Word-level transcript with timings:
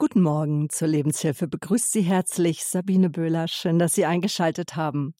Guten 0.00 0.22
Morgen 0.22 0.70
zur 0.70 0.88
Lebenshilfe. 0.88 1.46
Begrüßt 1.46 1.92
Sie 1.92 2.00
herzlich 2.00 2.64
Sabine 2.64 3.10
Böhler. 3.10 3.48
Schön, 3.48 3.78
dass 3.78 3.92
Sie 3.92 4.06
eingeschaltet 4.06 4.74
haben. 4.74 5.14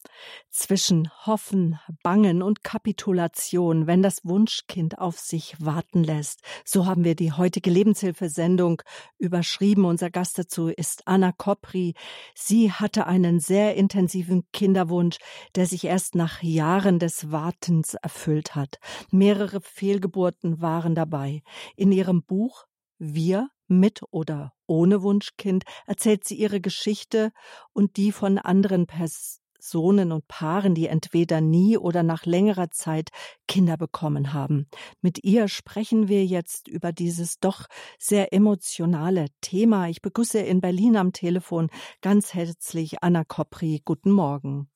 Zwischen 0.49 1.07
Hoffen, 1.27 1.77
Bangen 2.01 2.41
und 2.41 2.63
Kapitulation, 2.63 3.85
wenn 3.85 4.01
das 4.01 4.25
Wunschkind 4.25 4.97
auf 4.97 5.19
sich 5.19 5.55
warten 5.59 6.03
lässt. 6.03 6.39
So 6.65 6.87
haben 6.87 7.03
wir 7.03 7.13
die 7.13 7.31
heutige 7.31 7.69
Lebenshilfesendung 7.69 8.81
überschrieben. 9.19 9.85
Unser 9.85 10.09
Gast 10.09 10.39
dazu 10.39 10.69
ist 10.69 11.03
Anna 11.05 11.31
Kopri. 11.31 11.93
Sie 12.33 12.71
hatte 12.71 13.05
einen 13.05 13.39
sehr 13.39 13.75
intensiven 13.75 14.45
Kinderwunsch, 14.51 15.17
der 15.53 15.67
sich 15.67 15.83
erst 15.83 16.15
nach 16.15 16.41
Jahren 16.41 16.97
des 16.97 17.31
Wartens 17.31 17.93
erfüllt 17.93 18.55
hat. 18.55 18.79
Mehrere 19.11 19.61
Fehlgeburten 19.61 20.59
waren 20.59 20.95
dabei. 20.95 21.43
In 21.75 21.91
ihrem 21.91 22.23
Buch 22.23 22.65
Wir 22.97 23.51
mit 23.71 24.01
oder 24.11 24.53
ohne 24.67 25.01
Wunschkind 25.01 25.63
erzählt 25.87 26.23
sie 26.23 26.35
ihre 26.35 26.61
Geschichte 26.61 27.31
und 27.73 27.97
die 27.97 28.11
von 28.11 28.37
anderen 28.37 28.87
Personen 28.87 30.11
und 30.11 30.27
Paaren, 30.27 30.75
die 30.75 30.87
entweder 30.87 31.41
nie 31.41 31.77
oder 31.77 32.03
nach 32.03 32.25
längerer 32.25 32.69
Zeit 32.71 33.09
Kinder 33.47 33.77
bekommen 33.77 34.33
haben. 34.33 34.67
Mit 35.01 35.23
ihr 35.23 35.47
sprechen 35.47 36.07
wir 36.07 36.25
jetzt 36.25 36.67
über 36.67 36.91
dieses 36.91 37.39
doch 37.39 37.67
sehr 37.97 38.33
emotionale 38.33 39.27
Thema. 39.41 39.87
Ich 39.87 40.01
begrüße 40.01 40.39
in 40.39 40.61
Berlin 40.61 40.95
am 40.95 41.13
Telefon 41.13 41.69
ganz 42.01 42.33
herzlich 42.33 43.03
Anna 43.03 43.23
Kopri. 43.23 43.81
Guten 43.83 44.11
Morgen. 44.11 44.69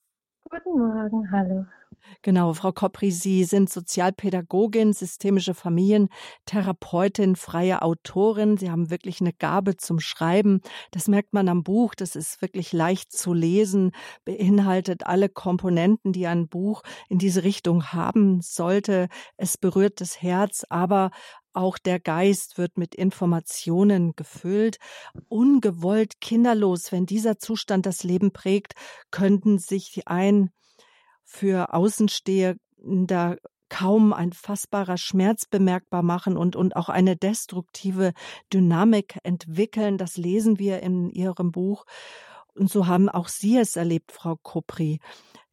Guten 0.49 0.77
Morgen, 0.77 1.31
hallo. 1.31 1.65
Genau, 2.21 2.53
Frau 2.53 2.71
Kopri, 2.71 3.11
Sie 3.11 3.43
sind 3.43 3.69
Sozialpädagogin, 3.69 4.93
systemische 4.93 5.53
Familientherapeutin, 5.53 7.35
freie 7.35 7.81
Autorin. 7.81 8.57
Sie 8.57 8.71
haben 8.71 8.89
wirklich 8.89 9.21
eine 9.21 9.33
Gabe 9.33 9.77
zum 9.77 9.99
Schreiben. 9.99 10.61
Das 10.91 11.07
merkt 11.07 11.33
man 11.33 11.49
am 11.49 11.63
Buch. 11.63 11.95
Das 11.95 12.15
ist 12.15 12.41
wirklich 12.41 12.73
leicht 12.73 13.11
zu 13.11 13.33
lesen, 13.33 13.91
beinhaltet 14.23 15.05
alle 15.05 15.29
Komponenten, 15.29 16.13
die 16.13 16.27
ein 16.27 16.47
Buch 16.47 16.81
in 17.09 17.19
diese 17.19 17.43
Richtung 17.43 17.93
haben 17.93 18.41
sollte. 18.41 19.07
Es 19.37 19.57
berührt 19.57 20.01
das 20.01 20.21
Herz, 20.21 20.65
aber 20.69 21.11
auch 21.53 21.77
der 21.77 21.99
Geist 21.99 22.57
wird 22.57 22.77
mit 22.77 22.95
Informationen 22.95 24.15
gefüllt. 24.15 24.77
Ungewollt 25.29 26.19
kinderlos, 26.21 26.91
wenn 26.91 27.05
dieser 27.05 27.37
Zustand 27.37 27.85
das 27.85 28.03
Leben 28.03 28.31
prägt, 28.31 28.73
könnten 29.11 29.57
sich 29.57 30.01
ein 30.07 30.49
für 31.25 31.73
Außenstehender 31.73 33.37
kaum 33.67 34.13
ein 34.13 34.31
fassbarer 34.31 34.97
Schmerz 34.97 35.45
bemerkbar 35.45 36.03
machen 36.03 36.37
und, 36.37 36.55
und 36.55 36.75
auch 36.75 36.87
eine 36.87 37.17
destruktive 37.17 38.13
Dynamik 38.53 39.17
entwickeln. 39.23 39.97
Das 39.97 40.17
lesen 40.17 40.59
wir 40.59 40.81
in 40.81 41.09
Ihrem 41.09 41.51
Buch. 41.51 41.85
Und 42.53 42.69
so 42.69 42.87
haben 42.87 43.09
auch 43.09 43.27
Sie 43.27 43.57
es 43.57 43.75
erlebt, 43.75 44.11
Frau 44.11 44.37
Kopri. 44.41 44.99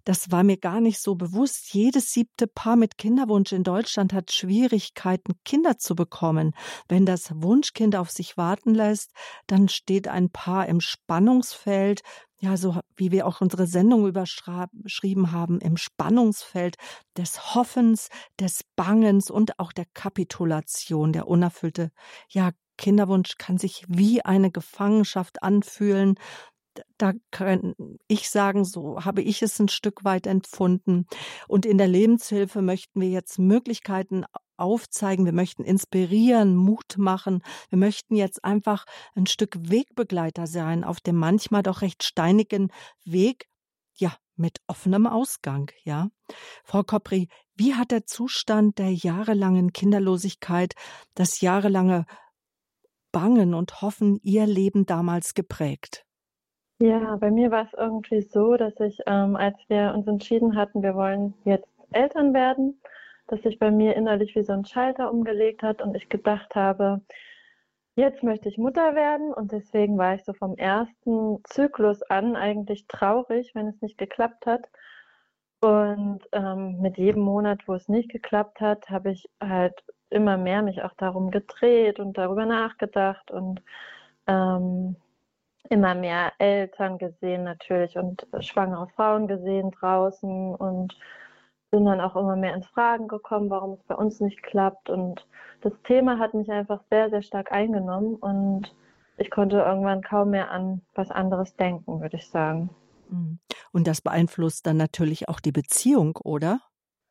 Das 0.04 0.30
war 0.30 0.42
mir 0.42 0.56
gar 0.56 0.80
nicht 0.80 1.00
so 1.00 1.14
bewusst. 1.14 1.72
Jedes 1.72 2.12
siebte 2.12 2.46
Paar 2.46 2.76
mit 2.76 2.98
Kinderwunsch 2.98 3.52
in 3.52 3.62
Deutschland 3.62 4.12
hat 4.12 4.32
Schwierigkeiten, 4.32 5.34
Kinder 5.44 5.78
zu 5.78 5.94
bekommen. 5.94 6.54
Wenn 6.88 7.06
das 7.06 7.30
Wunschkind 7.34 7.94
auf 7.94 8.10
sich 8.10 8.36
warten 8.36 8.74
lässt, 8.74 9.12
dann 9.46 9.68
steht 9.68 10.08
ein 10.08 10.30
Paar 10.30 10.66
im 10.66 10.80
Spannungsfeld, 10.80 12.02
ja, 12.40 12.56
so 12.56 12.80
wie 12.96 13.12
wir 13.12 13.26
auch 13.26 13.40
unsere 13.40 13.68
Sendung 13.68 14.08
überschrieben 14.08 15.30
haben, 15.30 15.60
im 15.60 15.76
Spannungsfeld 15.76 16.76
des 17.16 17.54
Hoffens, 17.54 18.08
des 18.40 18.64
Bangens 18.74 19.30
und 19.30 19.60
auch 19.60 19.72
der 19.72 19.86
Kapitulation, 19.94 21.12
der 21.12 21.28
unerfüllte, 21.28 21.92
ja, 22.28 22.50
Kinderwunsch 22.78 23.36
kann 23.38 23.58
sich 23.58 23.84
wie 23.86 24.24
eine 24.24 24.50
Gefangenschaft 24.50 25.42
anfühlen, 25.42 26.16
da 26.98 27.12
kann 27.30 27.74
ich 28.08 28.30
sagen, 28.30 28.64
so 28.64 29.04
habe 29.04 29.22
ich 29.22 29.42
es 29.42 29.58
ein 29.58 29.68
Stück 29.68 30.04
weit 30.04 30.26
empfunden. 30.26 31.06
Und 31.48 31.66
in 31.66 31.78
der 31.78 31.88
Lebenshilfe 31.88 32.62
möchten 32.62 33.00
wir 33.00 33.08
jetzt 33.08 33.38
Möglichkeiten 33.38 34.24
aufzeigen, 34.56 35.24
wir 35.24 35.32
möchten 35.32 35.64
inspirieren, 35.64 36.56
Mut 36.56 36.96
machen, 36.96 37.42
wir 37.68 37.78
möchten 37.78 38.14
jetzt 38.14 38.44
einfach 38.44 38.84
ein 39.14 39.26
Stück 39.26 39.56
Wegbegleiter 39.58 40.46
sein 40.46 40.84
auf 40.84 41.00
dem 41.00 41.16
manchmal 41.16 41.62
doch 41.62 41.82
recht 41.82 42.04
steinigen 42.04 42.70
Weg, 43.04 43.48
ja, 43.94 44.14
mit 44.36 44.58
offenem 44.66 45.06
Ausgang, 45.06 45.70
ja. 45.84 46.08
Frau 46.64 46.82
Kopri, 46.82 47.28
wie 47.54 47.74
hat 47.74 47.90
der 47.90 48.06
Zustand 48.06 48.78
der 48.78 48.92
jahrelangen 48.92 49.72
Kinderlosigkeit, 49.72 50.74
das 51.14 51.40
jahrelange 51.40 52.06
Bangen 53.10 53.52
und 53.52 53.82
Hoffen 53.82 54.18
Ihr 54.22 54.46
Leben 54.46 54.86
damals 54.86 55.34
geprägt? 55.34 56.06
Ja, 56.80 57.16
bei 57.16 57.30
mir 57.30 57.50
war 57.50 57.64
es 57.64 57.72
irgendwie 57.74 58.22
so, 58.22 58.56
dass 58.56 58.78
ich, 58.80 58.98
ähm, 59.06 59.36
als 59.36 59.56
wir 59.68 59.92
uns 59.94 60.06
entschieden 60.08 60.56
hatten, 60.56 60.82
wir 60.82 60.94
wollen 60.94 61.34
jetzt 61.44 61.68
Eltern 61.92 62.34
werden, 62.34 62.80
dass 63.28 63.42
sich 63.42 63.58
bei 63.58 63.70
mir 63.70 63.94
innerlich 63.96 64.34
wie 64.34 64.42
so 64.42 64.52
ein 64.52 64.64
Schalter 64.64 65.10
umgelegt 65.12 65.62
hat 65.62 65.80
und 65.80 65.94
ich 65.94 66.08
gedacht 66.08 66.54
habe, 66.56 67.00
jetzt 67.94 68.22
möchte 68.22 68.48
ich 68.48 68.58
Mutter 68.58 68.94
werden 68.94 69.32
und 69.32 69.52
deswegen 69.52 69.98
war 69.98 70.14
ich 70.14 70.24
so 70.24 70.32
vom 70.32 70.56
ersten 70.56 71.38
Zyklus 71.44 72.02
an 72.02 72.36
eigentlich 72.36 72.86
traurig, 72.88 73.54
wenn 73.54 73.68
es 73.68 73.80
nicht 73.82 73.98
geklappt 73.98 74.46
hat. 74.46 74.68
Und 75.60 76.20
ähm, 76.32 76.80
mit 76.80 76.98
jedem 76.98 77.22
Monat, 77.22 77.68
wo 77.68 77.74
es 77.74 77.88
nicht 77.88 78.10
geklappt 78.10 78.60
hat, 78.60 78.90
habe 78.90 79.12
ich 79.12 79.28
halt 79.40 79.74
immer 80.10 80.36
mehr 80.36 80.62
mich 80.62 80.82
auch 80.82 80.94
darum 80.96 81.30
gedreht 81.30 82.00
und 82.00 82.18
darüber 82.18 82.46
nachgedacht 82.46 83.30
und 83.30 83.62
ähm, 84.26 84.96
immer 85.70 85.94
mehr 85.94 86.32
Eltern 86.38 86.98
gesehen 86.98 87.44
natürlich 87.44 87.96
und 87.96 88.26
schwangere 88.40 88.88
Frauen 88.96 89.28
gesehen 89.28 89.70
draußen 89.70 90.54
und 90.54 90.96
bin 91.70 91.86
dann 91.86 92.00
auch 92.00 92.16
immer 92.16 92.36
mehr 92.36 92.54
ins 92.54 92.66
Fragen 92.66 93.08
gekommen, 93.08 93.48
warum 93.48 93.72
es 93.72 93.82
bei 93.84 93.94
uns 93.94 94.20
nicht 94.20 94.42
klappt. 94.42 94.90
Und 94.90 95.26
das 95.62 95.72
Thema 95.84 96.18
hat 96.18 96.34
mich 96.34 96.50
einfach 96.50 96.80
sehr, 96.90 97.08
sehr 97.10 97.22
stark 97.22 97.50
eingenommen 97.50 98.16
und 98.16 98.74
ich 99.16 99.30
konnte 99.30 99.58
irgendwann 99.58 100.02
kaum 100.02 100.30
mehr 100.30 100.50
an 100.50 100.82
was 100.94 101.10
anderes 101.10 101.56
denken, 101.56 102.00
würde 102.00 102.16
ich 102.16 102.28
sagen. 102.28 102.70
Mhm. 103.08 103.38
Und 103.72 103.86
das 103.86 104.00
beeinflusst 104.00 104.66
dann 104.66 104.76
natürlich 104.76 105.28
auch 105.28 105.40
die 105.40 105.52
Beziehung, 105.52 106.18
oder? 106.22 106.60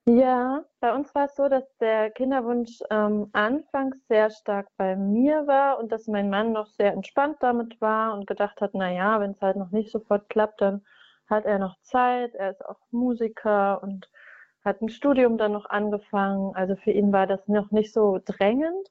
Ja, 0.07 0.65
bei 0.79 0.93
uns 0.95 1.13
war 1.13 1.25
es 1.25 1.35
so, 1.35 1.47
dass 1.47 1.63
der 1.77 2.09
Kinderwunsch 2.11 2.79
ähm, 2.89 3.29
anfangs 3.33 3.97
sehr 4.07 4.31
stark 4.31 4.67
bei 4.77 4.95
mir 4.95 5.45
war 5.47 5.77
und 5.79 5.91
dass 5.91 6.07
mein 6.07 6.29
Mann 6.29 6.51
noch 6.53 6.65
sehr 6.67 6.91
entspannt 6.93 7.37
damit 7.41 7.79
war 7.81 8.13
und 8.15 8.25
gedacht 8.25 8.61
hat, 8.61 8.71
na 8.73 8.91
ja, 8.91 9.19
wenn 9.19 9.31
es 9.31 9.41
halt 9.41 9.57
noch 9.57 9.69
nicht 9.71 9.91
sofort 9.91 10.27
klappt, 10.29 10.59
dann 10.61 10.83
hat 11.29 11.45
er 11.45 11.59
noch 11.59 11.79
Zeit. 11.81 12.33
Er 12.35 12.49
ist 12.51 12.65
auch 12.65 12.79
Musiker 12.91 13.81
und 13.83 14.09
hat 14.65 14.81
ein 14.81 14.89
Studium 14.89 15.37
dann 15.37 15.51
noch 15.51 15.65
angefangen. 15.69 16.55
Also 16.55 16.75
für 16.75 16.91
ihn 16.91 17.11
war 17.13 17.27
das 17.27 17.47
noch 17.47 17.69
nicht 17.71 17.93
so 17.93 18.19
drängend. 18.25 18.87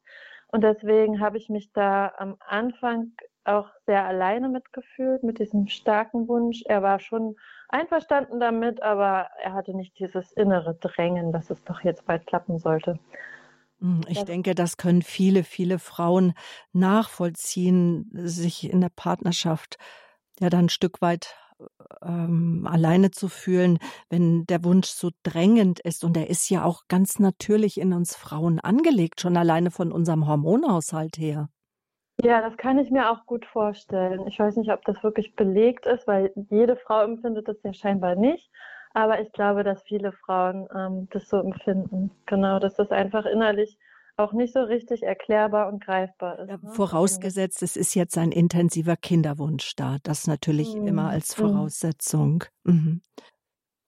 Und 0.48 0.62
deswegen 0.62 1.20
habe 1.20 1.38
ich 1.38 1.48
mich 1.48 1.72
da 1.72 2.12
am 2.18 2.36
Anfang 2.40 3.12
auch 3.50 3.68
sehr 3.86 4.04
alleine 4.04 4.48
mitgefühlt, 4.48 5.22
mit 5.22 5.38
diesem 5.38 5.66
starken 5.68 6.28
Wunsch. 6.28 6.62
Er 6.66 6.82
war 6.82 7.00
schon 7.00 7.36
einverstanden 7.68 8.40
damit, 8.40 8.82
aber 8.82 9.28
er 9.42 9.52
hatte 9.52 9.74
nicht 9.74 9.98
dieses 9.98 10.32
innere 10.32 10.74
Drängen, 10.74 11.32
dass 11.32 11.50
es 11.50 11.62
doch 11.64 11.82
jetzt 11.82 12.06
bald 12.06 12.26
klappen 12.26 12.58
sollte. 12.58 12.98
Hm, 13.80 14.02
ich 14.08 14.24
denke, 14.24 14.54
das 14.54 14.76
können 14.76 15.02
viele, 15.02 15.44
viele 15.44 15.78
Frauen 15.78 16.34
nachvollziehen, 16.72 18.10
sich 18.12 18.70
in 18.70 18.80
der 18.80 18.90
Partnerschaft 18.94 19.76
ja 20.38 20.50
dann 20.50 20.66
ein 20.66 20.68
Stück 20.70 21.00
weit 21.02 21.36
ähm, 22.02 22.66
alleine 22.70 23.10
zu 23.10 23.28
fühlen, 23.28 23.78
wenn 24.08 24.44
der 24.46 24.64
Wunsch 24.64 24.88
so 24.88 25.10
drängend 25.22 25.80
ist. 25.80 26.04
Und 26.04 26.16
er 26.16 26.30
ist 26.30 26.48
ja 26.50 26.64
auch 26.64 26.82
ganz 26.88 27.18
natürlich 27.18 27.78
in 27.78 27.92
uns 27.92 28.16
Frauen 28.16 28.60
angelegt, 28.60 29.20
schon 29.20 29.36
alleine 29.36 29.70
von 29.70 29.92
unserem 29.92 30.26
Hormonhaushalt 30.26 31.18
her. 31.18 31.48
Ja, 32.22 32.40
das 32.42 32.56
kann 32.56 32.78
ich 32.78 32.90
mir 32.90 33.10
auch 33.10 33.24
gut 33.26 33.46
vorstellen. 33.46 34.26
Ich 34.26 34.38
weiß 34.38 34.56
nicht, 34.56 34.70
ob 34.72 34.84
das 34.84 35.02
wirklich 35.02 35.34
belegt 35.36 35.86
ist, 35.86 36.06
weil 36.06 36.32
jede 36.50 36.76
Frau 36.76 37.02
empfindet 37.02 37.48
das 37.48 37.56
ja 37.62 37.72
scheinbar 37.72 38.14
nicht. 38.14 38.50
Aber 38.92 39.20
ich 39.20 39.30
glaube, 39.32 39.62
dass 39.62 39.82
viele 39.82 40.12
Frauen 40.12 40.68
ähm, 40.74 41.08
das 41.12 41.28
so 41.28 41.38
empfinden. 41.38 42.10
Genau, 42.26 42.58
dass 42.58 42.74
das 42.74 42.90
einfach 42.90 43.24
innerlich 43.24 43.78
auch 44.16 44.32
nicht 44.32 44.52
so 44.52 44.60
richtig 44.60 45.02
erklärbar 45.02 45.68
und 45.68 45.84
greifbar 45.84 46.38
ist. 46.40 46.48
Ja, 46.48 46.58
ne? 46.60 46.70
Vorausgesetzt, 46.72 47.62
es 47.62 47.76
ist 47.76 47.94
jetzt 47.94 48.18
ein 48.18 48.32
intensiver 48.32 48.96
Kinderwunsch 48.96 49.74
da. 49.76 49.96
Das 50.02 50.26
natürlich 50.26 50.74
mhm. 50.74 50.88
immer 50.88 51.08
als. 51.08 51.34
Voraussetzung. 51.34 52.44
Mhm. 52.64 53.00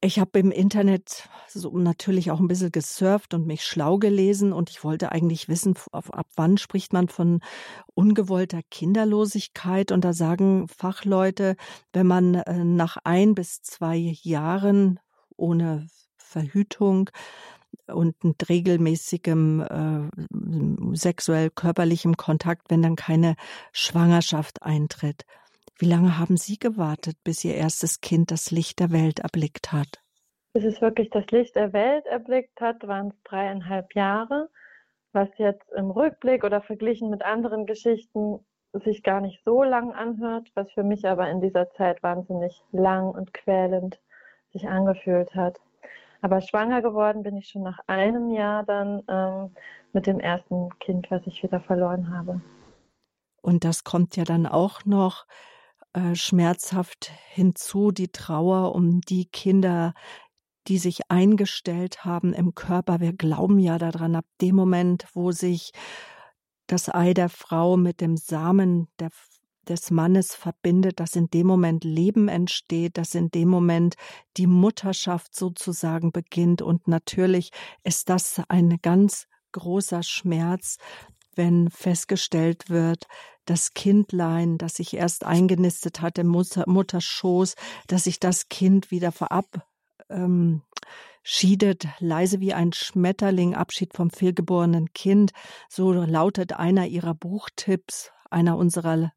Ich 0.04 0.18
habe 0.18 0.40
im 0.40 0.50
Internet 0.50 1.28
so 1.48 1.78
natürlich 1.78 2.32
auch 2.32 2.40
ein 2.40 2.48
bisschen 2.48 2.72
gesurft 2.72 3.34
und 3.34 3.46
mich 3.46 3.64
schlau 3.64 3.98
gelesen 3.98 4.52
und 4.52 4.68
ich 4.68 4.82
wollte 4.82 5.12
eigentlich 5.12 5.48
wissen, 5.48 5.76
ab 5.92 6.26
wann 6.34 6.58
spricht 6.58 6.92
man 6.92 7.06
von 7.06 7.38
ungewollter 7.94 8.62
Kinderlosigkeit 8.68 9.92
und 9.92 10.04
da 10.04 10.12
sagen 10.12 10.66
Fachleute, 10.66 11.54
wenn 11.92 12.08
man 12.08 12.34
äh, 12.34 12.64
nach 12.64 12.96
ein 13.04 13.36
bis 13.36 13.62
zwei 13.62 14.16
Jahren 14.22 14.98
ohne 15.36 15.86
Verhütung 16.16 17.08
und 17.86 18.24
mit 18.24 18.48
regelmäßigem 18.48 19.60
äh, 19.60 20.96
sexuell 20.96 21.50
körperlichem 21.50 22.16
Kontakt, 22.16 22.70
wenn 22.70 22.82
dann 22.82 22.96
keine 22.96 23.36
Schwangerschaft 23.70 24.64
eintritt. 24.64 25.26
Wie 25.78 25.86
lange 25.86 26.18
haben 26.18 26.36
Sie 26.36 26.58
gewartet, 26.58 27.16
bis 27.24 27.44
Ihr 27.44 27.54
erstes 27.54 28.00
Kind 28.00 28.30
das 28.30 28.50
Licht 28.50 28.80
der 28.80 28.92
Welt 28.92 29.20
erblickt 29.20 29.72
hat? 29.72 30.02
Bis 30.52 30.64
es 30.64 30.80
wirklich 30.80 31.10
das 31.10 31.26
Licht 31.30 31.56
der 31.56 31.72
Welt 31.72 32.06
erblickt 32.06 32.60
hat, 32.60 32.86
waren 32.86 33.08
es 33.08 33.22
dreieinhalb 33.24 33.94
Jahre, 33.94 34.50
was 35.12 35.28
jetzt 35.38 35.70
im 35.72 35.90
Rückblick 35.90 36.44
oder 36.44 36.60
verglichen 36.60 37.10
mit 37.10 37.22
anderen 37.22 37.66
Geschichten 37.66 38.40
sich 38.84 39.02
gar 39.02 39.20
nicht 39.20 39.42
so 39.44 39.62
lang 39.62 39.92
anhört, 39.92 40.50
was 40.54 40.70
für 40.72 40.82
mich 40.82 41.06
aber 41.06 41.28
in 41.30 41.40
dieser 41.40 41.70
Zeit 41.72 42.02
wahnsinnig 42.02 42.62
lang 42.72 43.10
und 43.10 43.34
quälend 43.34 44.00
sich 44.52 44.68
angefühlt 44.68 45.34
hat. 45.34 45.58
Aber 46.22 46.40
schwanger 46.40 46.82
geworden 46.82 47.22
bin 47.22 47.36
ich 47.36 47.48
schon 47.48 47.62
nach 47.62 47.80
einem 47.86 48.30
Jahr 48.30 48.62
dann 48.64 49.02
ähm, 49.08 49.50
mit 49.92 50.06
dem 50.06 50.20
ersten 50.20 50.70
Kind, 50.78 51.10
was 51.10 51.26
ich 51.26 51.42
wieder 51.42 51.60
verloren 51.60 52.16
habe. 52.16 52.40
Und 53.42 53.64
das 53.64 53.84
kommt 53.84 54.16
ja 54.16 54.24
dann 54.24 54.46
auch 54.46 54.84
noch 54.84 55.26
äh, 55.94 56.14
schmerzhaft 56.14 57.12
hinzu, 57.30 57.90
die 57.90 58.08
Trauer 58.08 58.74
um 58.74 59.00
die 59.00 59.26
Kinder, 59.26 59.94
die 60.68 60.78
sich 60.78 61.10
eingestellt 61.10 62.04
haben 62.04 62.32
im 62.32 62.54
Körper. 62.54 63.00
Wir 63.00 63.12
glauben 63.12 63.58
ja 63.58 63.78
daran, 63.78 64.16
ab 64.16 64.24
dem 64.40 64.56
Moment, 64.56 65.06
wo 65.12 65.32
sich 65.32 65.72
das 66.66 66.88
Ei 66.88 67.14
der 67.14 67.28
Frau 67.28 67.76
mit 67.76 68.00
dem 68.00 68.16
Samen 68.16 68.88
der, 68.98 69.10
des 69.68 69.90
Mannes 69.90 70.34
verbindet, 70.34 71.00
dass 71.00 71.16
in 71.16 71.28
dem 71.28 71.46
Moment 71.46 71.84
Leben 71.84 72.28
entsteht, 72.28 72.96
dass 72.96 73.14
in 73.14 73.30
dem 73.30 73.48
Moment 73.48 73.96
die 74.36 74.46
Mutterschaft 74.46 75.34
sozusagen 75.34 76.12
beginnt. 76.12 76.62
Und 76.62 76.88
natürlich 76.88 77.50
ist 77.84 78.08
das 78.08 78.40
ein 78.48 78.78
ganz 78.82 79.26
großer 79.52 80.02
Schmerz, 80.02 80.78
wenn 81.34 81.70
festgestellt 81.70 82.70
wird, 82.70 83.06
das 83.44 83.74
Kindlein, 83.74 84.58
das 84.58 84.74
sich 84.74 84.94
erst 84.94 85.24
eingenistet 85.24 86.00
hat 86.00 86.18
im 86.18 86.28
Mutter, 86.28 86.64
Mutterschoß, 86.66 87.54
dass 87.86 88.04
sich 88.04 88.20
das 88.20 88.48
Kind 88.48 88.90
wieder 88.90 89.12
verab 89.12 89.66
ähm, 90.12 90.62
schiedet 91.22 91.86
leise 91.98 92.40
wie 92.40 92.52
ein 92.52 92.72
Schmetterling 92.72 93.54
Abschied 93.54 93.94
vom 93.94 94.10
fehlgeborenen 94.10 94.92
Kind. 94.92 95.32
So 95.68 95.92
lautet 95.92 96.52
einer 96.52 96.86
ihrer 96.86 97.14
Buchtipps, 97.14 98.10
einer 98.30 98.56
unserer 98.56 99.12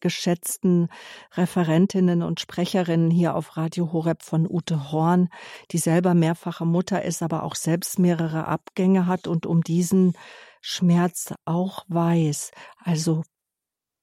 geschätzten 0.00 0.88
Referentinnen 1.32 2.22
und 2.22 2.38
Sprecherinnen 2.38 3.10
hier 3.10 3.34
auf 3.34 3.56
Radio 3.56 3.90
Horeb 3.92 4.22
von 4.22 4.46
Ute 4.46 4.92
Horn, 4.92 5.30
die 5.70 5.78
selber 5.78 6.12
mehrfache 6.12 6.66
Mutter 6.66 7.02
ist, 7.02 7.22
aber 7.22 7.42
auch 7.42 7.54
selbst 7.54 7.98
mehrere 7.98 8.46
Abgänge 8.46 9.06
hat 9.06 9.26
und 9.26 9.46
um 9.46 9.62
diesen 9.62 10.12
Schmerz 10.60 11.32
auch 11.46 11.84
weiß. 11.88 12.50
Also 12.84 13.22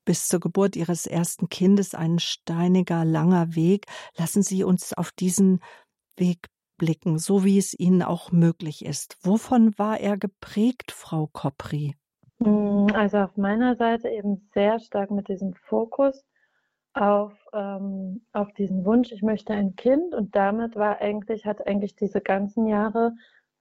bis 0.06 0.28
zur 0.28 0.40
Geburt 0.40 0.76
ihres 0.76 1.06
ersten 1.06 1.50
Kindes 1.50 1.96
ein 1.96 2.20
steiniger, 2.20 3.06
langer 3.06 3.56
Weg. 3.56 3.86
Lassen 4.18 4.44
Sie 4.44 4.64
uns 4.64 4.94
auf 4.94 5.12
diesen 5.12 5.60
Weg 6.18 6.48
zurückblicken, 6.82 7.18
so 7.18 7.44
wie 7.44 7.58
es 7.58 7.78
Ihnen 7.78 8.02
auch 8.02 8.32
möglich 8.32 8.86
ist. 8.86 9.18
Wovon 9.24 9.78
war 9.78 10.00
er 10.00 10.18
geprägt, 10.18 10.92
Frau 10.92 11.28
Kopri? 11.32 11.96
Mm, 12.40 12.88
also 12.94 13.20
auf 13.20 13.38
meiner 13.38 13.76
Seite 13.76 14.10
eben 14.10 14.50
sehr 14.54 14.80
stark 14.80 15.12
mit 15.12 15.28
diesem 15.28 15.54
Fokus 15.54 16.24
auf, 16.94 17.34
ähm, 17.54 18.26
auf 18.34 18.52
diesen 18.54 18.84
Wunsch, 18.84 19.12
ich 19.12 19.22
möchte 19.22 19.54
ein 19.54 19.76
Kind 19.76 20.14
und 20.14 20.36
damit 20.36 20.76
war 20.76 21.00
eigentlich, 21.00 21.46
hat 21.46 21.66
eigentlich 21.66 21.96
diese 21.96 22.20
ganzen 22.20 22.68
Jahre 22.68 23.14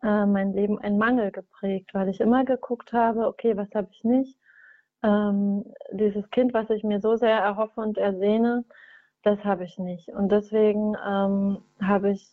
äh, 0.03 0.27
mein 0.27 0.53
Leben 0.53 0.79
ein 0.81 0.99
Mangel 0.99 1.31
geprägt, 1.31 1.91
weil 1.93 2.09
ich 2.09 2.21
immer 2.21 2.45
geguckt 2.45 2.93
habe, 2.93 3.27
okay, 3.27 3.57
was 3.57 3.73
habe 3.75 3.89
ich 3.93 4.03
nicht? 4.03 4.40
Ähm, 5.03 5.65
dieses 5.93 6.29
Kind, 6.31 6.53
was 6.55 6.71
ich 6.71 6.85
mir 6.85 7.01
so 7.01 7.17
sehr 7.17 7.39
erhoffe 7.39 7.81
und 7.81 7.99
ersehne, 7.99 8.65
das 9.23 9.43
habe 9.45 9.65
ich 9.65 9.79
nicht. 9.79 10.09
Und 10.09 10.31
deswegen 10.31 10.95
ähm, 11.07 11.63
habe 11.81 12.11
ich 12.11 12.29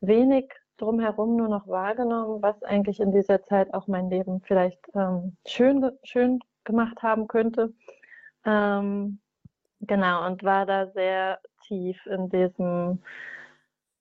wenig 0.00 0.52
drumherum 0.76 1.36
nur 1.36 1.48
noch 1.48 1.66
wahrgenommen, 1.66 2.42
was 2.42 2.62
eigentlich 2.62 3.00
in 3.00 3.12
dieser 3.12 3.42
Zeit 3.44 3.74
auch 3.74 3.86
mein 3.88 4.10
Leben 4.10 4.40
vielleicht 4.42 4.80
ähm, 4.94 5.36
schön, 5.46 5.90
schön 6.04 6.40
gemacht 6.64 7.02
haben 7.02 7.26
könnte. 7.28 7.74
Ähm, 8.44 9.20
genau, 9.80 10.26
und 10.26 10.42
war 10.44 10.66
da 10.66 10.86
sehr 10.88 11.40
tief 11.66 12.06
in 12.06 12.28
diesem 12.30 13.02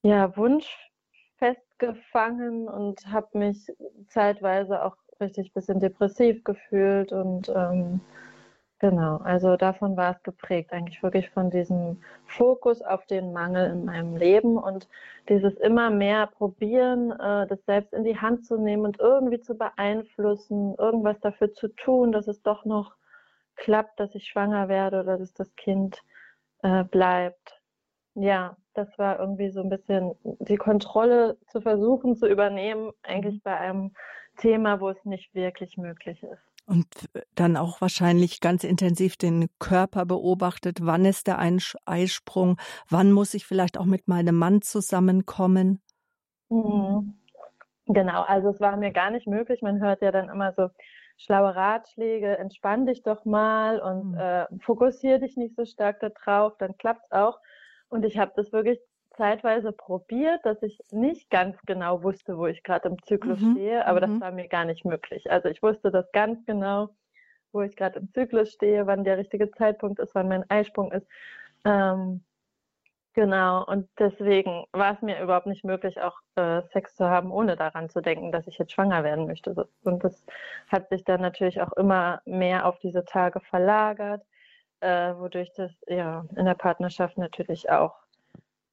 ja, 0.03 0.35
Wunsch 0.37 0.91
festgefangen 1.37 2.67
und 2.67 3.05
habe 3.07 3.37
mich 3.37 3.67
zeitweise 4.09 4.83
auch 4.83 4.95
richtig 5.21 5.53
bisschen 5.53 5.79
depressiv 5.79 6.43
gefühlt 6.43 7.11
und 7.11 7.49
ähm, 7.49 8.01
Genau, 8.79 9.17
also 9.17 9.57
davon 9.57 9.97
war 9.97 10.11
es 10.15 10.21
geprägt, 10.21 10.71
eigentlich 10.71 11.01
wirklich 11.01 11.31
von 11.31 11.49
diesem 11.49 11.99
Fokus 12.27 12.83
auf 12.83 13.07
den 13.07 13.33
Mangel 13.33 13.71
in 13.71 13.85
meinem 13.85 14.15
Leben 14.15 14.55
und 14.57 14.87
dieses 15.29 15.55
immer 15.55 15.89
mehr 15.89 16.27
probieren, 16.27 17.09
äh, 17.11 17.47
das 17.47 17.65
selbst 17.65 17.91
in 17.93 18.03
die 18.03 18.19
Hand 18.19 18.45
zu 18.45 18.55
nehmen 18.57 18.85
und 18.85 18.99
irgendwie 18.99 19.39
zu 19.39 19.57
beeinflussen, 19.57 20.75
irgendwas 20.77 21.19
dafür 21.21 21.53
zu 21.53 21.69
tun, 21.69 22.11
dass 22.11 22.27
es 22.27 22.43
doch 22.43 22.65
noch 22.65 22.95
klappt, 23.55 23.99
dass 23.99 24.13
ich 24.13 24.27
schwanger 24.27 24.69
werde 24.69 24.99
oder 25.01 25.17
dass 25.17 25.33
das 25.33 25.55
Kind 25.55 26.03
äh, 26.61 26.83
bleibt. 26.83 27.59
Ja, 28.13 28.57
das 28.75 28.95
war 28.99 29.19
irgendwie 29.19 29.49
so 29.49 29.61
ein 29.61 29.69
bisschen 29.69 30.13
die 30.23 30.57
Kontrolle 30.57 31.37
zu 31.47 31.61
versuchen 31.61 32.15
zu 32.15 32.27
übernehmen, 32.27 32.91
eigentlich 33.01 33.41
bei 33.41 33.57
einem 33.57 33.95
Thema, 34.37 34.79
wo 34.79 34.89
es 34.89 35.03
nicht 35.05 35.33
wirklich 35.33 35.77
möglich 35.77 36.21
ist. 36.23 36.41
Und 36.65 36.87
dann 37.35 37.55
auch 37.55 37.79
wahrscheinlich 37.79 38.41
ganz 38.41 38.63
intensiv 38.65 39.15
den 39.15 39.47
Körper 39.57 40.05
beobachtet. 40.05 40.79
Wann 40.81 41.05
ist 41.05 41.27
der 41.27 41.39
Eisprung? 41.85 42.57
Wann 42.89 43.13
muss 43.13 43.33
ich 43.33 43.45
vielleicht 43.45 43.77
auch 43.77 43.85
mit 43.85 44.07
meinem 44.07 44.35
Mann 44.35 44.61
zusammenkommen? 44.61 45.81
Mhm. 46.49 47.13
Genau, 47.85 48.23
also 48.23 48.49
es 48.49 48.59
war 48.59 48.75
mir 48.75 48.91
gar 48.91 49.11
nicht 49.11 49.27
möglich. 49.27 49.61
Man 49.61 49.79
hört 49.79 50.01
ja 50.01 50.11
dann 50.11 50.27
immer 50.27 50.53
so 50.57 50.69
schlaue 51.17 51.55
Ratschläge, 51.55 52.37
entspann 52.37 52.85
dich 52.85 53.01
doch 53.01 53.23
mal 53.23 53.79
und 53.79 54.11
mhm. 54.11 54.17
äh, 54.17 54.45
fokussiere 54.59 55.19
dich 55.19 55.37
nicht 55.37 55.55
so 55.55 55.65
stark 55.65 56.01
darauf, 56.01 56.57
dann 56.57 56.77
klappt 56.77 57.05
es 57.05 57.11
auch. 57.11 57.39
Und 57.89 58.03
ich 58.03 58.17
habe 58.17 58.33
das 58.35 58.51
wirklich 58.51 58.79
zeitweise 59.17 59.71
probiert, 59.71 60.45
dass 60.45 60.61
ich 60.63 60.79
nicht 60.91 61.29
ganz 61.29 61.57
genau 61.65 62.03
wusste, 62.03 62.37
wo 62.37 62.47
ich 62.47 62.63
gerade 62.63 62.87
im 62.87 63.01
Zyklus 63.03 63.41
mhm. 63.41 63.51
stehe, 63.53 63.85
aber 63.85 64.05
mhm. 64.05 64.11
das 64.11 64.21
war 64.21 64.31
mir 64.31 64.47
gar 64.47 64.65
nicht 64.65 64.85
möglich. 64.85 65.29
Also 65.29 65.49
ich 65.49 65.61
wusste 65.61 65.91
das 65.91 66.11
ganz 66.11 66.45
genau, 66.45 66.89
wo 67.51 67.61
ich 67.61 67.75
gerade 67.75 67.99
im 67.99 68.11
Zyklus 68.13 68.51
stehe, 68.51 68.87
wann 68.87 69.03
der 69.03 69.17
richtige 69.17 69.51
Zeitpunkt 69.51 69.99
ist, 69.99 70.13
wann 70.15 70.27
mein 70.27 70.49
Eisprung 70.49 70.91
ist. 70.91 71.07
Ähm, 71.65 72.23
genau, 73.13 73.65
und 73.65 73.89
deswegen 73.97 74.65
war 74.71 74.93
es 74.93 75.01
mir 75.01 75.21
überhaupt 75.21 75.47
nicht 75.47 75.65
möglich, 75.65 75.99
auch 75.99 76.19
äh, 76.35 76.61
Sex 76.71 76.95
zu 76.95 77.09
haben, 77.09 77.31
ohne 77.31 77.55
daran 77.55 77.89
zu 77.89 78.01
denken, 78.01 78.31
dass 78.31 78.47
ich 78.47 78.57
jetzt 78.57 78.73
schwanger 78.73 79.03
werden 79.03 79.25
möchte. 79.25 79.67
Und 79.83 80.03
das 80.03 80.25
hat 80.67 80.89
sich 80.89 81.03
dann 81.03 81.21
natürlich 81.21 81.61
auch 81.61 81.73
immer 81.73 82.21
mehr 82.25 82.65
auf 82.65 82.77
diese 82.79 83.03
Tage 83.05 83.39
verlagert, 83.39 84.23
äh, 84.81 85.13
wodurch 85.15 85.51
das 85.53 85.71
ja 85.87 86.25
in 86.35 86.45
der 86.45 86.55
Partnerschaft 86.55 87.17
natürlich 87.17 87.69
auch 87.69 87.95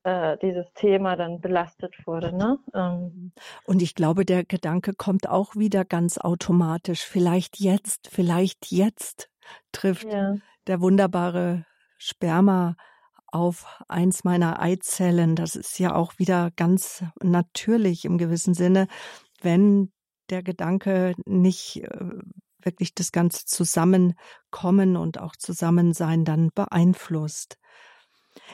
äh, 0.04 0.36
dieses 0.40 0.66
Thema 0.74 1.16
dann 1.16 1.40
belastet 1.40 1.94
wurde. 2.06 2.36
Ne? 2.36 2.58
Ähm. 2.74 3.32
Und 3.64 3.82
ich 3.82 3.94
glaube, 3.94 4.24
der 4.24 4.44
Gedanke 4.44 4.92
kommt 4.92 5.28
auch 5.28 5.56
wieder 5.56 5.84
ganz 5.84 6.18
automatisch. 6.18 7.02
Vielleicht 7.04 7.58
jetzt, 7.58 8.08
vielleicht 8.08 8.70
jetzt 8.70 9.30
trifft 9.72 10.12
ja. 10.12 10.36
der 10.66 10.80
wunderbare 10.80 11.64
Sperma 11.98 12.76
auf 13.26 13.82
eins 13.88 14.24
meiner 14.24 14.60
Eizellen. 14.60 15.34
Das 15.36 15.56
ist 15.56 15.78
ja 15.78 15.94
auch 15.94 16.18
wieder 16.18 16.50
ganz 16.54 17.04
natürlich 17.22 18.04
im 18.04 18.18
gewissen 18.18 18.54
Sinne, 18.54 18.86
wenn 19.40 19.90
der 20.30 20.42
Gedanke 20.42 21.14
nicht 21.26 21.82
äh, 21.82 22.10
wirklich 22.62 22.94
das 22.94 23.10
ganze 23.10 23.44
Zusammenkommen 23.44 24.96
und 24.96 25.18
auch 25.18 25.36
Zusammensein 25.36 26.24
dann 26.24 26.50
beeinflusst. 26.54 27.58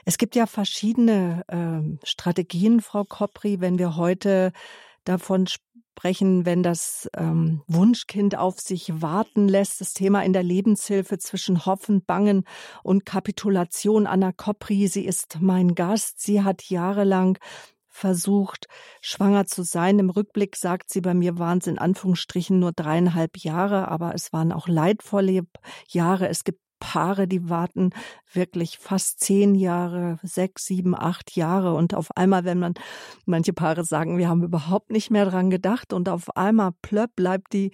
Es 0.05 0.19
gibt 0.19 0.37
ja 0.37 0.47
verschiedene 0.47 1.45
äh, 1.49 2.07
Strategien, 2.07 2.81
Frau 2.81 3.05
Kopri, 3.05 3.61
wenn 3.61 3.79
wir 3.79 3.97
heute 3.97 4.53
davon 5.05 5.47
sprechen, 5.47 6.47
wenn 6.47 6.63
das 6.63 7.09
ähm, 7.17 7.63
Wunschkind 7.67 8.37
auf 8.37 8.59
sich 8.61 9.03
warten 9.03 9.49
lässt, 9.49 9.81
das 9.81 9.93
Thema 9.93 10.25
in 10.25 10.33
der 10.33 10.43
Lebenshilfe 10.43 11.19
zwischen 11.19 11.67
Hoffen, 11.67 12.05
Bangen 12.05 12.45
und 12.83 13.05
Kapitulation. 13.05 14.07
Anna 14.07 14.33
Kopri, 14.33 14.89
sie 14.89 15.05
ist 15.05 15.39
mein 15.41 15.75
Gast. 15.75 16.21
Sie 16.21 16.43
hat 16.43 16.65
jahrelang 16.71 17.39
versucht, 17.89 18.67
schwanger 19.03 19.47
zu 19.47 19.63
sein. 19.63 19.99
Im 19.99 20.11
Rückblick 20.11 20.57
sagt 20.57 20.91
sie, 20.91 21.01
bei 21.03 21.13
mir 21.13 21.39
waren 21.39 21.59
es 21.59 21.67
in 21.67 21.79
Anführungsstrichen 21.79 22.59
nur 22.59 22.73
dreieinhalb 22.73 23.37
Jahre, 23.37 23.89
aber 23.89 24.15
es 24.15 24.33
waren 24.33 24.53
auch 24.53 24.69
leidvolle 24.69 25.43
Jahre. 25.89 26.29
Es 26.29 26.45
gibt 26.45 26.61
Paare, 26.79 27.29
die 27.29 27.51
warten 27.51 27.91
wirklich 28.33 28.79
fast 28.79 29.21
zehn 29.21 29.55
Jahre, 29.55 30.19
sechs, 30.23 30.67
sieben, 30.67 30.95
acht 30.95 31.37
Jahre. 31.37 31.75
Und 31.75 31.95
auf 31.95 32.17
einmal, 32.17 32.45
wenn 32.45 32.59
man, 32.59 32.75
manche 33.27 33.53
Paare 33.53 33.85
sagen, 33.85 34.19
wir 34.19 34.29
haben 34.29 34.43
überhaupt 34.43 34.91
nicht 34.91 35.11
mehr 35.11 35.25
dran 35.25 35.51
gedacht 35.51 35.93
und 35.93 36.09
auf 36.09 36.37
einmal 36.37 36.71
plöpp 36.83 37.17
bleibt 37.17 37.53
die 37.53 37.73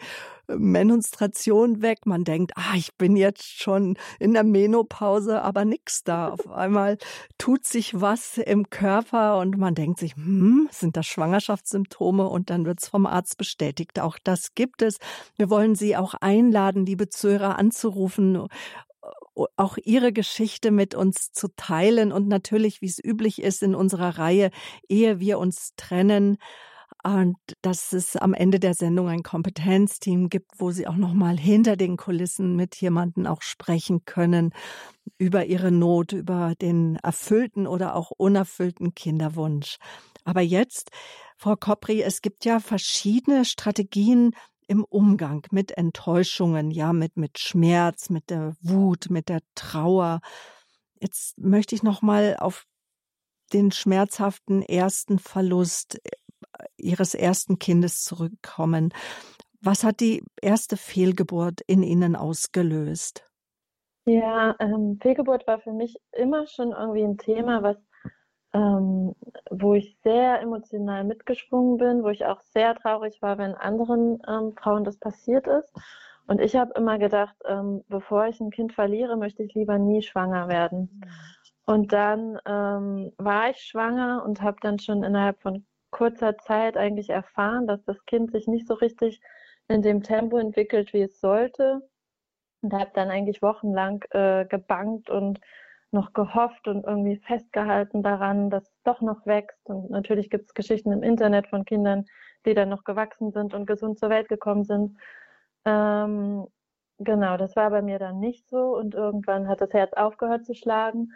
Menstruation 0.48 1.82
weg. 1.82 2.06
Man 2.06 2.24
denkt, 2.24 2.52
ah, 2.56 2.74
ich 2.76 2.94
bin 2.96 3.16
jetzt 3.16 3.44
schon 3.44 3.96
in 4.18 4.32
der 4.32 4.44
Menopause, 4.44 5.42
aber 5.42 5.64
nix 5.64 6.04
da. 6.04 6.30
Auf 6.30 6.48
einmal 6.50 6.98
tut 7.38 7.64
sich 7.64 8.00
was 8.00 8.38
im 8.38 8.70
Körper 8.70 9.38
und 9.38 9.58
man 9.58 9.74
denkt 9.74 9.98
sich, 9.98 10.14
hm, 10.14 10.68
sind 10.70 10.96
das 10.96 11.06
Schwangerschaftssymptome? 11.06 12.28
Und 12.28 12.50
dann 12.50 12.64
wird's 12.64 12.88
vom 12.88 13.06
Arzt 13.06 13.36
bestätigt. 13.36 14.00
Auch 14.00 14.18
das 14.22 14.54
gibt 14.54 14.82
es. 14.82 14.98
Wir 15.36 15.50
wollen 15.50 15.74
Sie 15.74 15.96
auch 15.96 16.14
einladen, 16.14 16.86
liebe 16.86 17.08
Zuhörer, 17.08 17.58
anzurufen 17.58 18.46
auch 19.56 19.76
Ihre 19.84 20.12
Geschichte 20.12 20.70
mit 20.70 20.94
uns 20.94 21.32
zu 21.32 21.48
teilen 21.56 22.12
und 22.12 22.28
natürlich, 22.28 22.80
wie 22.80 22.86
es 22.86 23.02
üblich 23.02 23.42
ist 23.42 23.62
in 23.62 23.74
unserer 23.74 24.18
Reihe, 24.18 24.50
ehe 24.88 25.20
wir 25.20 25.38
uns 25.38 25.72
trennen, 25.76 26.38
und 27.06 27.36
dass 27.62 27.92
es 27.92 28.16
am 28.16 28.34
Ende 28.34 28.58
der 28.58 28.74
Sendung 28.74 29.08
ein 29.08 29.22
Kompetenzteam 29.22 30.28
gibt, 30.28 30.58
wo 30.58 30.72
sie 30.72 30.88
auch 30.88 30.96
noch 30.96 31.12
mal 31.12 31.38
hinter 31.38 31.76
den 31.76 31.96
Kulissen 31.96 32.56
mit 32.56 32.74
jemanden 32.76 33.28
auch 33.28 33.42
sprechen 33.42 34.04
können 34.04 34.52
über 35.18 35.46
ihre 35.46 35.70
Not, 35.70 36.12
über 36.12 36.54
den 36.60 36.96
erfüllten 36.96 37.68
oder 37.68 37.94
auch 37.94 38.10
unerfüllten 38.10 38.94
Kinderwunsch. 38.94 39.76
Aber 40.24 40.40
jetzt, 40.40 40.90
Frau 41.36 41.54
Kopri, 41.54 42.02
es 42.02 42.22
gibt 42.22 42.44
ja 42.44 42.58
verschiedene 42.58 43.44
Strategien 43.44 44.32
im 44.68 44.84
Umgang 44.84 45.46
mit 45.50 45.76
Enttäuschungen, 45.76 46.70
ja, 46.70 46.92
mit, 46.92 47.16
mit 47.16 47.38
Schmerz, 47.38 48.10
mit 48.10 48.30
der 48.30 48.56
Wut, 48.60 49.10
mit 49.10 49.28
der 49.28 49.40
Trauer. 49.54 50.20
Jetzt 51.00 51.38
möchte 51.38 51.74
ich 51.74 51.82
noch 51.82 52.02
mal 52.02 52.36
auf 52.38 52.64
den 53.52 53.70
schmerzhaften 53.70 54.62
ersten 54.62 55.18
Verlust 55.18 56.00
ihres 56.76 57.14
ersten 57.14 57.58
Kindes 57.58 58.00
zurückkommen. 58.00 58.92
Was 59.60 59.84
hat 59.84 60.00
die 60.00 60.22
erste 60.40 60.76
Fehlgeburt 60.76 61.60
in 61.66 61.82
Ihnen 61.82 62.16
ausgelöst? 62.16 63.24
Ja, 64.04 64.54
ähm, 64.60 64.98
Fehlgeburt 65.02 65.46
war 65.46 65.60
für 65.60 65.72
mich 65.72 65.96
immer 66.12 66.46
schon 66.46 66.72
irgendwie 66.72 67.02
ein 67.02 67.18
Thema, 67.18 67.62
was 67.62 67.76
ähm, 68.56 69.14
wo 69.50 69.74
ich 69.74 69.98
sehr 70.02 70.40
emotional 70.40 71.04
mitgesprungen 71.04 71.76
bin, 71.76 72.02
wo 72.02 72.08
ich 72.08 72.24
auch 72.24 72.40
sehr 72.40 72.74
traurig 72.74 73.20
war, 73.20 73.36
wenn 73.36 73.54
anderen 73.54 74.22
ähm, 74.26 74.54
Frauen 74.56 74.84
das 74.84 74.96
passiert 74.98 75.46
ist. 75.46 75.72
Und 76.26 76.40
ich 76.40 76.56
habe 76.56 76.72
immer 76.74 76.98
gedacht, 76.98 77.36
ähm, 77.44 77.84
bevor 77.88 78.26
ich 78.26 78.40
ein 78.40 78.50
Kind 78.50 78.72
verliere, 78.72 79.16
möchte 79.16 79.42
ich 79.42 79.54
lieber 79.54 79.78
nie 79.78 80.02
schwanger 80.02 80.48
werden. 80.48 81.02
Und 81.66 81.92
dann 81.92 82.38
ähm, 82.46 83.12
war 83.18 83.50
ich 83.50 83.58
schwanger 83.58 84.24
und 84.24 84.40
habe 84.40 84.56
dann 84.62 84.78
schon 84.78 85.04
innerhalb 85.04 85.40
von 85.42 85.66
kurzer 85.90 86.38
Zeit 86.38 86.76
eigentlich 86.76 87.10
erfahren, 87.10 87.66
dass 87.66 87.84
das 87.84 88.04
Kind 88.06 88.32
sich 88.32 88.46
nicht 88.46 88.66
so 88.66 88.74
richtig 88.74 89.20
in 89.68 89.82
dem 89.82 90.02
Tempo 90.02 90.38
entwickelt, 90.38 90.92
wie 90.94 91.02
es 91.02 91.20
sollte. 91.20 91.82
Und 92.62 92.72
habe 92.72 92.90
dann 92.94 93.10
eigentlich 93.10 93.42
wochenlang 93.42 94.02
äh, 94.10 94.46
gebankt 94.46 95.10
und 95.10 95.40
noch 95.96 96.12
gehofft 96.12 96.68
und 96.68 96.84
irgendwie 96.84 97.16
festgehalten 97.16 98.02
daran, 98.02 98.50
dass 98.50 98.64
es 98.64 98.82
doch 98.84 99.00
noch 99.00 99.26
wächst. 99.26 99.68
Und 99.68 99.90
natürlich 99.90 100.30
gibt 100.30 100.46
es 100.46 100.54
Geschichten 100.54 100.92
im 100.92 101.02
Internet 101.02 101.48
von 101.48 101.64
Kindern, 101.64 102.04
die 102.46 102.54
dann 102.54 102.68
noch 102.68 102.84
gewachsen 102.84 103.32
sind 103.32 103.54
und 103.54 103.66
gesund 103.66 103.98
zur 103.98 104.10
Welt 104.10 104.28
gekommen 104.28 104.64
sind. 104.64 104.96
Ähm, 105.64 106.46
genau, 106.98 107.36
das 107.36 107.56
war 107.56 107.70
bei 107.70 107.82
mir 107.82 107.98
dann 107.98 108.20
nicht 108.20 108.48
so. 108.48 108.76
Und 108.76 108.94
irgendwann 108.94 109.48
hat 109.48 109.60
das 109.60 109.72
Herz 109.72 109.92
aufgehört 109.94 110.44
zu 110.44 110.54
schlagen. 110.54 111.12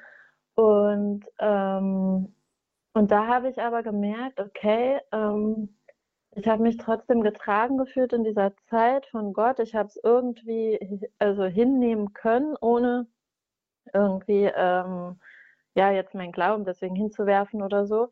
Und 0.55 1.25
ähm, 1.39 2.35
und 2.93 3.11
da 3.13 3.27
habe 3.27 3.49
ich 3.49 3.59
aber 3.61 3.83
gemerkt, 3.83 4.41
okay, 4.41 5.01
ähm, 5.13 5.77
ich 6.33 6.47
habe 6.49 6.63
mich 6.63 6.77
trotzdem 6.77 7.23
getragen 7.23 7.79
gefühlt 7.79 8.13
in 8.13 8.25
dieser 8.25 8.55
Zeit 8.69 9.07
von 9.07 9.33
Gott. 9.33 9.59
Ich 9.61 9.75
habe 9.75 9.89
es 9.89 9.99
irgendwie 10.03 11.09
also 11.19 11.45
hinnehmen 11.45 12.13
können, 12.15 12.57
ohne 12.61 13.07
irgendwie 13.93 14.51
ähm, 14.55 15.21
ja 15.75 15.91
jetzt 15.91 16.15
meinen 16.15 16.33
Glauben 16.33 16.65
deswegen 16.65 16.95
hinzuwerfen 16.95 17.63
oder 17.63 17.87
so. 17.87 18.11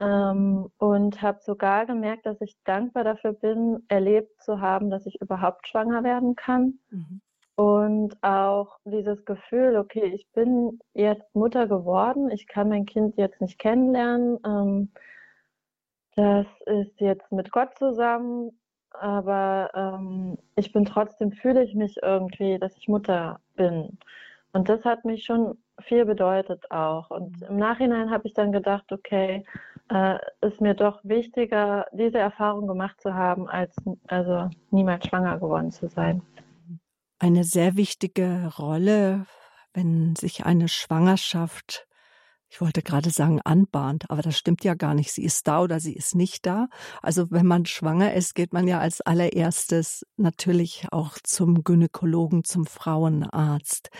Ähm, 0.00 0.70
und 0.78 1.22
habe 1.22 1.40
sogar 1.42 1.86
gemerkt, 1.86 2.26
dass 2.26 2.40
ich 2.40 2.56
dankbar 2.64 3.04
dafür 3.04 3.34
bin, 3.34 3.84
erlebt 3.88 4.42
zu 4.42 4.60
haben, 4.60 4.90
dass 4.90 5.06
ich 5.06 5.20
überhaupt 5.20 5.68
schwanger 5.68 6.02
werden 6.02 6.34
kann. 6.34 6.78
Mhm. 6.90 7.20
Und 7.54 8.22
auch 8.22 8.78
dieses 8.84 9.24
Gefühl, 9.26 9.76
okay, 9.76 10.06
ich 10.06 10.26
bin 10.32 10.80
jetzt 10.94 11.34
Mutter 11.34 11.66
geworden, 11.68 12.30
ich 12.30 12.46
kann 12.48 12.70
mein 12.70 12.86
Kind 12.86 13.16
jetzt 13.18 13.40
nicht 13.40 13.58
kennenlernen. 13.58 14.38
Ähm, 14.44 14.92
das 16.16 16.46
ist 16.66 17.00
jetzt 17.00 17.30
mit 17.30 17.52
Gott 17.52 17.76
zusammen, 17.78 18.58
aber 18.90 19.70
ähm, 19.74 20.38
ich 20.56 20.72
bin 20.72 20.84
trotzdem, 20.84 21.32
fühle 21.32 21.62
ich 21.62 21.74
mich 21.74 21.96
irgendwie, 22.02 22.58
dass 22.58 22.76
ich 22.76 22.88
Mutter 22.88 23.40
bin. 23.54 23.98
Und 24.52 24.68
das 24.68 24.84
hat 24.84 25.04
mich 25.04 25.24
schon 25.24 25.58
viel 25.80 26.04
bedeutet 26.04 26.70
auch. 26.70 27.10
Und 27.10 27.40
mhm. 27.40 27.46
im 27.48 27.56
Nachhinein 27.56 28.10
habe 28.10 28.26
ich 28.26 28.34
dann 28.34 28.52
gedacht, 28.52 28.92
okay, 28.92 29.44
äh, 29.88 30.18
ist 30.40 30.60
mir 30.60 30.74
doch 30.74 31.00
wichtiger, 31.02 31.86
diese 31.92 32.18
Erfahrung 32.18 32.66
gemacht 32.66 33.00
zu 33.00 33.14
haben, 33.14 33.48
als 33.48 33.74
also 34.08 34.48
niemals 34.70 35.06
schwanger 35.06 35.38
geworden 35.38 35.70
zu 35.70 35.88
sein 35.88 36.22
eine 37.22 37.44
sehr 37.44 37.76
wichtige 37.76 38.52
Rolle, 38.58 39.26
wenn 39.74 40.16
sich 40.16 40.44
eine 40.44 40.68
Schwangerschaft, 40.68 41.86
ich 42.50 42.60
wollte 42.60 42.82
gerade 42.82 43.10
sagen, 43.10 43.40
anbahnt, 43.40 44.10
aber 44.10 44.22
das 44.22 44.36
stimmt 44.36 44.64
ja 44.64 44.74
gar 44.74 44.94
nicht. 44.94 45.12
Sie 45.12 45.22
ist 45.22 45.46
da 45.46 45.62
oder 45.62 45.78
sie 45.78 45.94
ist 45.94 46.16
nicht 46.16 46.44
da. 46.46 46.66
Also 47.00 47.30
wenn 47.30 47.46
man 47.46 47.64
schwanger 47.64 48.12
ist, 48.12 48.34
geht 48.34 48.52
man 48.52 48.66
ja 48.66 48.80
als 48.80 49.02
allererstes 49.02 50.04
natürlich 50.16 50.86
auch 50.90 51.16
zum 51.22 51.62
Gynäkologen, 51.62 52.42
zum 52.42 52.66
Frauenarzt. 52.66 53.90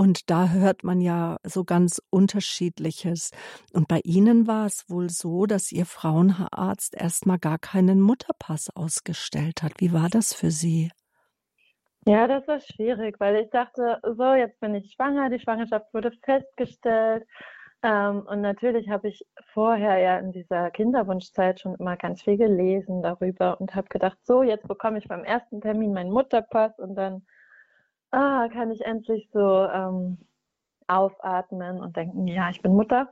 Und 0.00 0.30
da 0.30 0.48
hört 0.48 0.82
man 0.82 1.02
ja 1.02 1.36
so 1.42 1.62
ganz 1.62 2.00
unterschiedliches. 2.08 3.32
Und 3.74 3.86
bei 3.86 4.00
Ihnen 4.02 4.46
war 4.46 4.64
es 4.64 4.88
wohl 4.88 5.10
so, 5.10 5.44
dass 5.44 5.72
Ihr 5.72 5.84
Frauenarzt 5.84 6.94
erstmal 6.94 7.38
gar 7.38 7.58
keinen 7.58 8.00
Mutterpass 8.00 8.74
ausgestellt 8.74 9.62
hat. 9.62 9.72
Wie 9.76 9.92
war 9.92 10.08
das 10.08 10.32
für 10.32 10.50
Sie? 10.50 10.90
Ja, 12.06 12.26
das 12.26 12.48
war 12.48 12.60
schwierig, 12.60 13.20
weil 13.20 13.42
ich 13.42 13.50
dachte, 13.50 14.00
so, 14.16 14.32
jetzt 14.32 14.58
bin 14.60 14.74
ich 14.74 14.90
schwanger, 14.90 15.28
die 15.28 15.38
Schwangerschaft 15.38 15.92
wurde 15.92 16.12
festgestellt. 16.24 17.26
Ähm, 17.82 18.22
und 18.26 18.40
natürlich 18.40 18.88
habe 18.88 19.08
ich 19.08 19.26
vorher 19.52 19.98
ja 19.98 20.18
in 20.18 20.32
dieser 20.32 20.70
Kinderwunschzeit 20.70 21.60
schon 21.60 21.74
immer 21.74 21.98
ganz 21.98 22.22
viel 22.22 22.38
gelesen 22.38 23.02
darüber 23.02 23.60
und 23.60 23.74
habe 23.74 23.88
gedacht, 23.90 24.16
so, 24.22 24.42
jetzt 24.42 24.66
bekomme 24.66 24.96
ich 24.96 25.08
beim 25.08 25.24
ersten 25.24 25.60
Termin 25.60 25.92
meinen 25.92 26.10
Mutterpass 26.10 26.78
und 26.78 26.94
dann 26.94 27.26
ah, 28.10 28.48
kann 28.52 28.70
ich 28.70 28.84
endlich 28.84 29.28
so 29.32 29.66
ähm, 29.66 30.18
aufatmen 30.88 31.80
und 31.80 31.96
denken, 31.96 32.26
ja, 32.26 32.50
ich 32.50 32.62
bin 32.62 32.74
Mutter. 32.74 33.10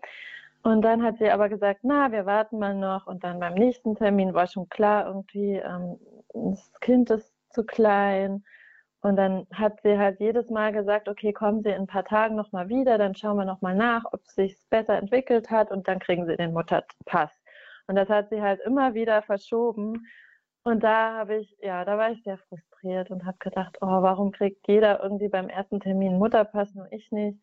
Und 0.63 0.83
dann 0.83 1.03
hat 1.03 1.19
sie 1.19 1.31
aber 1.31 1.49
gesagt, 1.49 1.81
na, 1.83 2.13
wir 2.13 2.27
warten 2.27 2.59
mal 2.59 2.75
noch. 2.75 3.07
Und 3.07 3.25
dann 3.25 3.41
beim 3.41 3.55
nächsten 3.55 3.95
Termin 3.95 4.35
war 4.35 4.47
schon 4.47 4.69
klar, 4.69 5.07
irgendwie, 5.07 5.55
ähm, 5.57 5.99
das 6.35 6.73
Kind 6.81 7.11
ist 7.11 7.33
zu 7.51 7.65
klein 7.65 8.45
und 9.01 9.17
dann 9.17 9.47
hat 9.53 9.81
sie 9.83 9.97
halt 9.97 10.19
jedes 10.21 10.51
Mal 10.51 10.73
gesagt, 10.73 11.09
okay, 11.09 11.33
kommen 11.33 11.63
Sie 11.63 11.71
in 11.71 11.83
ein 11.83 11.87
paar 11.87 12.05
Tagen 12.05 12.35
nochmal 12.35 12.69
wieder, 12.69 12.99
dann 12.99 13.15
schauen 13.15 13.37
wir 13.37 13.45
nochmal 13.45 13.77
nach, 13.77 14.05
ob 14.13 14.21
es 14.25 14.35
sich 14.35 14.57
besser 14.71 14.99
entwickelt 14.99 15.51
hat 15.51 15.71
und 15.71 15.87
dann 15.87 16.01
kriegen 16.01 16.27
Sie 16.27 16.37
den 16.37 16.53
Mutterpass. 16.53 17.31
Und 17.87 17.97
das 17.97 18.09
hat 18.09 18.29
sie 18.29 18.43
halt 18.43 18.61
immer 18.61 18.95
wieder 18.95 19.23
verschoben. 19.23 20.07
Und 20.69 20.85
da 20.85 21.15
habe 21.15 21.37
ich, 21.39 21.57
ja, 21.63 21.83
da 21.87 21.97
war 21.97 22.11
ich 22.11 22.23
sehr 22.25 22.37
frustriert 22.37 23.11
und 23.11 23.25
habe 23.25 23.39
gedacht, 23.39 23.79
oh, 23.81 23.87
warum 23.87 24.33
kriegt 24.33 24.69
jeder 24.69 25.03
irgendwie 25.03 25.29
beim 25.29 25.49
ersten 25.49 25.81
Termin 25.81 26.19
Mutterpass, 26.19 26.75
nur 26.75 26.93
ich 26.93 27.11
nicht? 27.11 27.41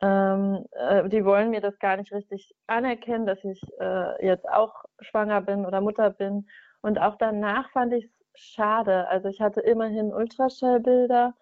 Ähm, 0.00 0.64
äh, 0.70 1.06
die 1.10 1.22
wollen 1.26 1.50
mir 1.50 1.60
das 1.60 1.78
gar 1.78 1.98
nicht 1.98 2.12
richtig 2.12 2.54
anerkennen, 2.66 3.26
dass 3.26 3.44
ich 3.44 3.60
äh, 3.78 4.26
jetzt 4.26 4.48
auch 4.48 4.84
schwanger 5.00 5.42
bin 5.42 5.66
oder 5.66 5.82
Mutter 5.82 6.08
bin. 6.08 6.48
Und 6.80 6.98
auch 6.98 7.16
danach 7.16 7.70
fand 7.72 7.92
ich 7.92 8.06
es 8.06 8.40
schade. 8.40 9.06
Also 9.08 9.28
ich 9.28 9.42
hatte 9.42 9.60
immerhin 9.60 10.10
Ultraschallbilder, 10.14 11.34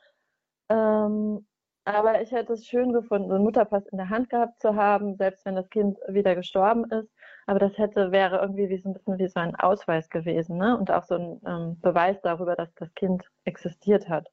ähm, 0.68 1.46
aber 1.84 2.22
ich 2.22 2.32
hätte 2.32 2.54
es 2.54 2.66
schön 2.66 2.92
gefunden, 2.92 3.30
einen 3.30 3.44
Mutterpass 3.44 3.86
in 3.86 3.98
der 3.98 4.08
Hand 4.10 4.30
gehabt 4.30 4.60
zu 4.60 4.74
haben, 4.74 5.16
selbst 5.16 5.46
wenn 5.46 5.54
das 5.54 5.70
Kind 5.70 5.96
wieder 6.08 6.34
gestorben 6.34 6.86
ist. 6.90 7.10
Aber 7.50 7.58
das 7.58 7.76
hätte 7.78 8.12
wäre 8.12 8.36
irgendwie 8.38 8.68
wie 8.68 8.78
so 8.78 8.88
ein 8.88 8.92
bisschen 8.92 9.18
wie 9.18 9.26
so 9.26 9.40
ein 9.40 9.56
Ausweis 9.56 10.08
gewesen, 10.08 10.56
ne? 10.56 10.78
Und 10.78 10.92
auch 10.92 11.02
so 11.02 11.16
ein 11.16 11.40
ähm, 11.44 11.80
Beweis 11.80 12.16
darüber, 12.22 12.54
dass 12.54 12.72
das 12.76 12.94
Kind 12.94 13.24
existiert 13.42 14.08
hat. 14.08 14.28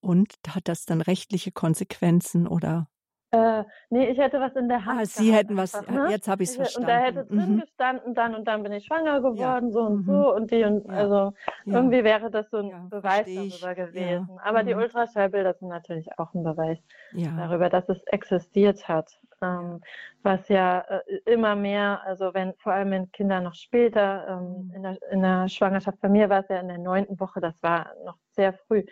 Und 0.00 0.34
hat 0.46 0.68
das 0.68 0.84
dann 0.84 1.00
rechtliche 1.00 1.52
Konsequenzen 1.52 2.46
oder? 2.46 2.90
Äh, 3.32 3.64
ne, 3.90 4.08
ich 4.10 4.18
hätte 4.18 4.40
was 4.40 4.56
in 4.56 4.68
der 4.68 4.84
Hand 4.84 5.02
Ah, 5.02 5.04
Sie 5.06 5.32
hätten 5.32 5.56
was 5.56 5.82
einfach, 5.82 5.88
ne? 5.88 6.04
jetzt 6.04 6.26
habe 6.28 6.42
ich's 6.42 6.54
Ich 6.58 6.74
und 6.74 6.88
da 6.88 6.98
hätte 6.98 7.24
verstanden. 7.24 7.26
drin 7.26 7.56
Mhm. 7.56 7.62
gestanden 7.64 8.14
dann 8.14 8.34
und 8.34 8.46
dann 8.48 8.62
bin 8.64 8.72
ich 8.72 8.86
schwanger 8.86 9.20
Ja. 9.32 9.56
geworden, 9.60 9.70
so 9.72 9.80
und 9.82 10.04
Mhm. 10.04 10.04
so 10.04 10.34
und 10.34 10.50
die 10.50 10.64
und 10.64 10.88
Ja. 10.88 10.92
also, 10.92 11.32
Ja. 11.64 11.92
irgendwie 11.92 12.02
wäre 12.02 12.30
das 12.30 12.50
so 12.50 12.56
'n 12.58 12.72
Ja, 12.72 12.90
Beweis 12.90 13.28
darüber 13.34 13.74
Ja. 13.90 14.28
gewesen. 14.28 14.38
Aber 14.42 14.64
die 14.64 14.74
Mhm. 14.74 14.74
Ultraschallbilder 14.74 15.54
sind 15.54 15.68
natürlich 15.68 16.08
auch 16.18 16.34
'n 16.34 16.42
Beweis 16.42 16.78
Ja. 17.12 17.50
darüber, 17.50 17.68
dass 17.68 17.88
es 17.88 18.02
existiert 18.06 18.88
hat. 18.88 19.12
Ja. 19.58 19.70
Ähm, 19.70 19.80
was 20.22 20.48
ja, 20.48 20.80
äh, 20.80 21.16
immer 21.26 21.54
mehr 21.54 22.02
also, 22.04 22.34
wenn 22.34 22.54
vor 22.56 22.72
allem 22.72 22.90
wenn 22.90 23.12
Kinder 23.12 23.40
noch 23.40 23.54
später, 23.54 24.26
ähm, 24.28 24.66
Mhm. 24.66 24.74
in 24.74 24.82
der 24.82 24.98
in 25.12 25.22
der 25.22 25.46
Schwangerschaft 25.48 26.00
bei 26.00 26.08
mir 26.08 26.28
war's 26.30 26.48
ja 26.48 26.58
in 26.58 26.68
der 26.68 26.78
9. 26.78 27.20
Woche, 27.20 27.40
das 27.40 27.62
war 27.62 27.94
noch 28.04 28.16
sehr 28.32 28.54
früh. 28.54 28.84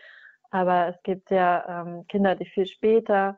Aber 0.51 0.87
es 0.89 1.03
gibt 1.03 1.31
ja, 1.31 1.83
ähm, 1.83 2.07
Kinder, 2.09 2.35
die 2.37 2.47
viel 2.47 2.67
später 2.67 3.37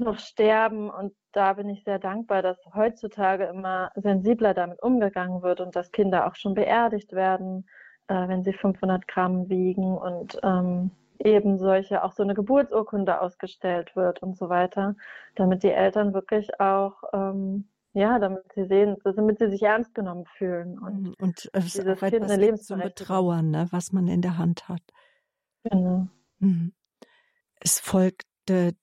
noch 0.00 0.18
sterben 0.18 0.90
und 0.90 1.14
da 1.32 1.54
bin 1.54 1.68
ich 1.68 1.84
sehr 1.84 1.98
dankbar, 1.98 2.42
dass 2.42 2.58
heutzutage 2.74 3.44
immer 3.46 3.90
sensibler 3.96 4.54
damit 4.54 4.82
umgegangen 4.82 5.42
wird 5.42 5.60
und 5.60 5.76
dass 5.76 5.92
Kinder 5.92 6.26
auch 6.26 6.34
schon 6.36 6.54
beerdigt 6.54 7.12
werden, 7.12 7.68
äh, 8.08 8.28
wenn 8.28 8.44
sie 8.44 8.52
500 8.52 9.08
Gramm 9.08 9.48
wiegen 9.48 9.96
und, 9.98 10.38
ähm, 10.42 10.92
eben 11.20 11.58
solche 11.58 12.04
auch 12.04 12.12
so 12.12 12.22
'ne 12.24 12.34
Geburtsurkunde 12.34 13.20
ausgestellt 13.20 13.96
wird 13.96 14.22
und 14.22 14.36
so 14.38 14.48
weiter, 14.48 14.94
damit 15.34 15.62
die 15.64 15.70
Eltern 15.72 16.14
wirklich 16.14 16.60
auch, 16.60 17.02
ähm 17.12 17.68
ja, 17.94 18.18
damit 18.20 18.44
sie 18.54 18.66
sehen 18.66 18.96
damit 19.04 19.38
sie 19.40 19.50
sich 19.50 19.62
ernst 19.62 19.94
genommen 19.94 20.26
fühlen 20.26 20.78
und 20.78 21.00
Mhm, 21.00 21.14
und 21.18 21.48
es 21.52 21.66
ist 21.66 21.80
dieses 21.80 22.02
auch 22.02 22.02
Kind 22.04 22.30
etwas 22.30 22.62
zum 22.64 22.80
Betrauern, 22.82 23.50
ne, 23.50 23.68
was 23.70 23.92
man 23.92 24.08
in 24.08 24.22
der 24.22 24.38
Hand 24.38 24.68
hat. 24.68 24.82
Genau. 25.64 26.08
Mhm. 26.40 26.72
Es 27.60 27.80
folgte 27.80 28.76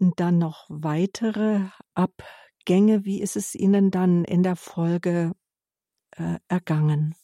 dann 0.00 0.38
noch 0.38 0.66
weitere 0.68 1.60
Abgänge. 1.94 3.04
Wie 3.04 3.20
ist 3.20 3.36
es 3.36 3.54
Ihnen 3.54 3.90
dann 3.90 4.24
in 4.24 4.42
der 4.42 4.56
Folge, 4.56 5.32
äh, 6.16 6.38
ergangen? 6.48 7.14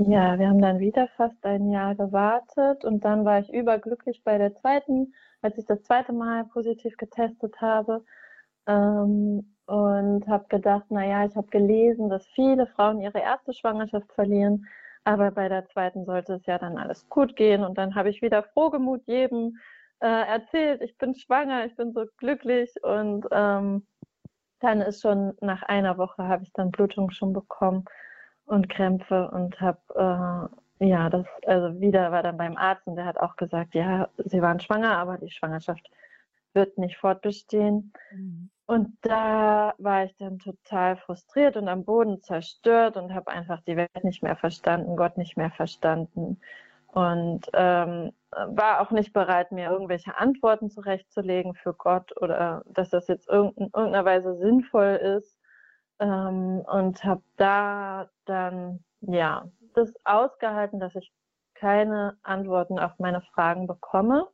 Ja, 0.00 0.38
wir 0.38 0.48
haben 0.48 0.60
dann 0.60 0.78
wieder 0.78 1.08
fast 1.16 1.42
ein 1.46 1.70
Jahr 1.70 1.94
gewartet 1.94 2.84
und 2.84 3.02
dann 3.06 3.24
war 3.24 3.38
ich 3.40 3.50
überglücklich 3.50 4.22
bei 4.24 4.36
der 4.36 4.54
2. 4.54 5.14
als 5.40 5.56
ich 5.56 5.64
das 5.64 5.82
2. 5.84 6.12
Mal 6.12 6.44
positiv 6.44 6.98
getestet 6.98 7.58
habe, 7.62 8.04
ähm, 8.66 9.56
und 9.66 10.28
habe 10.28 10.46
gedacht: 10.48 10.84
„Na 10.90 11.04
ja, 11.06 11.24
ich 11.26 11.34
habe 11.36 11.48
gelesen, 11.48 12.10
dass 12.10 12.26
viele 12.28 12.66
Frauen 12.66 13.00
ihre 13.00 13.20
1. 13.22 13.54
Schwangerschaft 13.54 14.12
verlieren, 14.12 14.66
aber 15.04 15.30
bei 15.30 15.48
der 15.48 15.66
2. 15.66 16.04
sollte 16.04 16.34
es 16.34 16.46
ja 16.46 16.58
dann 16.58 16.76
alles 16.78 17.08
gut 17.08 17.34
gehen.“ 17.36 17.64
Und 17.64 17.78
dann 17.78 17.94
habe 17.94 18.10
ich 18.10 18.22
wieder 18.22 18.42
frohgemut 18.42 19.02
jedem, 19.06 19.58
äh, 20.00 20.06
erzählt: 20.08 20.82
„Ich 20.82 20.96
bin 20.98 21.14
schwanger, 21.14 21.66
ich 21.66 21.76
bin 21.76 21.92
so 21.92 22.06
glücklich.“ 22.18 22.72
Und, 22.82 23.26
ähm, 23.32 23.86
dann 24.60 24.80
ist 24.82 25.02
schon 25.02 25.34
nach 25.40 25.62
einer 25.64 25.98
Woche 25.98 26.24
habe 26.28 26.44
ich 26.44 26.52
dann 26.54 26.70
Blutung 26.70 27.10
schon 27.10 27.32
bekommen 27.32 27.84
und 28.46 28.68
Krämpfe 28.68 29.30
und 29.30 29.60
habe, 29.60 30.50
äh 30.80 30.86
ja, 30.88 31.08
das 31.10 31.26
also 31.46 31.80
wieder 31.80 32.12
war 32.12 32.22
dann 32.22 32.36
beim 32.38 32.56
Arzt 32.58 32.86
und 32.86 32.96
der 32.96 33.06
hat 33.06 33.18
auch 33.18 33.36
gesagt: 33.36 33.74
„Ja, 33.74 34.08
Sie 34.18 34.42
waren 34.42 34.60
schwanger, 34.60 34.96
aber 34.98 35.18
die 35.18 35.30
Schwangerschaft 35.30 35.90
wird 36.54 36.78
nicht 36.78 36.96
fortbestehen.“ 36.98 37.92
Mhm. 38.12 38.50
Und 38.66 38.98
da 39.02 39.74
war 39.78 40.04
ich 40.04 40.16
dann 40.18 40.38
total 40.40 40.96
frustriert 40.96 41.56
und 41.56 41.68
am 41.68 41.84
Boden 41.84 42.22
zerstört 42.22 42.96
und 42.96 43.14
habe 43.14 43.30
einfach 43.30 43.62
die 43.62 43.76
Welt 43.76 43.90
nicht 44.04 44.22
mehr 44.24 44.36
verstanden, 44.36 44.96
Gott 44.96 45.18
nicht 45.18 45.36
mehr 45.36 45.50
verstanden 45.52 46.40
und, 46.96 47.42
ähm, 47.54 48.12
war 48.48 48.80
auch 48.82 48.90
nicht 48.92 49.12
bereit, 49.14 49.52
mir 49.52 49.70
irgendwelche 49.70 50.18
Antworten 50.18 50.70
zurechtzulegen 50.70 51.54
für 51.56 51.74
Gott 51.74 52.12
oder 52.22 52.64
dass 52.66 52.90
das 52.90 53.08
jetzt 53.08 53.28
in 53.30 53.36
irgend 53.74 53.74
'ner 53.92 54.04
Weise 54.06 54.36
sinnvoll 54.36 54.96
ist, 55.18 55.38
ähm, 56.00 56.62
und 56.68 57.04
habe 57.04 57.22
da 57.38 58.10
dann, 58.26 58.84
ja, 59.02 59.46
das 59.74 59.94
ausgehalten, 60.04 60.80
dass 60.80 60.96
ich 60.96 61.12
keine 61.54 62.18
Antworten 62.24 62.78
auf 62.80 62.98
meine 63.00 63.22
Fragen 63.22 63.66
bekomme, 63.68 64.28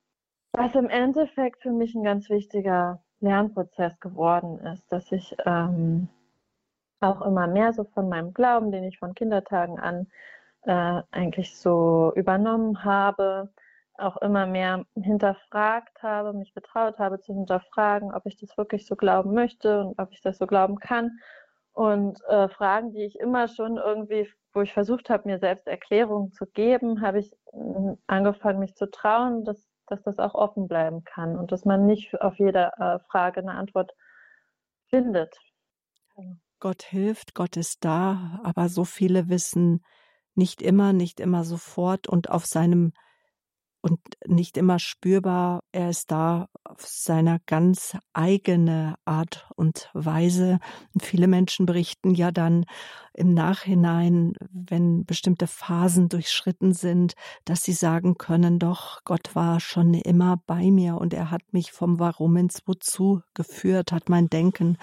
was 0.54 0.74
im 0.76 0.88
Endeffekt 0.90 1.62
für 1.62 1.72
mich 1.72 1.94
'n 1.96 2.04
ganz 2.04 2.30
wichtiger 2.30 3.02
Lernprozess 3.20 4.00
geworden 4.00 4.58
ist, 4.60 4.92
dass 4.92 5.12
ich, 5.12 5.36
ähm, 5.46 6.08
auch 7.02 7.22
immer 7.22 7.46
mehr 7.48 7.72
so 7.74 7.84
von 7.84 8.08
meinem 8.10 8.34
Glauben, 8.34 8.72
den 8.72 8.84
ich 8.84 8.98
von 9.00 9.14
Kindertagen 9.14 9.78
an, 9.80 10.08
äh, 10.64 11.02
eigentlich 11.12 11.58
so 11.58 12.12
übernommen 12.16 12.84
habe, 12.84 13.52
auch 13.98 14.16
immer 14.18 14.46
mehr 14.46 14.86
hinterfragt 14.96 16.02
habe, 16.02 16.32
mich 16.32 16.54
getraut 16.54 16.98
habe 16.98 17.20
zu 17.20 17.34
hinterfragen, 17.34 18.12
ob 18.14 18.26
ich 18.26 18.36
das 18.38 18.56
wirklich 18.58 18.86
so 18.86 18.96
glauben 18.96 19.34
möchte 19.34 19.80
und 19.84 19.98
ob 19.98 20.12
ich 20.12 20.20
das 20.22 20.38
so 20.38 20.46
glauben 20.46 20.78
kann. 20.78 21.18
Und, 21.72 22.20
äh, 22.28 22.48
Fragen, 22.48 22.92
die 22.92 23.04
ich 23.04 23.18
immer 23.20 23.48
schon 23.48 23.76
irgendwie 23.78 24.28
wo 24.54 24.60
ich 24.62 24.72
versucht 24.74 25.08
habe, 25.10 25.28
mir 25.28 25.38
selbst 25.38 25.66
Erklärungen 25.66 26.30
zu 26.32 26.44
geben, 26.46 27.00
habe 27.02 27.20
ich, 27.20 27.32
hm, 27.52 27.96
angefangen, 28.06 28.58
mich 28.60 28.74
zu 28.76 28.90
trauen, 28.90 29.44
dass 29.44 29.68
dass 29.88 30.02
das 30.04 30.18
auch 30.18 30.34
offen 30.34 30.68
bleiben 30.68 31.04
kann 31.04 31.38
und 31.38 31.52
dass 31.52 31.64
man 31.66 31.86
nicht 31.86 32.18
auf 32.22 32.38
jede, 32.38 32.70
äh, 32.78 32.98
Frage 33.10 33.42
'ne 33.42 33.52
Antwort 33.52 33.92
findet. 34.90 35.36
Gott 36.60 36.82
hilft, 36.84 37.34
Gott 37.34 37.56
ist 37.56 37.84
da, 37.84 38.40
aber 38.44 38.68
so 38.68 38.84
viele 38.84 39.28
wissen 39.28 39.82
nicht 40.34 40.62
immer 40.62 40.92
nicht 40.92 41.20
immer 41.20 41.44
sofort 41.44 42.08
und 42.08 42.30
auf 42.30 42.46
seinem 42.46 42.92
und 43.82 44.00
nicht 44.26 44.56
immer 44.56 44.78
spürbar. 44.78 45.64
Er 45.72 45.90
ist 45.90 46.10
da 46.12 46.48
auf 46.64 46.86
seiner 46.86 47.38
ganz 47.46 47.96
eigene 48.14 48.94
Art 49.04 49.48
und 49.56 49.90
Weise. 49.94 50.60
Und 50.94 51.04
viele 51.04 51.26
Menschen 51.28 51.66
berichten 51.66 52.14
ja 52.14 52.30
dann 52.32 52.64
im 53.14 53.34
Nachhinein, 53.34 54.34
wenn 54.52 55.04
bestimmte 55.04 55.46
Phasen 55.48 56.08
durchschritten 56.08 56.72
sind, 56.74 57.14
dass 57.44 57.64
sie 57.64 57.72
sagen 57.74 58.16
können: 58.18 58.58
„Doch, 58.60 59.00
Gott 59.04 59.34
war 59.34 59.60
schon 59.60 59.94
immer 59.94 60.38
bei 60.46 60.70
mir 60.70 60.96
und 60.96 61.12
er 61.14 61.30
hat 61.30 61.42
mich 61.52 61.72
vom 61.72 61.98
Warum 61.98 62.36
ins 62.38 62.62
Wozu 62.66 63.22
geführt, 63.34 63.92
hat 63.92 64.08
mein 64.08 64.30
Denken 64.30 64.78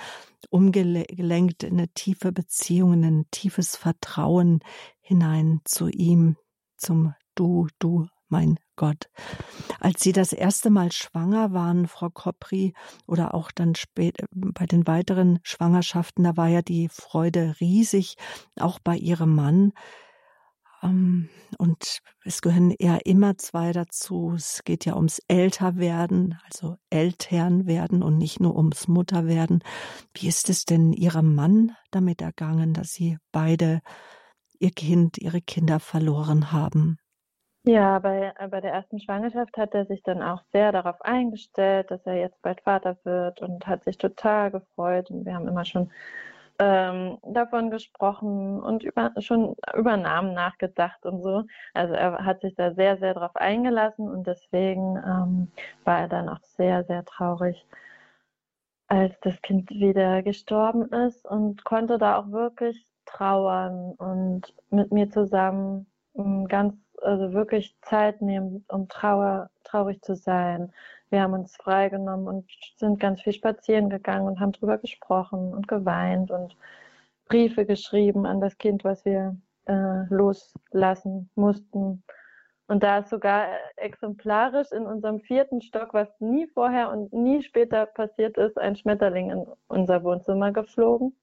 umgele 0.51 1.05
gelenkt 1.05 1.63
in 1.63 1.75
'ne 1.77 1.87
tiefe 1.89 2.31
Beziehung, 2.33 2.93
in 2.93 2.99
'nen 3.01 3.25
tiefes 3.31 3.75
Vertrauen 3.77 4.59
hinein 5.01 5.61
zu 5.65 5.89
ihm, 5.89 6.37
zum 6.77 7.13
Du, 7.35 7.67
du, 7.79 8.07
mein 8.29 8.59
Gott.“ 8.75 9.09
Als 9.79 10.01
Sie 10.01 10.11
das 10.11 10.33
erste 10.33 10.69
Mal 10.69 10.91
schwanger 10.91 11.53
waren, 11.53 11.87
Frau 11.87 12.09
Kopri, 12.09 12.73
oder 13.07 13.33
auch 13.33 13.51
dann 13.51 13.75
spät 13.75 14.17
bei 14.31 14.65
den 14.65 14.87
weiteren 14.87 15.39
Schwangerschaften, 15.43 16.23
da 16.23 16.37
war 16.37 16.47
ja 16.47 16.61
die 16.61 16.89
Freude 16.89 17.55
riesig, 17.59 18.15
auch 18.59 18.79
bei 18.79 18.95
Ihrem 18.97 19.35
Mann. 19.35 19.73
Ähm, 20.81 21.29
und 21.57 21.99
es 22.23 22.41
gehören 22.41 22.73
ja 22.79 22.97
immer 23.03 23.37
2 23.37 23.73
dazu. 23.73 24.33
Es 24.35 24.61
geht 24.63 24.85
ja 24.85 24.95
ums 24.95 25.19
Älterwerden, 25.27 26.37
also 26.45 26.77
Eltern-werden 26.89 28.03
und 28.03 28.17
nicht 28.17 28.39
nur 28.39 28.55
ums 28.55 28.87
Mutterwerden. 28.87 29.63
Wie 30.13 30.27
ist 30.27 30.49
es 30.49 30.65
denn 30.65 30.93
Ihrem 30.93 31.35
Mann 31.35 31.75
damit 31.91 32.21
ergangen, 32.21 32.73
dass 32.73 32.91
Sie 32.91 33.17
beide 33.31 33.81
Ihr 34.59 34.71
Kind, 34.71 35.17
Ihre 35.17 35.41
Kinder 35.41 35.79
verloren 35.79 36.51
haben? 36.51 36.97
Ja, 37.69 37.99
bei 37.99 38.33
äh, 38.39 38.47
bei 38.47 38.61
der 38.61 38.73
1. 38.73 38.97
Schwangerschaft 38.99 39.55
hat 39.55 39.75
er 39.75 39.85
sich 39.85 40.01
dann 40.01 40.23
auch 40.23 40.41
sehr 40.51 40.71
darauf 40.71 40.99
eingestellt, 41.03 41.91
dass 41.91 42.03
er 42.07 42.15
jetzt 42.15 42.41
bald 42.41 42.61
Vater 42.61 42.97
wird 43.03 43.41
und 43.43 43.67
hat 43.67 43.83
sich 43.83 43.99
total 43.99 44.49
gefreut 44.49 45.11
und 45.11 45.23
wir 45.25 45.35
haben 45.35 45.47
immer 45.47 45.65
schon, 45.65 45.91
ähm, 46.59 47.19
davon 47.23 47.69
gesprochen 47.71 48.59
und 48.61 48.83
über 48.83 49.13
schon 49.19 49.55
über 49.77 49.97
Namen 49.97 50.33
nachgedacht 50.33 51.05
und 51.05 51.21
so. 51.21 51.43
Also, 51.75 51.93
er 51.93 52.25
hat 52.25 52.41
sich 52.41 52.55
da 52.55 52.73
sehr, 52.73 52.97
sehr 52.97 53.13
drauf 53.13 53.35
eingelassen 53.35 54.09
und 54.09 54.25
deswegen, 54.27 54.97
ähm, 54.97 55.51
war 55.83 55.99
er 56.01 56.07
dann 56.09 56.27
auch 56.29 56.41
sehr, 56.43 56.83
sehr 56.85 57.05
traurig 57.05 57.65
als 58.89 59.13
das 59.21 59.39
Kind 59.43 59.69
wieder 59.69 60.23
gestorben 60.23 60.91
ist 60.91 61.23
und 61.25 61.63
konnte 61.63 61.97
da 61.99 62.17
auch 62.17 62.31
wirklich 62.31 62.87
trauern 63.05 63.93
und 63.97 64.53
mit 64.71 64.91
mir 64.91 65.09
zusammen, 65.11 65.85
hm, 66.15 66.47
ganz 66.47 66.75
also, 67.03 67.33
wirklich 67.33 67.75
Zeit 67.81 68.21
nehmen, 68.21 68.65
um 68.69 68.87
Trauer 68.87 69.49
traurig 69.63 70.01
zu 70.01 70.15
sein. 70.15 70.71
Wir 71.09 71.21
haben 71.21 71.33
uns 71.33 71.55
freigenommen 71.55 72.27
und 72.27 72.45
sind 72.75 72.99
ganz 72.99 73.21
viel 73.21 73.33
spazieren 73.33 73.89
gegangen 73.89 74.27
und 74.27 74.39
haben 74.39 74.51
drüber 74.51 74.77
gesprochen 74.77 75.53
und 75.53 75.67
geweint 75.67 76.31
und 76.31 76.55
Briefe 77.27 77.65
geschrieben 77.65 78.25
an 78.25 78.41
das 78.41 78.57
Kind, 78.57 78.83
was 78.83 79.05
wir, 79.05 79.35
äh, 79.65 80.05
loslassen 80.09 81.29
mussten. 81.35 82.03
Und 82.67 82.83
da 82.83 82.99
ist 82.99 83.09
sogar 83.09 83.47
exemplarisch 83.77 84.71
in 84.71 84.85
unserem 84.85 85.21
4. 85.21 85.61
Stock, 85.61 85.93
was 85.93 86.07
nie 86.19 86.47
vorher 86.47 86.91
und 86.91 87.11
nie 87.13 87.41
später 87.41 87.87
passiert 87.87 88.37
ist, 88.37 88.59
ein 88.59 88.75
Schmetterling 88.75 89.31
in 89.31 89.47
unser 89.67 90.03
Wohnzimmer 90.03 90.51
geflogen, 90.51 91.15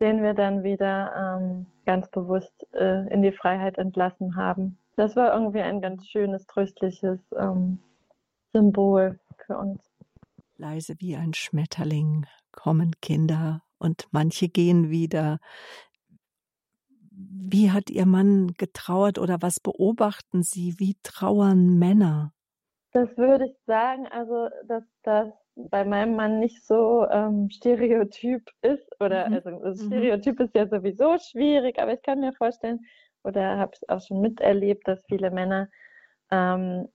den 0.00 0.22
wir 0.22 0.34
dann 0.34 0.62
wieder, 0.62 1.38
ähm, 1.40 1.66
ganz 1.86 2.08
bewusst, 2.10 2.66
äh, 2.72 3.06
in 3.12 3.22
die 3.22 3.32
Freiheit 3.32 3.78
entlassen 3.78 4.36
haben. 4.36 4.78
Das 4.96 5.16
war 5.16 5.32
irgendwie 5.32 5.60
ein 5.60 5.80
ganz 5.80 6.06
schönes, 6.06 6.46
tröstliches, 6.46 7.20
ähm, 7.36 7.78
Symbol 8.52 9.18
für 9.46 9.58
uns. 9.58 9.82
Leise 10.56 10.94
wie 10.98 11.16
ein 11.16 11.34
Schmetterling 11.34 12.26
kommen 12.50 12.92
Kinder 13.00 13.62
und 13.78 14.08
manche 14.10 14.48
gehen 14.48 14.90
wieder. 14.90 15.38
Wie 17.10 17.70
hat 17.70 17.90
Ihr 17.90 18.06
Mann 18.06 18.54
getrauert 18.58 19.18
oder 19.18 19.38
was 19.40 19.60
beobachten 19.60 20.42
Sie? 20.42 20.74
Wie 20.78 20.96
trauern 21.02 21.78
Männer? 21.78 22.32
Das 22.92 23.08
würde 23.16 23.46
ich 23.46 23.56
sagen, 23.66 24.06
also 24.08 24.48
dass 24.66 24.84
das 25.02 25.28
bei 25.70 25.84
meinem 25.84 26.16
Mann 26.16 26.38
nicht 26.38 26.64
so 26.64 27.06
ähm, 27.10 27.50
stereotyp 27.50 28.50
ist 28.62 28.88
oder 29.00 29.28
mhm. 29.28 29.34
also 29.34 29.50
das 29.50 29.82
mhm. 29.82 29.86
Stereotyp 29.86 30.38
mhm. 30.38 30.44
ist 30.46 30.54
ja 30.54 30.66
sowieso 30.66 31.18
schwierig, 31.18 31.78
aber 31.78 31.94
ich 31.94 32.02
kann 32.02 32.20
mir 32.20 32.32
vorstellen 32.32 32.80
oder 33.24 33.58
habe 33.58 33.72
es 33.74 33.88
auch 33.88 34.00
schon 34.00 34.20
miterlebt, 34.20 34.86
dass 34.86 35.04
viele 35.06 35.30
Männer 35.30 35.68
ähm, 36.30 36.88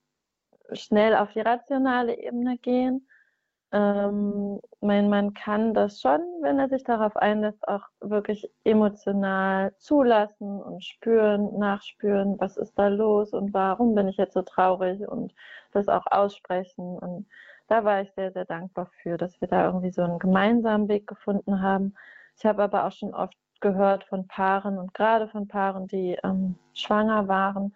schnell 0.72 1.14
auf 1.14 1.32
die 1.32 1.40
rationale 1.40 2.18
Ebene 2.18 2.58
gehen 2.58 3.06
ähm, 3.74 4.60
mein 4.80 5.08
Mann 5.08 5.34
kann 5.34 5.74
das 5.74 6.00
schon, 6.00 6.20
wenn 6.42 6.60
er 6.60 6.68
sich 6.68 6.84
darauf 6.84 7.16
einlässt, 7.16 7.66
auch 7.66 7.82
wirklich 8.00 8.48
emotional 8.62 9.74
zulassen 9.78 10.62
und 10.62 10.84
spüren, 10.84 11.58
nachspüren, 11.58 12.36
was 12.38 12.56
ist 12.56 12.78
da 12.78 12.86
los 12.86 13.32
und 13.32 13.52
warum 13.52 13.96
bin 13.96 14.06
ich 14.06 14.16
jetzt 14.16 14.34
so 14.34 14.42
traurig 14.42 15.00
und 15.08 15.34
das 15.72 15.88
auch 15.88 16.06
aussprechen. 16.06 16.96
Und 17.00 17.26
da 17.74 17.84
war 17.84 18.02
ich 18.02 18.12
sehr, 18.12 18.30
sehr 18.30 18.44
dankbar 18.44 18.88
für, 19.02 19.16
dass 19.16 19.40
wir 19.40 19.48
da 19.48 19.66
irgendwie 19.66 19.90
so 19.90 20.02
einen 20.02 20.20
gemeinsamen 20.20 20.88
Weg 20.88 21.08
gefunden 21.08 21.60
haben. 21.60 21.94
Ich 22.38 22.44
habe 22.46 22.62
aber 22.62 22.86
auch 22.86 22.92
schon 22.92 23.12
oft 23.12 23.34
gehört 23.60 24.04
von 24.04 24.28
Paaren 24.28 24.78
und 24.78 24.94
gerade 24.94 25.26
von 25.26 25.48
Paaren, 25.48 25.88
die 25.88 26.16
ähm, 26.22 26.54
schwanger 26.72 27.26
waren, 27.26 27.74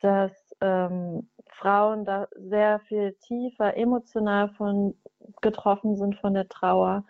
dass 0.00 0.32
ähm, 0.60 1.28
Frauen 1.48 2.04
da 2.04 2.28
sehr 2.36 2.78
viel 2.80 3.14
tiefer 3.14 3.76
emotional 3.76 4.50
von 4.50 4.94
getroffen 5.42 5.96
sind 5.96 6.14
von 6.20 6.34
der 6.34 6.48
Trauer 6.48 7.04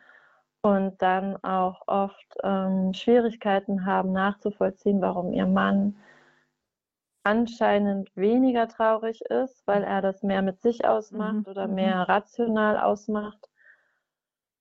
und 0.63 1.03
dann 1.03 1.37
auch 1.45 1.83
oft 1.87 2.35
ähm, 2.43 2.95
Schwierigkeiten 2.95 3.85
haben 3.85 4.13
nachzuvollziehen, 4.13 5.03
warum 5.03 5.35
ihr 5.35 5.47
Mann 5.47 5.97
anscheinend 7.27 8.15
weniger 8.15 8.69
traurig 8.69 9.21
ist, 9.23 9.67
weil 9.67 9.83
er 9.83 10.01
das 10.01 10.23
mehr 10.23 10.43
mit 10.43 10.63
sich 10.63 10.85
ausmacht 10.87 11.47
mhm. 11.47 11.51
oder 11.51 11.67
mhm. 11.67 11.75
mehr 11.75 12.09
rational 12.09 12.79
ausmacht. 12.79 13.51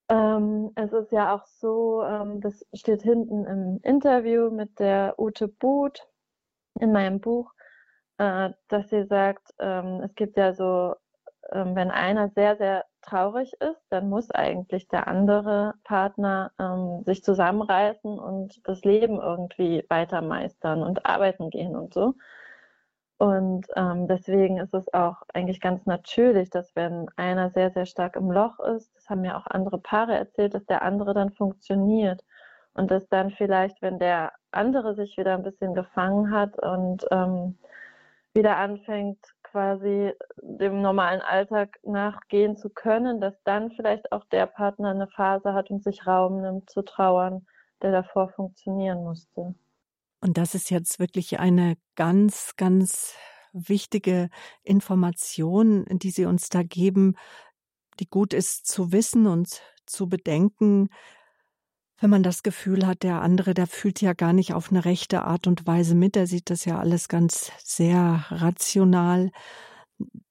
Ähm, 0.10 0.71
es 0.75 0.91
ist 0.91 1.12
ja 1.12 1.36
auch 1.36 1.45
so, 1.45 2.04
ähm, 2.04 2.41
das 2.41 2.65
steht 2.73 3.04
hinten 3.04 3.45
im 3.45 3.80
Interview 3.84 4.49
mit 4.49 4.80
der 4.80 5.13
Ute 5.19 5.47
Buth 5.47 6.08
in 6.80 6.91
meinem 6.91 7.19
Buch, 7.19 7.54
äh, 8.17 8.49
dass 8.67 8.89
sie 8.89 9.06
sagt, 9.06 9.54
ähm, 9.60 10.01
es 10.04 10.15
gibt 10.15 10.36
ja 10.36 10.54
so, 10.54 10.95
ähm, 11.51 11.75
wenn 11.75 11.91
einer 11.91 12.30
sehr, 12.30 12.56
sehr 12.58 12.86
traurig 13.04 13.54
ist, 13.60 13.82
dann 13.89 14.10
muss 14.10 14.32
eigentlich 14.32 14.88
der 14.88 15.08
andere 15.08 15.75
Partner 15.84 16.51
ähm, 16.60 17.04
sich 17.06 17.23
zusammenreißen 17.23 18.17
und 18.17 18.60
das 18.67 18.82
Leben 18.84 19.19
irgendwie 19.19 19.86
weiter 19.89 20.21
meistern 20.21 20.82
und 20.82 21.06
arbeiten 21.06 21.51
gehen 21.51 21.75
und 21.75 21.93
so. 21.93 22.15
Und 23.17 23.65
ähm, 23.78 24.08
deswegen 24.08 24.58
ist 24.58 24.73
es 24.73 24.93
auch 24.93 25.23
eigentlich 25.34 25.62
ganz 25.62 25.86
natürlich, 25.86 26.49
dass 26.49 26.75
wenn 26.75 27.08
einer 27.15 27.49
sehr, 27.51 27.71
sehr 27.71 27.86
stark 27.86 28.17
im 28.17 28.30
Loch 28.30 28.60
ist, 28.60 28.93
das 28.95 29.10
haben 29.10 29.23
ja 29.23 29.38
auch 29.38 29.47
andere 29.47 29.80
Paare 29.80 30.15
erzählt, 30.15 30.54
dass 30.54 30.65
der 30.65 30.82
andere 30.82 31.13
dann 31.13 31.32
funktioniert. 31.32 32.23
Und 32.73 32.91
dass 32.91 33.08
dann 33.08 33.32
vielleicht, 33.32 33.82
wenn 33.82 33.99
der 33.99 34.34
andere 34.51 34.95
sich 34.95 35.17
wieder 35.17 35.34
ein 35.34 35.43
bisschen 35.43 35.73
gefangen 35.73 36.32
hat 36.32 36.60
und 36.62 37.06
ähm, 37.10 37.58
wieder 38.34 38.58
anfängt, 38.58 39.19
quasi 39.43 40.13
dem 40.41 40.82
normalen 40.82 41.21
Alltag 41.21 41.80
nachgehen 41.84 42.58
zu 42.58 42.69
können, 42.69 43.21
dass 43.21 43.41
dann 43.43 43.71
vielleicht 43.71 44.12
auch 44.12 44.25
der 44.25 44.45
Partner 44.45 44.89
eine 44.89 45.08
Phase 45.08 45.54
hat 45.54 45.71
und 45.71 45.82
sich 45.84 46.06
Raum 46.06 46.41
nimmt 46.41 46.69
zu 46.69 46.82
trauern, 46.82 47.47
der 47.82 47.93
davor 47.93 48.28
funktionieren 48.30 49.04
musste. 49.04 49.56
Und 50.25 50.39
das 50.39 50.55
ist 50.55 50.71
jetzt 50.71 50.97
wirklich 50.97 51.38
eine 51.39 51.77
ganz, 51.93 52.55
ganz 52.57 53.13
wichtige 53.53 54.29
Information, 54.63 55.85
die 55.88 56.09
Sie 56.09 56.25
uns 56.25 56.49
da 56.49 56.63
geben, 56.63 57.13
die 57.99 58.09
gut 58.09 58.33
ist 58.33 58.65
zu 58.65 58.91
wissen 58.91 59.27
und 59.27 59.61
zu 59.85 60.09
bedenken, 60.09 60.89
wenn 61.99 62.09
man 62.09 62.23
das 62.23 62.41
Gefühl 62.41 62.88
hat, 62.88 63.03
der 63.03 63.21
andere, 63.21 63.53
der 63.53 63.67
fühlt 63.67 64.01
ja 64.01 64.13
gar 64.13 64.33
nicht 64.33 64.55
auf 64.55 64.71
eine 64.71 64.83
rechte 64.83 65.21
Art 65.25 65.45
und 65.45 65.67
Weise 65.67 65.93
mit, 65.93 66.15
der 66.15 66.25
sieht 66.25 66.49
das 66.49 66.65
ja 66.65 66.79
alles 66.79 67.07
ganz 67.07 67.51
sehr 67.63 68.25
rational 68.31 69.29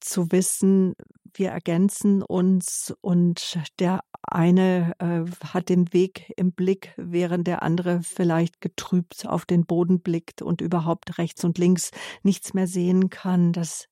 zu 0.01 0.29
wissen, 0.33 0.95
wir 1.37 1.49
ergänzen 1.49 2.21
uns 2.21 2.93
und 3.01 3.59
der 3.79 4.01
eine 4.23 4.93
äh, 4.99 5.23
hat 5.45 5.69
den 5.69 5.93
Weg 5.93 6.33
im 6.37 6.51
Blick, 6.51 6.93
während 6.97 7.47
der 7.47 7.63
andere 7.63 8.01
vielleicht 8.01 8.61
getrübt 8.61 9.25
auf 9.27 9.45
den 9.45 9.65
Boden 9.65 10.01
blickt 10.01 10.41
und 10.41 10.61
überhaupt 10.61 11.17
rechts 11.17 11.43
und 11.43 11.57
links 11.57 11.91
nichts 12.23 12.53
mehr 12.53 12.67
sehen 12.67 13.09
kann, 13.09 13.53
dass 13.53 13.87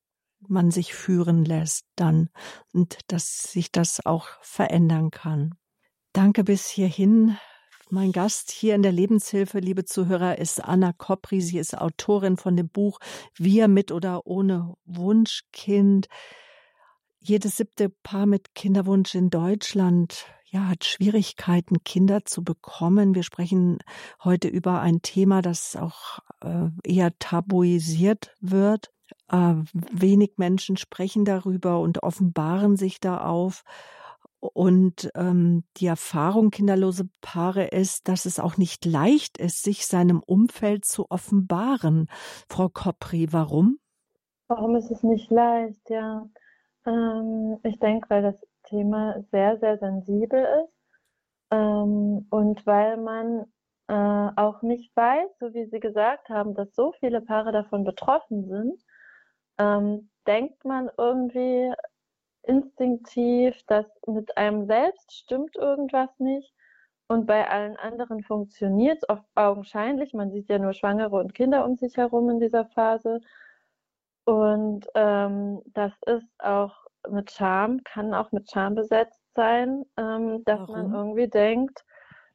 man 0.48 0.72
sich 0.72 0.94
führen 0.94 1.46
lässt 1.46 1.86
dann 1.96 2.30
und 2.74 3.00
dass 3.08 3.44
sich 3.44 3.72
das 3.72 4.06
auch 4.06 4.28
verändern 4.42 5.12
kann. 5.12 5.56
Danke 6.12 6.44
bis 6.44 6.68
hierhin. 6.68 7.38
Mein 7.90 8.12
Gast 8.12 8.52
hier 8.52 8.76
in 8.76 8.82
der 8.82 8.92
Lebenshilfe, 8.92 9.60
liebe 9.60 9.86
Zuhörer, 9.86 10.40
ist 10.40 10.64
Anna 10.64 10.94
Kopri. 10.94 11.42
Sie 11.42 11.60
ist 11.60 11.78
Autorin 11.78 12.38
von 12.38 12.58
dem 12.58 12.70
Buch 12.70 13.00
Wir 13.36 13.68
mit 13.68 13.92
oder 13.92 14.26
ohne 14.26 14.74
Wunschkind. 14.86 16.08
Jedes 17.26 17.56
siebte 17.56 17.88
Paar 17.88 18.26
mit 18.26 18.54
Kinderwunsch 18.54 19.16
in 19.16 19.30
Deutschland 19.30 20.26
ja, 20.48 20.68
hat 20.68 20.84
Schwierigkeiten, 20.84 21.82
Kinder 21.86 22.26
zu 22.26 22.44
bekommen. 22.44 23.16
Wir 23.16 23.24
sprechen 23.24 23.78
heute 24.26 24.50
über 24.50 24.82
ein 24.82 25.02
Thema, 25.02 25.42
das 25.42 25.78
auch 25.78 26.20
äh, 26.42 26.68
eher 26.84 27.18
tabuisiert 27.20 28.36
wird. 28.42 28.92
Äh, 29.32 29.56
wenig 29.72 30.34
Menschen 30.36 30.76
sprechen 30.76 31.24
darüber 31.24 31.80
und 31.80 32.04
offenbaren 32.04 32.76
sich 32.76 33.00
da 33.00 33.22
auf. 33.22 33.64
Und 34.40 35.10
ähm, 35.16 35.64
die 35.78 35.88
Erfahrung 35.88 36.52
kinderlose 36.52 37.08
Paare 37.22 37.68
ist, 37.68 38.10
dass 38.10 38.26
es 38.26 38.38
auch 38.38 38.58
nicht 38.58 38.84
leicht 38.84 39.38
ist, 39.38 39.64
sich 39.64 39.88
seinem 39.88 40.22
Umfeld 40.22 40.84
zu 40.84 41.10
offenbaren. 41.10 42.10
Frau 42.50 42.68
Kopri, 42.68 43.32
warum? 43.32 43.80
Warum 44.50 44.76
ist 44.76 44.92
es 44.92 45.04
nicht 45.04 45.32
leicht? 45.32 45.90
Ja, 45.90 46.28
ähm, 46.86 47.60
ich 47.64 47.80
denke, 47.80 48.10
weil 48.10 48.22
das 48.24 48.36
Thema 48.66 49.24
sehr, 49.32 49.58
sehr 49.60 49.78
sensibel 49.78 50.46
ist 50.64 50.74
ähm, 51.52 52.28
und 52.30 52.66
weil 52.66 52.98
man 52.98 53.46
äh, 53.88 54.32
auch 54.42 54.62
nicht 54.62 54.96
weiß, 54.96 55.30
so 55.40 55.54
wie 55.54 55.66
Sie 55.66 55.80
gesagt 55.80 56.30
haben, 56.30 56.56
dass 56.56 56.74
so 56.76 56.94
viele 56.94 57.22
Paare 57.22 57.52
davon 57.52 57.84
betroffen 57.84 58.48
sind, 58.48 58.82
ähm, 59.60 60.10
denkt 60.26 60.66
man 60.66 60.90
irgendwie, 60.98 61.74
instinktiv, 62.44 63.56
dass 63.68 63.86
mit 64.06 64.38
einem 64.38 64.66
selbst 64.66 65.14
stimmt 65.14 65.56
irgendwas 65.56 66.10
nicht 66.20 66.54
und 67.08 67.26
bei 67.26 67.50
allen 67.50 67.78
anderen 67.78 68.24
funktioniert 68.24 69.04
es 69.08 69.18
augenscheinlich. 69.36 70.14
Man 70.14 70.32
sieht 70.32 70.50
ja 70.50 70.60
nur 70.60 70.74
Schwangere 70.74 71.16
und 71.18 71.34
Kinder 71.34 71.66
um 71.66 71.76
sich 71.78 71.98
herum 71.98 72.30
in 72.30 72.40
dieser 72.40 72.66
Phase. 72.66 73.22
Und 74.26 74.86
ähm, 74.96 75.62
das 75.74 75.92
ist 76.06 76.28
auch 76.40 76.76
mit 77.10 77.32
Scham, 77.32 77.84
kann 77.84 78.14
auch 78.14 78.32
mit 78.32 78.50
Scham 78.50 78.76
besetzt 78.76 79.22
sein, 79.36 79.84
ähm, 79.98 80.44
dass 80.46 80.62
Warum? 80.62 80.76
man 80.76 80.94
irgendwie 80.94 81.28
denkt, 81.28 81.84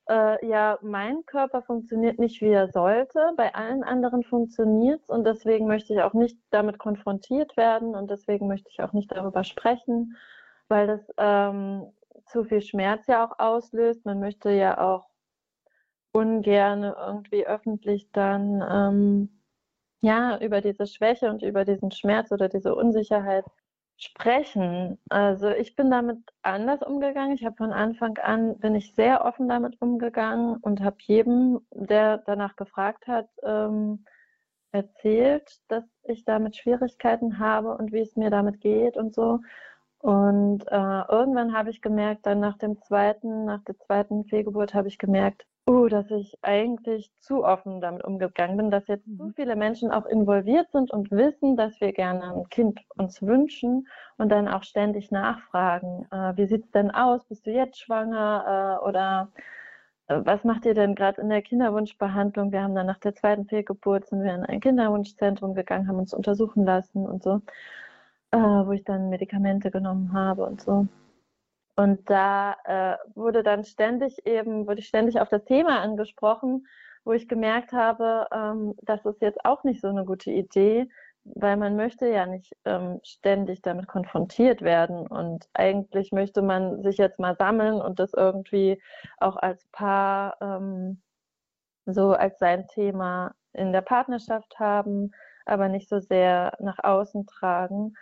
äh, 0.08 0.46
ja, 0.46 0.78
mein 0.82 1.24
Körper 1.26 1.62
funktioniert 1.62 2.18
nicht, 2.18 2.40
wie 2.40 2.50
er 2.50 2.68
sollte. 2.68 3.32
Bei 3.36 3.54
allen 3.54 3.84
anderen 3.84 4.22
funktioniert 4.22 5.02
es 5.02 5.08
und 5.08 5.24
deswegen 5.24 5.66
möchte 5.66 5.92
ich 5.92 6.00
auch 6.00 6.14
nicht 6.14 6.38
damit 6.50 6.78
konfrontiert 6.78 7.56
werden 7.56 7.94
und 7.94 8.10
deswegen 8.10 8.48
möchte 8.48 8.70
ich 8.70 8.82
auch 8.82 8.92
nicht 8.92 9.12
darüber 9.12 9.44
sprechen, 9.44 10.16
weil 10.68 10.86
das 10.86 11.00
ähm, 11.18 11.92
zu 12.26 12.44
viel 12.44 12.62
Schmerz 12.62 13.06
ja 13.06 13.26
auch 13.26 13.38
auslöst. 13.38 14.04
Man 14.04 14.20
möchte 14.20 14.50
ja 14.50 14.78
auch 14.78 15.08
ungern 16.12 16.82
irgendwie 16.82 17.46
öffentlich 17.46 18.10
dann 18.12 18.62
ähm, 18.68 19.37
ja 20.00 20.38
über 20.38 20.60
diese 20.60 20.86
Schwäche 20.86 21.30
und 21.30 21.42
über 21.42 21.64
diesen 21.64 21.90
Schmerz 21.90 22.32
oder 22.32 22.48
diese 22.48 22.74
Unsicherheit 22.74 23.44
Sprechen. 24.00 24.96
Also 25.08 25.48
ich 25.50 25.74
bin 25.74 25.90
damit 25.90 26.18
anders 26.42 26.82
umgegangen. 26.82 27.32
Ich 27.32 27.44
habe 27.44 27.56
von 27.56 27.72
Anfang 27.72 28.16
an, 28.18 28.56
bin 28.60 28.76
ich 28.76 28.94
sehr 28.94 29.24
offen 29.24 29.48
damit 29.48 29.80
umgegangen 29.82 30.56
und 30.58 30.80
habe 30.80 30.96
jedem, 31.00 31.60
der 31.72 32.18
danach 32.18 32.54
gefragt 32.54 33.08
hat, 33.08 33.28
ähm, 33.42 34.04
erzählt, 34.70 35.60
dass 35.68 35.84
ich 36.04 36.24
damit 36.24 36.56
Schwierigkeiten 36.56 37.40
habe 37.40 37.76
und 37.76 37.92
wie 37.92 38.00
es 38.00 38.14
mir 38.14 38.30
damit 38.30 38.60
geht 38.60 38.96
und 38.96 39.14
so. 39.14 39.40
Und 39.98 40.62
äh, 40.68 41.02
irgendwann 41.08 41.56
habe 41.56 41.70
ich 41.70 41.82
gemerkt, 41.82 42.24
dann 42.26 42.38
nach 42.38 42.56
dem 42.58 42.80
zweiten, 42.82 43.46
nach 43.46 43.64
der 43.64 43.78
zweiten 43.78 44.26
Fehlgeburt 44.26 44.74
habe 44.74 44.86
ich 44.86 44.98
gemerkt, 44.98 45.44
Oh, 45.70 45.86
dass 45.86 46.10
ich 46.10 46.38
eigentlich 46.40 47.12
zu 47.20 47.44
offen 47.44 47.82
damit 47.82 48.02
umgegangen 48.02 48.56
bin, 48.56 48.70
dass 48.70 48.86
jetzt 48.86 49.04
so 49.04 49.24
mhm. 49.24 49.34
viele 49.34 49.54
Menschen 49.54 49.90
auch 49.90 50.06
involviert 50.06 50.70
sind 50.72 50.90
und 50.90 51.10
wissen, 51.10 51.58
dass 51.58 51.78
wir 51.82 51.92
gerne 51.92 52.24
ein 52.34 52.48
Kind 52.48 52.80
uns 52.96 53.20
wünschen 53.20 53.86
und 54.16 54.30
dann 54.30 54.48
auch 54.48 54.62
ständig 54.62 55.10
nachfragen, 55.10 56.06
äh, 56.10 56.34
wie 56.38 56.46
sieht's 56.46 56.70
denn 56.70 56.90
aus? 56.90 57.22
Bist 57.26 57.44
du 57.46 57.50
jetzt 57.50 57.78
schwanger? 57.78 58.80
Äh, 58.80 58.88
oder 58.88 59.28
äh, 60.08 60.20
was 60.24 60.42
macht 60.42 60.64
ihr 60.64 60.72
denn 60.72 60.94
gerade 60.94 61.20
in 61.20 61.28
der 61.28 61.42
Kinderwunschbehandlung? 61.42 62.50
Wir 62.50 62.62
haben 62.62 62.74
dann 62.74 62.86
nach 62.86 63.00
der 63.00 63.14
zweiten 63.14 63.44
Fehlgeburt 63.44 64.06
sind 64.06 64.22
wir 64.22 64.34
in 64.34 64.44
ein 64.44 64.60
Kinderwunschzentrum 64.60 65.54
gegangen, 65.54 65.86
haben 65.86 65.98
uns 65.98 66.14
untersuchen 66.14 66.64
lassen 66.64 67.06
und 67.06 67.22
so, 67.22 67.42
äh, 68.30 68.38
wo 68.38 68.72
ich 68.72 68.84
dann 68.84 69.10
Medikamente 69.10 69.70
genommen 69.70 70.14
habe 70.14 70.46
und 70.46 70.62
so. 70.62 70.88
Und 71.78 72.10
da 72.10 72.56
äh, 72.64 72.96
wurde 73.14 73.44
dann 73.44 73.62
ständig 73.62 74.26
eben, 74.26 74.66
wurde 74.66 74.80
ich 74.80 74.88
ständig 74.88 75.20
auf 75.20 75.28
das 75.28 75.44
Thema 75.44 75.80
angesprochen, 75.80 76.66
wo 77.04 77.12
ich 77.12 77.28
gemerkt 77.28 77.72
habe, 77.72 78.26
ähm, 78.32 78.74
das 78.82 79.04
ist 79.04 79.22
jetzt 79.22 79.44
auch 79.44 79.62
nicht 79.62 79.80
so 79.80 79.86
eine 79.86 80.04
gute 80.04 80.32
Idee, 80.32 80.88
weil 81.22 81.56
man 81.56 81.76
möchte 81.76 82.08
ja 82.08 82.26
nicht 82.26 82.52
ähm, 82.64 82.98
ständig 83.04 83.62
damit 83.62 83.86
konfrontiert 83.86 84.62
werden. 84.62 85.06
Und 85.06 85.48
eigentlich 85.54 86.10
möchte 86.10 86.42
man 86.42 86.82
sich 86.82 86.96
jetzt 86.96 87.20
mal 87.20 87.36
sammeln 87.36 87.80
und 87.80 88.00
das 88.00 88.12
irgendwie 88.12 88.82
auch 89.18 89.36
als 89.36 89.64
Paar 89.68 90.36
ähm, 90.40 91.00
so 91.86 92.10
als 92.10 92.40
sein 92.40 92.66
Thema 92.66 93.36
in 93.52 93.72
der 93.72 93.82
Partnerschaft 93.82 94.58
haben, 94.58 95.12
aber 95.46 95.68
nicht 95.68 95.88
so 95.88 96.00
sehr 96.00 96.54
nach 96.58 96.82
außen 96.82 97.24
tragen. 97.26 97.94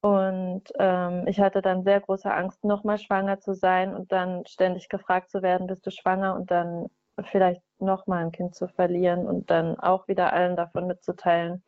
Und 0.00 0.62
ähm, 0.78 1.24
ich 1.26 1.40
hatte 1.40 1.60
dann 1.60 1.82
sehr 1.82 2.00
große 2.00 2.32
Angst, 2.32 2.62
nochmal 2.64 2.98
schwanger 2.98 3.40
zu 3.40 3.54
sein 3.54 3.94
und 3.94 4.12
dann 4.12 4.46
ständig 4.46 4.88
gefragt 4.88 5.30
zu 5.30 5.42
werden, 5.42 5.66
bist 5.66 5.84
du 5.86 5.90
schwanger 5.90 6.36
und 6.36 6.50
dann 6.50 6.86
vielleicht 7.24 7.62
nochmal 7.80 8.24
ein 8.24 8.32
Kind 8.32 8.54
zu 8.54 8.68
verlieren 8.68 9.26
und 9.26 9.50
dann 9.50 9.78
auch 9.78 10.06
wieder 10.06 10.32
allen 10.32 10.54
davon 10.56 10.86
mitzuteilen. 10.86 11.64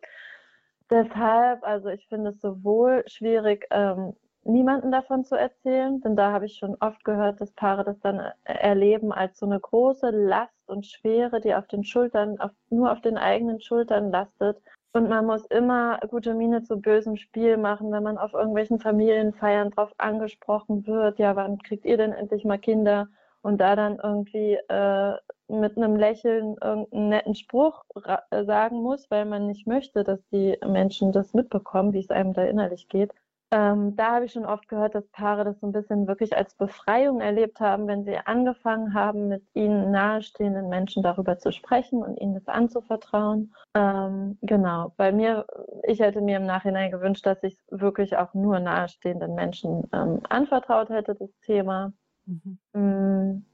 Deshalb, 0.90 1.64
also 1.64 1.88
ich 1.88 2.06
finde 2.08 2.30
es 2.30 2.40
sowohl 2.40 3.04
schwierig, 3.06 3.66
ähm, 3.70 4.14
niemanden 4.44 4.92
davon 4.92 5.24
zu 5.24 5.36
erzählen, 5.36 6.00
denn 6.00 6.16
da 6.16 6.32
habe 6.32 6.46
ich 6.46 6.56
schon 6.56 6.76
oft 6.80 7.04
gehört, 7.04 7.40
dass 7.40 7.52
Paare 7.52 7.84
das 7.84 7.98
dann 8.00 8.20
äh, 8.20 8.32
erleben 8.44 9.12
als 9.12 9.38
so 9.38 9.46
eine 9.46 9.60
große 9.60 10.10
Last 10.10 10.68
und 10.68 10.86
Schwere, 10.86 11.40
die 11.40 11.54
auf 11.54 11.66
den 11.66 11.84
Schultern, 11.84 12.40
auf, 12.40 12.52
nur 12.70 12.92
auf 12.92 13.00
den 13.00 13.18
eigenen 13.18 13.60
Schultern 13.60 14.10
lastet 14.10 14.60
und 14.92 15.08
man 15.08 15.26
muss 15.26 15.46
immer 15.46 15.98
gute 16.08 16.34
Miene 16.34 16.62
zu 16.62 16.80
bösem 16.80 17.16
Spiel 17.16 17.56
machen, 17.56 17.92
wenn 17.92 18.02
man 18.02 18.18
auf 18.18 18.34
irgendwelchen 18.34 18.80
Familienfeiern 18.80 19.70
drauf 19.70 19.92
angesprochen 19.98 20.86
wird. 20.86 21.18
Ja, 21.18 21.36
wann 21.36 21.58
kriegt 21.58 21.84
ihr 21.84 21.96
denn 21.96 22.12
endlich 22.12 22.44
mal 22.44 22.58
Kinder? 22.58 23.08
Und 23.42 23.58
da 23.58 23.74
dann 23.76 23.98
irgendwie 24.02 24.54
äh, 24.68 25.14
mit 25.48 25.76
einem 25.76 25.96
Lächeln 25.96 26.56
irgendeinen 26.62 27.08
netten 27.08 27.34
Spruch 27.34 27.84
sagen 28.30 28.82
muss, 28.82 29.10
weil 29.10 29.24
man 29.24 29.46
nicht 29.46 29.66
möchte, 29.66 30.04
dass 30.04 30.20
die 30.28 30.58
Menschen 30.66 31.12
das 31.12 31.34
mitbekommen, 31.34 31.92
wie 31.92 32.00
es 32.00 32.10
einem 32.10 32.34
da 32.34 32.44
innerlich 32.44 32.88
geht. 32.88 33.12
Ähm, 33.52 33.96
da 33.96 34.12
habe 34.12 34.26
ich 34.26 34.32
schon 34.32 34.46
oft 34.46 34.68
gehört, 34.68 34.94
dass 34.94 35.08
Paare 35.08 35.44
das 35.44 35.58
so 35.58 35.66
ein 35.66 35.72
bisschen 35.72 36.06
wirklich 36.06 36.36
als 36.36 36.54
Befreiung 36.54 37.20
erlebt 37.20 37.58
haben, 37.58 37.88
wenn 37.88 38.04
sie 38.04 38.16
angefangen 38.16 38.94
haben, 38.94 39.26
mit 39.26 39.42
ihnen 39.54 39.90
nahestehenden 39.90 40.68
Menschen 40.68 41.02
darüber 41.02 41.36
zu 41.38 41.50
sprechen 41.50 42.00
und 42.02 42.16
ihnen 42.20 42.34
das 42.34 42.46
anzuvertrauen. 42.46 43.52
Ähm, 43.74 44.38
genau, 44.42 44.92
bei 44.96 45.10
mir, 45.10 45.46
ich 45.82 45.98
hätte 45.98 46.20
mir 46.20 46.36
im 46.36 46.46
Nachhinein 46.46 46.92
gewünscht, 46.92 47.26
dass 47.26 47.42
ich 47.42 47.54
es 47.54 47.80
wirklich 47.80 48.16
auch 48.16 48.34
nur 48.34 48.60
nahestehenden 48.60 49.34
Menschen 49.34 49.82
ähm, 49.92 50.20
anvertraut 50.28 50.88
hätte, 50.88 51.16
das 51.16 51.30
Thema. 51.40 51.92
Mhm. 52.26 52.58
Mm, 52.72 53.44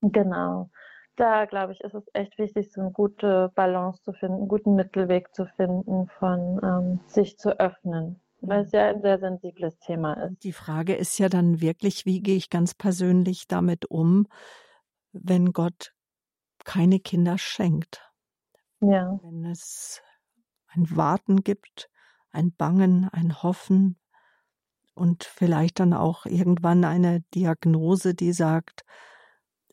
genau. 0.00 0.70
Da, 1.16 1.44
glaube 1.44 1.72
ich, 1.74 1.80
ist 1.82 1.94
es 1.94 2.08
echt 2.14 2.38
wichtig, 2.38 2.72
so 2.72 2.80
eine 2.80 2.92
gute 2.92 3.52
Balance 3.54 4.02
zu 4.02 4.14
finden, 4.14 4.36
einen 4.36 4.48
guten 4.48 4.76
Mittelweg 4.76 5.34
zu 5.34 5.44
finden, 5.44 6.08
von 6.18 6.58
ähm, 6.62 7.00
sich 7.06 7.36
zu 7.36 7.60
öffnen 7.60 8.18
weil 8.40 8.62
es 8.62 8.72
ja 8.72 8.88
ein 8.88 9.02
sehr 9.02 9.18
sensibles 9.18 9.78
Thema 9.78 10.14
ist. 10.14 10.42
Die 10.44 10.52
Frage 10.52 10.94
ist 10.94 11.18
ja 11.18 11.28
dann 11.28 11.60
wirklich, 11.60 12.06
wie 12.06 12.20
gehe 12.20 12.36
ich 12.36 12.50
ganz 12.50 12.74
persönlich 12.74 13.46
damit 13.48 13.86
um, 13.86 14.26
wenn 15.12 15.52
Gott 15.52 15.94
keine 16.64 17.00
Kinder 17.00 17.38
schenkt? 17.38 18.10
Ja. 18.80 19.18
Wenn 19.22 19.44
es 19.44 20.02
ein 20.68 20.96
Warten 20.96 21.42
gibt, 21.42 21.90
ein 22.30 22.52
Bangen, 22.52 23.08
ein 23.10 23.42
Hoffen 23.42 23.98
und 24.94 25.24
vielleicht 25.24 25.80
dann 25.80 25.92
auch 25.92 26.26
irgendwann 26.26 26.84
eine 26.84 27.20
Diagnose, 27.34 28.14
die 28.14 28.32
sagt, 28.32 28.84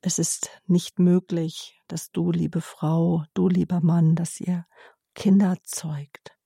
es 0.01 0.19
ist 0.19 0.49
nicht 0.65 0.99
möglich, 0.99 1.81
dass 1.87 2.11
du, 2.11 2.31
liebe 2.31 2.61
Frau, 2.61 3.23
du, 3.33 3.47
lieber 3.47 3.81
Mann, 3.81 4.15
dass 4.15 4.39
ihr 4.39 4.65
Kinder 5.15 5.57
zeugt. 5.63 6.36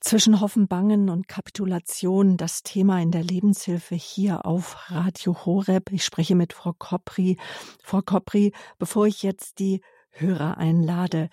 Zwischen 0.00 0.40
Hoffen, 0.40 0.66
Bangen 0.66 1.10
und 1.10 1.28
Kapitulation 1.28 2.38
das 2.38 2.62
Thema 2.62 3.02
in 3.02 3.10
der 3.10 3.22
Lebenshilfe 3.22 3.94
hier 3.94 4.46
auf 4.46 4.90
Radio 4.90 5.44
Horeb. 5.44 5.92
Ich 5.92 6.06
spreche 6.06 6.34
mit 6.34 6.54
Frau 6.54 6.72
Kopri. 6.72 7.36
Frau 7.82 8.00
Kopri, 8.00 8.54
bevor 8.78 9.06
ich 9.06 9.22
jetzt 9.22 9.58
die 9.58 9.82
Hörer 10.08 10.56
einlade, 10.56 11.28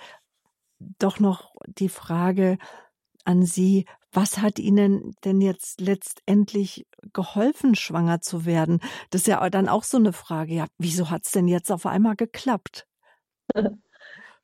doch 0.79 1.21
noch 1.21 1.55
die 1.65 1.87
Frage 1.87 2.57
an 3.23 3.45
Sie. 3.45 3.85
Was 4.11 4.39
hat 4.39 4.59
Ihnen 4.59 5.15
denn 5.23 5.39
jetzt 5.39 5.79
letztendlich 5.79 6.85
geholfen, 7.13 7.73
schwanger 7.73 8.19
zu 8.19 8.45
werden? 8.45 8.81
Das 9.11 9.21
ist 9.21 9.27
ja 9.27 9.49
dann 9.49 9.69
auch 9.69 9.83
so 9.85 9.95
eine 9.95 10.11
Frage. 10.11 10.53
Ja, 10.53 10.65
wieso 10.77 11.09
hat 11.09 11.25
es 11.25 11.31
denn 11.31 11.47
jetzt 11.47 11.71
auf 11.71 11.85
einmal 11.85 12.17
geklappt? 12.17 12.85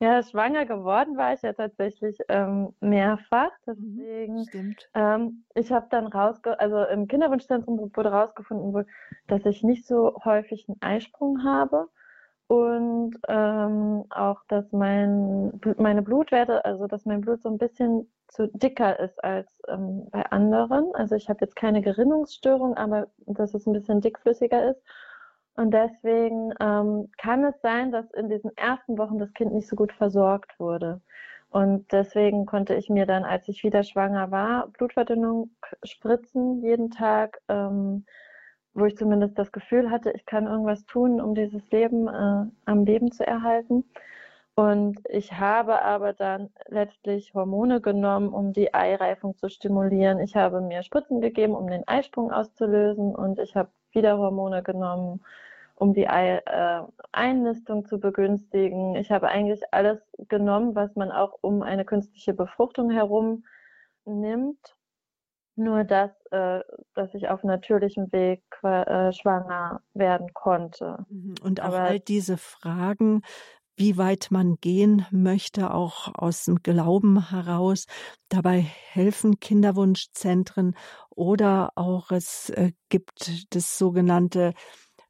Ja, 0.04 0.22
schwanger 0.22 0.66
geworden 0.66 1.16
war 1.16 1.32
ich 1.32 1.42
ja 1.42 1.52
tatsächlich 1.52 2.18
ähm, 2.28 2.74
mehrfach. 2.80 3.50
Mhm, 3.66 3.98
Deswegen, 3.98 4.44
Stimmt. 4.44 4.90
ähm, 4.94 5.44
ich 5.54 5.72
habe 5.72 5.86
dann 5.90 6.06
rausge, 6.08 6.58
also 6.60 6.84
im 6.84 7.06
Kinderwunschzentrum 7.08 7.90
wurde 7.94 8.10
rausgefunden, 8.12 8.86
dass 9.28 9.46
ich 9.46 9.62
nicht 9.62 9.86
so 9.86 10.14
häufig 10.24 10.66
einen 10.68 10.82
Eisprung 10.82 11.42
habe 11.44 11.88
und 12.48 13.16
ähm, 13.28 14.04
auch, 14.10 14.42
dass 14.48 14.70
mein, 14.72 15.60
meine 15.78 16.02
Blutwerte, 16.02 16.64
also 16.64 16.86
dass 16.86 17.04
mein 17.06 17.22
Blut 17.22 17.42
so 17.42 17.48
ein 17.48 17.58
bisschen 17.58 18.12
zu 18.28 18.48
dicker 18.48 18.98
ist 19.00 19.22
als 19.24 19.48
ähm, 19.68 20.08
bei 20.10 20.24
anderen. 20.30 20.94
Also 20.94 21.14
ich 21.14 21.28
habe 21.30 21.38
jetzt 21.42 21.56
keine 21.56 21.80
Gerinnungsstörung, 21.82 22.76
aber 22.76 23.08
dass 23.26 23.54
es 23.54 23.66
ein 23.66 23.72
bisschen 23.72 24.00
dickflüssiger 24.02 24.70
ist. 24.70 24.82
Und 25.56 25.72
deswegen 25.72 26.52
ähm, 26.60 27.10
kann 27.16 27.44
es 27.44 27.60
sein, 27.60 27.92
dass 27.92 28.10
in 28.12 28.28
diesen 28.28 28.56
ersten 28.56 28.98
Wochen 28.98 29.18
das 29.18 29.32
Kind 29.34 29.52
nicht 29.52 29.68
so 29.68 29.76
gut 29.76 29.92
versorgt 29.92 30.58
wurde. 30.58 31.00
Und 31.50 31.92
deswegen 31.92 32.46
konnte 32.46 32.74
ich 32.74 32.90
mir 32.90 33.06
dann, 33.06 33.24
als 33.24 33.46
ich 33.48 33.62
wieder 33.62 33.84
schwanger 33.84 34.32
war, 34.32 34.68
Blutverdünnung 34.68 35.50
spritzen 35.84 36.62
jeden 36.62 36.90
Tag, 36.90 37.40
ähm, 37.48 38.04
wo 38.74 38.86
ich 38.86 38.96
zumindest 38.96 39.38
das 39.38 39.52
Gefühl 39.52 39.90
hatte, 39.90 40.10
ich 40.10 40.26
kann 40.26 40.48
irgendwas 40.48 40.84
tun, 40.86 41.20
um 41.20 41.36
dieses 41.36 41.70
Leben 41.70 42.08
äh, 42.08 42.46
am 42.64 42.84
Leben 42.84 43.12
zu 43.12 43.24
erhalten. 43.24 43.84
Und 44.56 45.00
ich 45.08 45.32
habe 45.32 45.82
aber 45.82 46.12
dann 46.12 46.50
letztlich 46.68 47.34
Hormone 47.34 47.80
genommen, 47.80 48.30
um 48.30 48.52
die 48.52 48.74
Eireifung 48.74 49.36
zu 49.36 49.48
stimulieren. 49.48 50.20
Ich 50.20 50.36
habe 50.36 50.60
mir 50.60 50.82
Spritzen 50.82 51.20
gegeben, 51.20 51.54
um 51.54 51.68
den 51.68 51.86
Eisprung 51.86 52.32
auszulösen. 52.32 53.14
Und 53.14 53.38
ich 53.38 53.56
habe 53.56 53.70
wieder 53.94 54.18
Hormone 54.18 54.62
genommen, 54.62 55.20
um 55.76 55.92
die 55.92 56.08
Ei, 56.08 56.38
äh, 56.46 56.82
Einnistung 57.12 57.86
zu 57.86 57.98
begünstigen. 57.98 58.94
Ich 58.96 59.10
habe 59.10 59.28
eigentlich 59.28 59.62
alles 59.72 59.98
genommen, 60.28 60.74
was 60.74 60.94
man 60.96 61.10
auch 61.10 61.38
um 61.40 61.62
eine 61.62 61.84
künstliche 61.84 62.34
Befruchtung 62.34 62.90
herum 62.90 63.44
nimmt. 64.04 64.76
Nur 65.56 65.84
dass, 65.84 66.10
äh, 66.32 66.60
dass 66.94 67.14
ich 67.14 67.28
auf 67.28 67.44
natürlichem 67.44 68.10
Weg 68.10 68.42
äh, 68.64 69.12
schwanger 69.12 69.82
werden 69.94 70.34
konnte. 70.34 71.06
Mhm. 71.08 71.36
Und 71.42 71.60
auch 71.60 71.66
Aber, 71.66 71.80
all 71.80 72.00
diese 72.00 72.36
Fragen, 72.38 73.22
wie 73.76 73.96
weit 73.96 74.28
man 74.30 74.56
gehen 74.60 75.06
möchte, 75.10 75.72
auch 75.72 76.14
aus 76.14 76.44
dem 76.44 76.62
Glauben 76.62 77.30
heraus. 77.30 77.86
Dabei 78.28 78.60
helfen 78.60 79.40
Kinderwunschzentren 79.40 80.74
oder 81.10 81.72
auch 81.74 82.10
es 82.10 82.50
äh, 82.50 82.72
gibt 82.88 83.54
das 83.54 83.78
sogenannte 83.78 84.54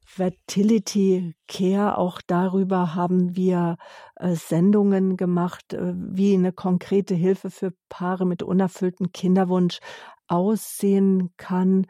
Fertility 0.05 1.35
Care. 1.47 1.97
Auch 1.97 2.21
darüber 2.25 2.95
haben 2.95 3.35
wir 3.35 3.77
äh, 4.15 4.35
Sendungen 4.35 5.17
gemacht, 5.17 5.73
äh, 5.73 5.93
wie 5.95 6.33
eine 6.33 6.53
konkrete 6.53 7.15
Hilfe 7.15 7.49
für 7.51 7.73
Paare 7.89 8.25
mit 8.25 8.43
unerfülltem 8.43 9.11
Kinderwunsch 9.11 9.79
aussehen 10.27 11.31
kann 11.37 11.85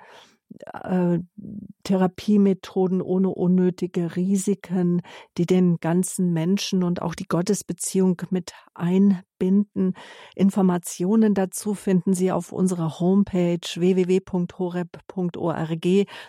äh, 0.74 1.20
Therapiemethoden 1.84 3.02
ohne 3.02 3.30
unnötige 3.30 4.15
Risiken, 4.15 5.02
die 5.38 5.46
den 5.46 5.78
ganzen 5.80 6.34
Menschen 6.34 6.84
und 6.84 7.02
auch 7.02 7.15
die 7.15 7.28
Gottesbeziehung 7.28 8.22
mit 8.30 8.54
einbeziehen 8.74 9.26
verbinden. 9.36 9.93
Informationen 10.36 11.34
dazu 11.34 11.74
finden 11.74 12.13
Sie 12.13 12.32
auf 12.32 12.52
unserer 12.52 13.00
Homepage 13.00 13.60
www.horeb.org 13.76 14.88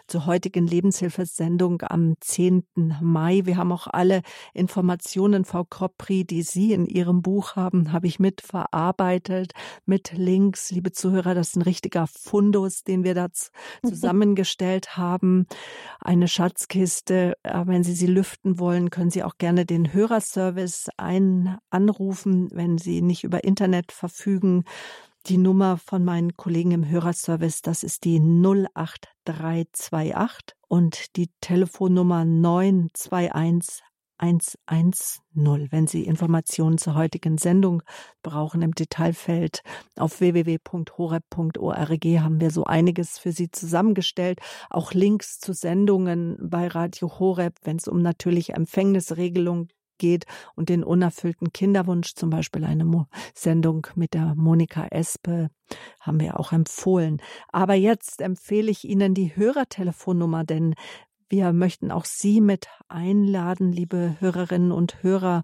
zur 0.06 0.26
heutigen 0.26 0.66
Lebenshilfesendung 0.66 1.82
am 1.82 2.14
10. 2.20 2.64
Mai. 3.00 3.42
Wir 3.44 3.56
haben 3.56 3.72
auch 3.72 3.86
alle 3.86 4.22
Informationen, 4.54 5.44
Frau 5.44 5.64
Kropri, 5.64 6.24
die 6.24 6.42
Sie 6.42 6.72
in 6.72 6.86
Ihrem 6.86 7.22
Buch 7.22 7.56
haben, 7.56 7.92
habe 7.92 8.06
ich 8.06 8.18
mitverarbeitet 8.18 9.52
mit 9.84 10.12
Links. 10.12 10.70
Liebe 10.70 10.92
Zuhörer, 10.92 11.34
das 11.34 11.48
ist 11.48 11.56
ein 11.56 11.62
richtiger 11.62 12.06
Fundus, 12.06 12.84
den 12.84 13.04
wir 13.04 13.14
da 13.14 13.28
zusammengestellt 13.86 14.96
haben. 14.96 15.46
Eine 16.00 16.28
Schatzkiste. 16.28 17.34
Äh, 17.42 17.66
wenn 17.66 17.82
Sie 17.84 17.94
sie 17.94 18.06
lüften 18.06 18.58
wollen, 18.58 18.90
können 18.90 19.10
Sie 19.10 19.22
auch 19.22 19.38
gerne 19.38 19.66
den 19.66 19.92
Hörerservice 19.92 20.88
ein 20.96 21.58
anrufen, 21.70 22.48
wenn 22.52 22.78
Sie 22.78 22.95
nicht 23.02 23.24
über 23.24 23.44
Internet 23.44 23.92
verfügen. 23.92 24.64
Die 25.26 25.36
Nummer 25.38 25.76
von 25.76 26.04
meinen 26.04 26.36
Kollegen 26.36 26.70
im 26.70 26.88
Hörerservice, 26.88 27.62
das 27.62 27.82
ist 27.82 28.04
die 28.04 28.20
08328 28.20 30.54
und 30.68 31.16
die 31.16 31.30
Telefonnummer 31.40 32.24
921 32.24 33.82
110. 34.18 34.92
Wenn 35.70 35.86
Sie 35.86 36.04
Informationen 36.04 36.78
zur 36.78 36.94
heutigen 36.94 37.38
Sendung 37.38 37.82
brauchen 38.22 38.62
im 38.62 38.72
Detailfeld 38.72 39.62
auf 39.96 40.20
www.horeb.org 40.20 42.04
haben 42.04 42.40
wir 42.40 42.50
so 42.50 42.64
einiges 42.64 43.18
für 43.18 43.32
Sie 43.32 43.50
zusammengestellt. 43.50 44.40
Auch 44.70 44.92
Links 44.92 45.38
zu 45.38 45.52
Sendungen 45.52 46.36
bei 46.40 46.68
Radio 46.68 47.18
Horeb, 47.18 47.56
wenn 47.62 47.76
es 47.76 47.88
um 47.88 48.00
natürliche 48.00 48.54
Empfängnisregelung 48.54 49.68
geht 49.98 50.26
und 50.54 50.68
den 50.68 50.84
unerfüllten 50.84 51.52
Kinderwunsch, 51.52 52.14
zum 52.14 52.30
Beispiel 52.30 52.64
eine 52.64 52.84
Mo 52.84 53.06
Sendung 53.34 53.86
mit 53.94 54.14
der 54.14 54.34
Monika 54.34 54.86
Espe, 54.90 55.50
haben 56.00 56.20
wir 56.20 56.38
auch 56.38 56.52
empfohlen. 56.52 57.20
Aber 57.48 57.74
jetzt 57.74 58.20
empfehle 58.20 58.70
ich 58.70 58.84
Ihnen 58.84 59.14
die 59.14 59.36
Hörertelefonnummer, 59.36 60.44
denn 60.44 60.74
wir 61.28 61.52
möchten 61.52 61.90
auch 61.90 62.04
Sie 62.04 62.40
mit 62.40 62.68
einladen, 62.88 63.72
liebe 63.72 64.16
Hörerinnen 64.20 64.70
und 64.70 65.02
Hörer. 65.02 65.42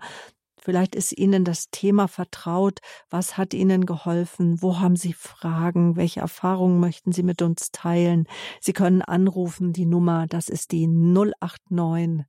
Vielleicht 0.57 0.95
ist 0.95 1.19
Ihnen 1.19 1.45
das 1.45 1.71
Thema 1.71 2.07
vertraut. 2.07 2.79
Was 3.11 3.37
hat 3.37 3.53
Ihnen 3.53 3.85
geholfen? 3.85 4.63
Wo 4.63 4.79
haben 4.79 4.95
Sie 4.95 5.13
Fragen? 5.13 5.97
Welche 5.97 6.21
Erfahrungen 6.21 6.79
möchten 6.79 7.11
Sie 7.11 7.25
mit 7.25 7.43
uns 7.43 7.73
teilen? 7.73 8.29
Sie 8.61 8.73
können 8.73 9.03
anrufen. 9.03 9.73
Die 9.73 9.87
Nummer, 9.87 10.29
das 10.29 10.49
ist 10.49 10.71
die 10.71 10.87
089 10.87 12.25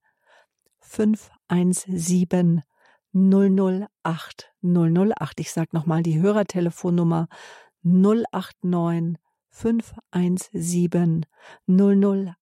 517 0.93 2.61
008 3.13 4.53
008. 4.61 5.39
Ich 5.39 5.51
sage 5.51 5.69
nochmal 5.71 6.03
die 6.03 6.21
Hörertelefonnummer 6.21 7.27
089 7.81 9.17
517 9.49 11.25
008. 11.67 12.35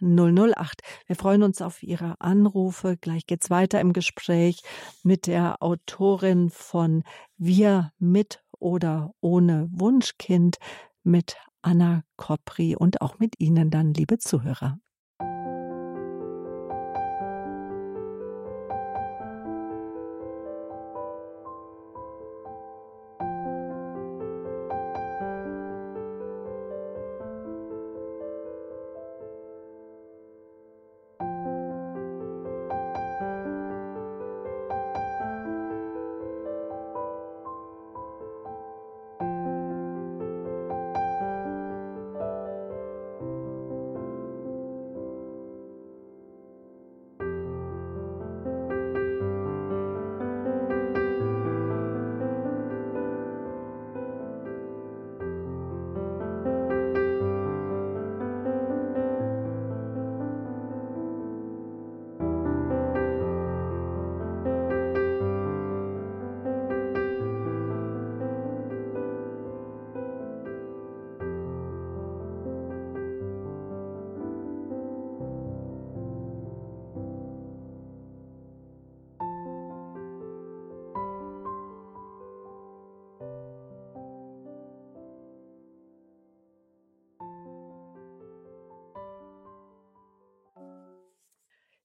008. 0.00 0.80
Wir 1.06 1.16
freuen 1.16 1.42
uns 1.42 1.60
auf 1.60 1.82
Ihre 1.82 2.14
Anrufe. 2.20 2.96
Gleich 2.96 3.26
geht's 3.26 3.50
weiter 3.50 3.80
im 3.80 3.92
Gespräch 3.92 4.62
mit 5.02 5.26
der 5.26 5.60
Autorin 5.60 6.50
von 6.50 7.02
Wir 7.38 7.92
mit 7.98 8.44
oder 8.60 9.12
ohne 9.20 9.68
Wunschkind 9.72 10.58
mit 11.02 11.36
Anna 11.60 12.04
Kopri 12.16 12.76
und 12.76 13.00
auch 13.00 13.18
mit 13.18 13.40
Ihnen 13.40 13.70
dann, 13.70 13.92
liebe 13.94 14.18
Zuhörer. 14.18 14.78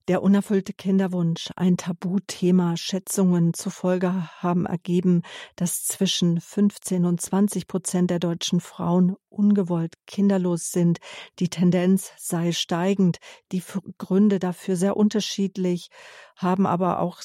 Der 0.07 0.21
unerfüllte 0.21 0.71
Kinderwunsch, 0.73 1.49
ein 1.55 1.77
Tabuthema. 1.77 2.77
Schätzungen 2.77 3.55
zufolge 3.55 4.29
haben 4.39 4.67
ergeben, 4.67 5.23
dass 5.55 5.83
zwischen 5.85 6.39
15 6.39 7.05
und 7.05 7.19
20 7.19 7.67
Prozent 7.67 8.11
der 8.11 8.19
deutschen 8.19 8.59
Frauen 8.59 9.15
ungewollt 9.29 9.95
kinderlos 10.05 10.71
sind. 10.71 10.99
Die 11.39 11.49
Tendenz 11.49 12.11
sei 12.17 12.51
steigend. 12.51 13.17
Die 13.51 13.63
Gründe 13.97 14.37
dafür 14.37 14.75
sehr 14.75 14.95
unterschiedlich, 14.95 15.89
haben 16.35 16.67
aber 16.67 16.99
auch 16.99 17.21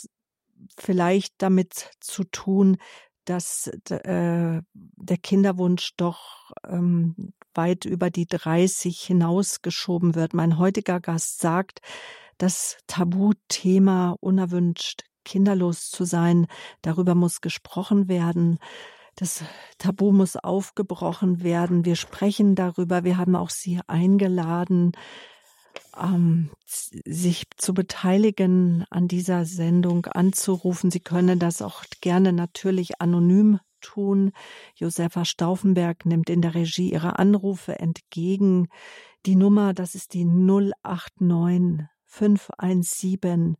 vielleicht 0.78 1.34
damit 1.38 1.90
zu 2.00 2.24
tun, 2.24 2.78
dass 3.26 3.66
äh, 3.90 4.62
der 4.72 5.18
Kinderwunsch 5.22 5.92
doch 5.98 6.52
ähm, 6.66 7.34
weit 7.54 7.84
über 7.84 8.10
die 8.10 8.26
30 8.26 8.98
hinausgeschoben 9.00 10.14
wird. 10.14 10.32
Mein 10.32 10.58
heutiger 10.58 10.98
Gast 10.98 11.40
sagt, 11.40 11.80
das 12.40 12.78
Tabuthema 12.86 14.16
unerwünscht 14.20 15.02
kinderlos 15.24 15.90
zu 15.90 16.04
sein, 16.04 16.46
darüber 16.80 17.14
muss 17.14 17.42
gesprochen 17.42 18.08
werden. 18.08 18.58
Das 19.16 19.44
Tabu 19.76 20.12
muss 20.12 20.36
aufgebrochen 20.36 21.42
werden. 21.42 21.84
Wir 21.84 21.96
sprechen 21.96 22.54
darüber. 22.54 23.04
Wir 23.04 23.18
haben 23.18 23.36
auch 23.36 23.50
Sie 23.50 23.80
eingeladen, 23.86 24.92
ähm, 26.00 26.50
sich 26.64 27.44
zu 27.56 27.74
beteiligen 27.74 28.86
an 28.88 29.08
dieser 29.08 29.44
Sendung, 29.44 30.06
anzurufen. 30.06 30.90
Sie 30.90 31.00
können 31.00 31.38
das 31.38 31.60
auch 31.60 31.84
gerne 32.00 32.32
natürlich 32.32 33.00
anonym 33.02 33.60
tun. 33.82 34.32
Josefa 34.74 35.26
Stauffenberg 35.26 36.06
nimmt 36.06 36.30
in 36.30 36.40
der 36.40 36.54
Regie 36.54 36.92
ihre 36.92 37.18
Anrufe 37.18 37.78
entgegen. 37.78 38.68
Die 39.26 39.36
Nummer, 39.36 39.74
das 39.74 39.94
ist 39.94 40.14
die 40.14 40.24
089 40.24 41.90
517 42.10 43.56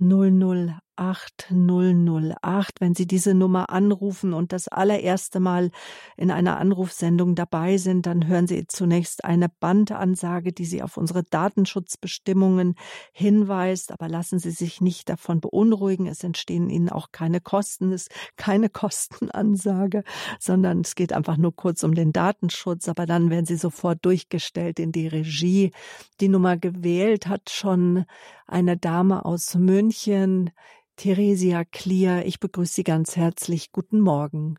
008 0.00 0.89
008. 1.00 2.80
Wenn 2.80 2.94
Sie 2.94 3.06
diese 3.06 3.34
Nummer 3.34 3.70
anrufen 3.70 4.34
und 4.34 4.52
das 4.52 4.68
allererste 4.68 5.40
Mal 5.40 5.70
in 6.16 6.30
einer 6.30 6.58
Anrufsendung 6.58 7.34
dabei 7.34 7.78
sind, 7.78 8.06
dann 8.06 8.26
hören 8.26 8.46
Sie 8.46 8.66
zunächst 8.66 9.24
eine 9.24 9.48
Bandansage, 9.48 10.52
die 10.52 10.66
Sie 10.66 10.82
auf 10.82 10.96
unsere 10.96 11.24
Datenschutzbestimmungen 11.24 12.74
hinweist. 13.12 13.92
Aber 13.92 14.08
lassen 14.08 14.38
Sie 14.38 14.50
sich 14.50 14.80
nicht 14.80 15.08
davon 15.08 15.40
beunruhigen. 15.40 16.06
Es 16.06 16.22
entstehen 16.22 16.68
Ihnen 16.68 16.90
auch 16.90 17.08
keine 17.12 17.40
Kosten. 17.40 17.92
Es 17.92 18.02
ist 18.02 18.10
keine 18.36 18.68
Kostenansage, 18.80 20.04
sondern 20.38 20.82
es 20.82 20.94
geht 20.94 21.12
einfach 21.12 21.36
nur 21.36 21.54
kurz 21.54 21.82
um 21.82 21.94
den 21.94 22.12
Datenschutz. 22.12 22.88
Aber 22.88 23.06
dann 23.06 23.30
werden 23.30 23.46
Sie 23.46 23.56
sofort 23.56 24.04
durchgestellt 24.04 24.78
in 24.78 24.92
die 24.92 25.08
Regie. 25.08 25.72
Die 26.20 26.28
Nummer 26.28 26.56
gewählt 26.56 27.26
hat 27.26 27.50
schon 27.50 28.04
eine 28.46 28.76
Dame 28.76 29.24
aus 29.24 29.54
München, 29.54 30.50
Theresia 30.96 31.64
Klier. 31.64 32.22
Ich 32.24 32.40
begrüße 32.40 32.74
Sie 32.74 32.84
ganz 32.84 33.16
herzlich. 33.16 33.72
Guten 33.72 34.00
Morgen. 34.00 34.58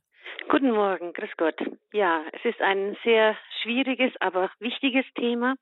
Guten 0.49 0.71
Morgen, 0.71 1.13
grüß 1.13 1.31
Gott. 1.37 1.59
Ja, 1.93 2.23
es 2.31 2.43
ist 2.45 2.61
ein 2.61 2.97
sehr 3.03 3.37
schwieriges, 3.61 4.13
aber 4.19 4.49
wichtiges 4.59 5.05
Thema. 5.15 5.55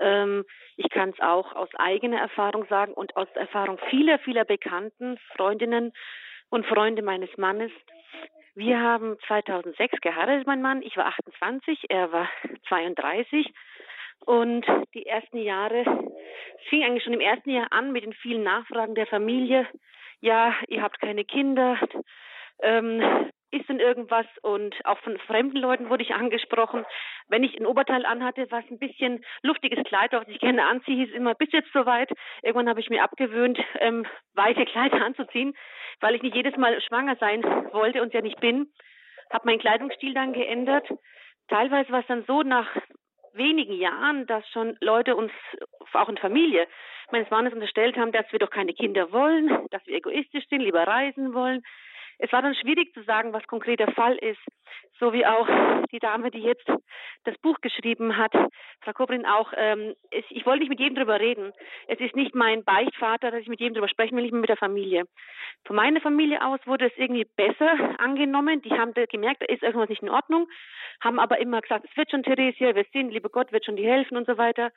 Ähm, 0.00 0.44
ich 0.76 0.88
kann 0.90 1.10
es 1.10 1.20
auch 1.20 1.54
aus 1.54 1.68
eigener 1.76 2.18
Erfahrung 2.18 2.66
sagen 2.68 2.92
und 2.92 3.16
aus 3.16 3.28
Erfahrung 3.34 3.78
vieler, 3.90 4.18
vieler 4.20 4.44
Bekannten, 4.44 5.18
Freundinnen, 5.36 5.92
und 6.50 6.66
Freunde 6.66 7.02
meines 7.02 7.30
Mannes. 7.36 7.70
Wir 8.54 8.80
haben 8.80 9.16
2006 9.26 10.00
geheiratet, 10.00 10.46
mein 10.46 10.62
Mann. 10.62 10.82
Ich 10.82 10.96
war 10.96 11.06
28, 11.06 11.86
er 11.88 12.10
war 12.10 12.28
32. 12.68 13.46
Und 14.26 14.66
die 14.94 15.06
ersten 15.06 15.38
Jahre, 15.38 15.80
es 15.80 16.68
fing 16.68 16.82
eigentlich 16.82 17.04
schon 17.04 17.12
im 17.12 17.20
ersten 17.20 17.50
Jahr 17.50 17.68
an 17.70 17.92
mit 17.92 18.04
den 18.04 18.14
vielen 18.14 18.42
Nachfragen 18.42 18.94
der 18.94 19.06
Familie. 19.06 19.66
Ja, 20.20 20.54
ihr 20.68 20.82
habt 20.82 21.00
keine 21.00 21.24
Kinder. 21.24 21.78
Ähm, 22.62 23.30
ist 23.50 23.68
denn 23.68 23.80
irgendwas? 23.80 24.26
Und 24.42 24.74
auch 24.84 24.98
von 24.98 25.16
fremden 25.18 25.56
Leuten 25.56 25.88
wurde 25.88 26.02
ich 26.02 26.14
angesprochen. 26.14 26.84
Wenn 27.28 27.44
ich 27.44 27.58
ein 27.58 27.66
Oberteil 27.66 28.04
anhatte, 28.04 28.46
was 28.50 28.64
ein 28.70 28.78
bisschen 28.78 29.24
luftiges 29.42 29.82
Kleid, 29.84 30.12
was 30.12 30.28
ich 30.28 30.40
gerne 30.40 30.66
anziehe, 30.66 31.06
hieß 31.06 31.14
immer, 31.14 31.34
bis 31.34 31.50
jetzt 31.52 31.72
soweit. 31.72 32.10
Irgendwann 32.42 32.68
habe 32.68 32.80
ich 32.80 32.90
mir 32.90 33.02
abgewöhnt, 33.02 33.58
ähm, 33.80 34.06
weite 34.34 34.64
Kleider 34.66 35.02
anzuziehen, 35.04 35.54
weil 36.00 36.14
ich 36.14 36.22
nicht 36.22 36.34
jedes 36.34 36.56
Mal 36.56 36.80
schwanger 36.82 37.16
sein 37.16 37.42
wollte 37.72 38.02
und 38.02 38.12
ja 38.12 38.20
nicht 38.20 38.40
bin. 38.40 38.70
Habe 39.30 39.46
meinen 39.46 39.60
Kleidungsstil 39.60 40.14
dann 40.14 40.32
geändert. 40.32 40.88
Teilweise 41.48 41.90
war 41.90 42.00
es 42.00 42.06
dann 42.06 42.24
so 42.26 42.42
nach 42.42 42.68
wenigen 43.38 43.74
Jahren, 43.74 44.26
dass 44.26 44.46
schon 44.50 44.76
Leute 44.80 45.16
uns, 45.16 45.32
auch 45.92 46.08
in 46.08 46.18
Familie, 46.18 46.66
meines 47.10 47.30
Mannes 47.30 47.54
unterstellt 47.54 47.96
haben, 47.96 48.12
dass 48.12 48.30
wir 48.30 48.38
doch 48.38 48.50
keine 48.50 48.74
Kinder 48.74 49.10
wollen, 49.12 49.48
dass 49.70 49.86
wir 49.86 49.96
egoistisch 49.96 50.44
sind, 50.48 50.60
lieber 50.60 50.86
reisen 50.86 51.32
wollen, 51.32 51.62
es 52.18 52.32
war 52.32 52.42
dann 52.42 52.54
schwierig 52.54 52.92
zu 52.94 53.02
sagen, 53.04 53.32
was 53.32 53.46
konkret 53.46 53.78
der 53.78 53.92
Fall 53.92 54.16
ist. 54.16 54.40
So 54.98 55.12
wie 55.12 55.24
auch 55.24 55.48
die 55.92 56.00
Dame, 56.00 56.30
die 56.30 56.40
jetzt 56.40 56.66
das 57.28 57.38
Buch 57.38 57.60
geschrieben 57.60 58.16
hat, 58.16 58.32
Frau 58.80 58.92
Kobrin 58.92 59.26
auch, 59.26 59.52
ähm, 59.56 59.94
es, 60.10 60.24
ich 60.30 60.46
wollte 60.46 60.60
nicht 60.60 60.70
mit 60.70 60.80
jedem 60.80 60.96
drüber 60.96 61.20
reden. 61.20 61.52
Es 61.86 62.00
ist 62.00 62.16
nicht 62.16 62.34
mein 62.34 62.64
Beichtvater, 62.64 63.30
dass 63.30 63.40
ich 63.40 63.48
mit 63.48 63.60
jedem 63.60 63.74
drüber 63.74 63.88
sprechen 63.88 64.16
will, 64.16 64.24
mehr 64.24 64.40
mit 64.40 64.48
der 64.48 64.56
Familie. 64.56 65.04
Von 65.66 65.76
meiner 65.76 66.00
Familie 66.00 66.44
aus 66.44 66.60
wurde 66.66 66.86
es 66.86 66.92
irgendwie 66.96 67.26
besser 67.36 67.98
angenommen. 67.98 68.62
Die 68.62 68.72
haben 68.72 68.92
gemerkt, 68.94 69.42
da 69.42 69.46
ist 69.46 69.62
irgendwas 69.62 69.88
nicht 69.88 70.02
in 70.02 70.10
Ordnung, 70.10 70.48
haben 71.00 71.18
aber 71.18 71.38
immer 71.38 71.60
gesagt, 71.60 71.86
es 71.88 71.96
wird 71.96 72.10
schon, 72.10 72.22
Theresia, 72.22 72.74
wir 72.74 72.86
sind, 72.92 73.10
liebe 73.10 73.28
Gott, 73.28 73.52
wird 73.52 73.64
schon 73.64 73.76
dir 73.76 73.90
helfen 73.90 74.16
und 74.16 74.26
so 74.26 74.38
weiter. 74.38 74.70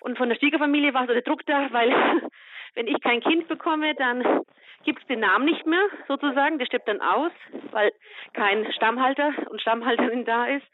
Und 0.00 0.16
von 0.16 0.28
der 0.28 0.36
Schwiegerfamilie 0.36 0.94
war 0.94 1.06
so 1.06 1.12
der 1.12 1.22
Druck 1.22 1.44
da, 1.46 1.68
weil 1.72 1.90
wenn 2.74 2.86
ich 2.86 3.00
kein 3.02 3.20
Kind 3.20 3.48
bekomme, 3.48 3.94
dann 3.94 4.44
gibt 4.84 5.00
es 5.00 5.06
den 5.08 5.20
Namen 5.20 5.44
nicht 5.44 5.66
mehr, 5.66 5.84
sozusagen. 6.06 6.58
Der 6.58 6.66
stirbt 6.66 6.88
dann 6.88 7.00
aus, 7.00 7.32
weil 7.72 7.92
kein 8.32 8.70
Stammhalter 8.72 9.32
und 9.50 9.60
Stammhalterin 9.60 10.24
da 10.24 10.46
ist. 10.46 10.66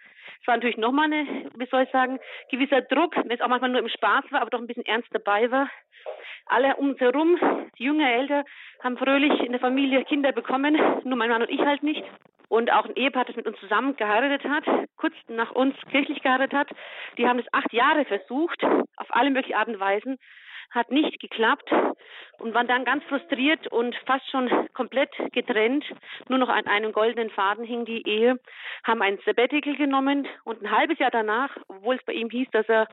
Es 0.44 0.48
war 0.48 0.56
natürlich 0.56 0.76
nochmal 0.76 1.06
eine, 1.06 1.24
wie 1.56 1.66
soll 1.70 1.84
ich 1.84 1.90
sagen, 1.90 2.20
gewisser 2.50 2.82
Druck, 2.82 3.16
wenn 3.16 3.30
es 3.30 3.40
auch 3.40 3.48
manchmal 3.48 3.70
nur 3.70 3.80
im 3.80 3.88
Spaß 3.88 4.24
war, 4.28 4.42
aber 4.42 4.50
doch 4.50 4.58
ein 4.58 4.66
bisschen 4.66 4.84
ernst 4.84 5.08
dabei 5.10 5.50
war. 5.50 5.70
Alle 6.44 6.76
um 6.76 6.90
uns 6.90 7.00
herum, 7.00 7.38
jünger 7.78 8.12
Eltern, 8.12 8.44
haben 8.82 8.98
fröhlich 8.98 9.40
in 9.40 9.52
der 9.52 9.60
Familie 9.60 10.04
Kinder 10.04 10.32
bekommen, 10.32 10.76
nur 11.04 11.16
mein 11.16 11.30
Mann 11.30 11.40
und 11.40 11.50
ich 11.50 11.60
halt 11.60 11.82
nicht. 11.82 12.04
Und 12.48 12.70
auch 12.70 12.84
ein 12.84 12.94
Ehepaar, 12.94 13.24
das 13.24 13.36
mit 13.36 13.46
uns 13.46 13.58
zusammen 13.58 13.96
geheiratet 13.96 14.44
hat, 14.46 14.64
kurz 14.98 15.14
nach 15.28 15.52
uns 15.52 15.74
kirchlich 15.90 16.20
geheiratet 16.20 16.52
hat, 16.52 16.68
die 17.16 17.26
haben 17.26 17.38
es 17.38 17.46
acht 17.52 17.72
Jahre 17.72 18.04
versucht, 18.04 18.62
auf 18.62 19.06
alle 19.08 19.30
möglichen 19.30 19.56
Arten 19.56 19.76
und 19.76 19.80
Weisen 19.80 20.18
hat 20.70 20.90
nicht 20.90 21.20
geklappt 21.20 21.70
und 22.38 22.54
waren 22.54 22.66
dann 22.66 22.84
ganz 22.84 23.04
frustriert 23.04 23.66
und 23.68 23.94
fast 24.06 24.28
schon 24.30 24.50
komplett 24.72 25.10
getrennt. 25.32 25.84
Nur 26.28 26.38
noch 26.38 26.48
an 26.48 26.66
einem 26.66 26.92
goldenen 26.92 27.30
Faden 27.30 27.64
hing 27.64 27.84
die 27.84 28.06
Ehe, 28.06 28.38
haben 28.84 29.02
ein 29.02 29.18
Sabbatical 29.24 29.76
genommen 29.76 30.26
und 30.44 30.62
ein 30.62 30.70
halbes 30.70 30.98
Jahr 30.98 31.10
danach, 31.10 31.56
obwohl 31.68 31.96
es 31.96 32.04
bei 32.04 32.12
ihm 32.12 32.30
hieß, 32.30 32.48
dass 32.52 32.68
er 32.68 32.88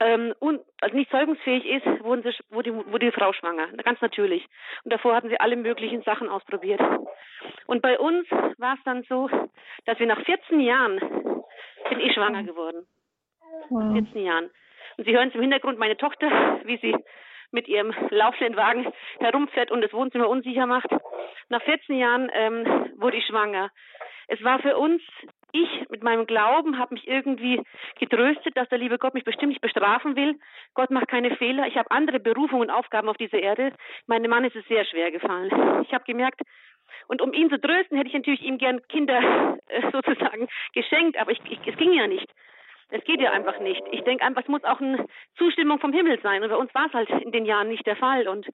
ähm, 0.00 0.34
un, 0.40 0.60
also 0.80 0.96
nicht 0.96 1.10
zeugungsfähig 1.10 1.64
ist, 1.66 2.04
wurden 2.04 2.22
sie, 2.22 2.30
wurde, 2.50 2.74
wurde 2.90 3.06
die 3.06 3.12
Frau 3.12 3.32
schwanger, 3.32 3.66
ganz 3.84 4.00
natürlich. 4.00 4.46
Und 4.84 4.92
davor 4.92 5.14
hatten 5.14 5.28
sie 5.28 5.40
alle 5.40 5.56
möglichen 5.56 6.02
Sachen 6.02 6.28
ausprobiert. 6.28 6.80
Und 7.66 7.82
bei 7.82 7.98
uns 7.98 8.30
war 8.30 8.74
es 8.74 8.84
dann 8.84 9.02
so, 9.08 9.28
dass 9.86 9.98
wir 9.98 10.06
nach 10.06 10.22
14 10.24 10.60
Jahren 10.60 10.98
bin 11.88 12.00
ich 12.00 12.14
schwanger 12.14 12.44
geworden. 12.44 12.86
Wow. 13.70 13.92
14 13.92 14.24
Jahren. 14.24 14.50
Und 14.98 15.04
Sie 15.04 15.16
hören 15.16 15.28
es 15.28 15.34
im 15.34 15.40
Hintergrund 15.40 15.78
meine 15.78 15.96
Tochter, 15.96 16.60
wie 16.64 16.76
sie 16.78 16.94
mit 17.50 17.68
ihrem 17.68 17.94
laufenden 18.10 18.56
Wagen 18.56 18.92
herumfährt 19.20 19.70
und 19.70 19.80
das 19.80 19.92
Wohnzimmer 19.92 20.28
unsicher 20.28 20.66
macht. 20.66 20.90
Nach 21.48 21.62
14 21.62 21.96
Jahren 21.96 22.30
ähm, 22.34 22.92
wurde 22.96 23.16
ich 23.16 23.24
schwanger. 23.24 23.70
Es 24.26 24.42
war 24.44 24.58
für 24.58 24.76
uns, 24.76 25.00
ich 25.52 25.88
mit 25.88 26.02
meinem 26.02 26.26
Glauben 26.26 26.78
habe 26.78 26.94
mich 26.94 27.08
irgendwie 27.08 27.62
getröstet, 27.98 28.54
dass 28.56 28.68
der 28.68 28.78
liebe 28.78 28.98
Gott 28.98 29.14
mich 29.14 29.24
bestimmt 29.24 29.50
nicht 29.50 29.62
bestrafen 29.62 30.16
will. 30.16 30.38
Gott 30.74 30.90
macht 30.90 31.08
keine 31.08 31.34
Fehler. 31.36 31.66
Ich 31.66 31.76
habe 31.76 31.90
andere 31.90 32.20
Berufungen 32.20 32.68
und 32.68 32.70
Aufgaben 32.70 33.08
auf 33.08 33.16
dieser 33.16 33.38
Erde. 33.38 33.72
Meinem 34.06 34.30
Mann 34.30 34.44
ist 34.44 34.56
es 34.56 34.66
sehr 34.66 34.84
schwer 34.84 35.10
gefallen. 35.10 35.50
Ich 35.84 35.94
habe 35.94 36.04
gemerkt, 36.04 36.42
und 37.06 37.22
um 37.22 37.32
ihn 37.32 37.48
zu 37.48 37.58
trösten, 37.58 37.96
hätte 37.96 38.08
ich 38.08 38.14
natürlich 38.14 38.42
ihm 38.42 38.58
gern 38.58 38.82
Kinder 38.88 39.56
äh, 39.68 39.82
sozusagen 39.92 40.48
geschenkt, 40.74 41.18
aber 41.18 41.30
ich, 41.30 41.40
ich, 41.48 41.60
es 41.66 41.76
ging 41.76 41.92
ja 41.92 42.06
nicht. 42.06 42.28
Es 42.90 43.04
geht 43.04 43.20
ja 43.20 43.32
einfach 43.32 43.58
nicht. 43.60 43.82
Ich 43.92 44.02
denke 44.02 44.24
einfach, 44.24 44.42
es 44.42 44.48
muss 44.48 44.64
auch 44.64 44.80
eine 44.80 45.06
Zustimmung 45.36 45.78
vom 45.78 45.92
Himmel 45.92 46.20
sein. 46.22 46.42
Und 46.42 46.48
bei 46.48 46.56
uns 46.56 46.74
war 46.74 46.86
es 46.86 46.92
halt 46.94 47.10
in 47.22 47.32
den 47.32 47.44
Jahren 47.44 47.68
nicht 47.68 47.86
der 47.86 47.96
Fall. 47.96 48.28
Und 48.28 48.46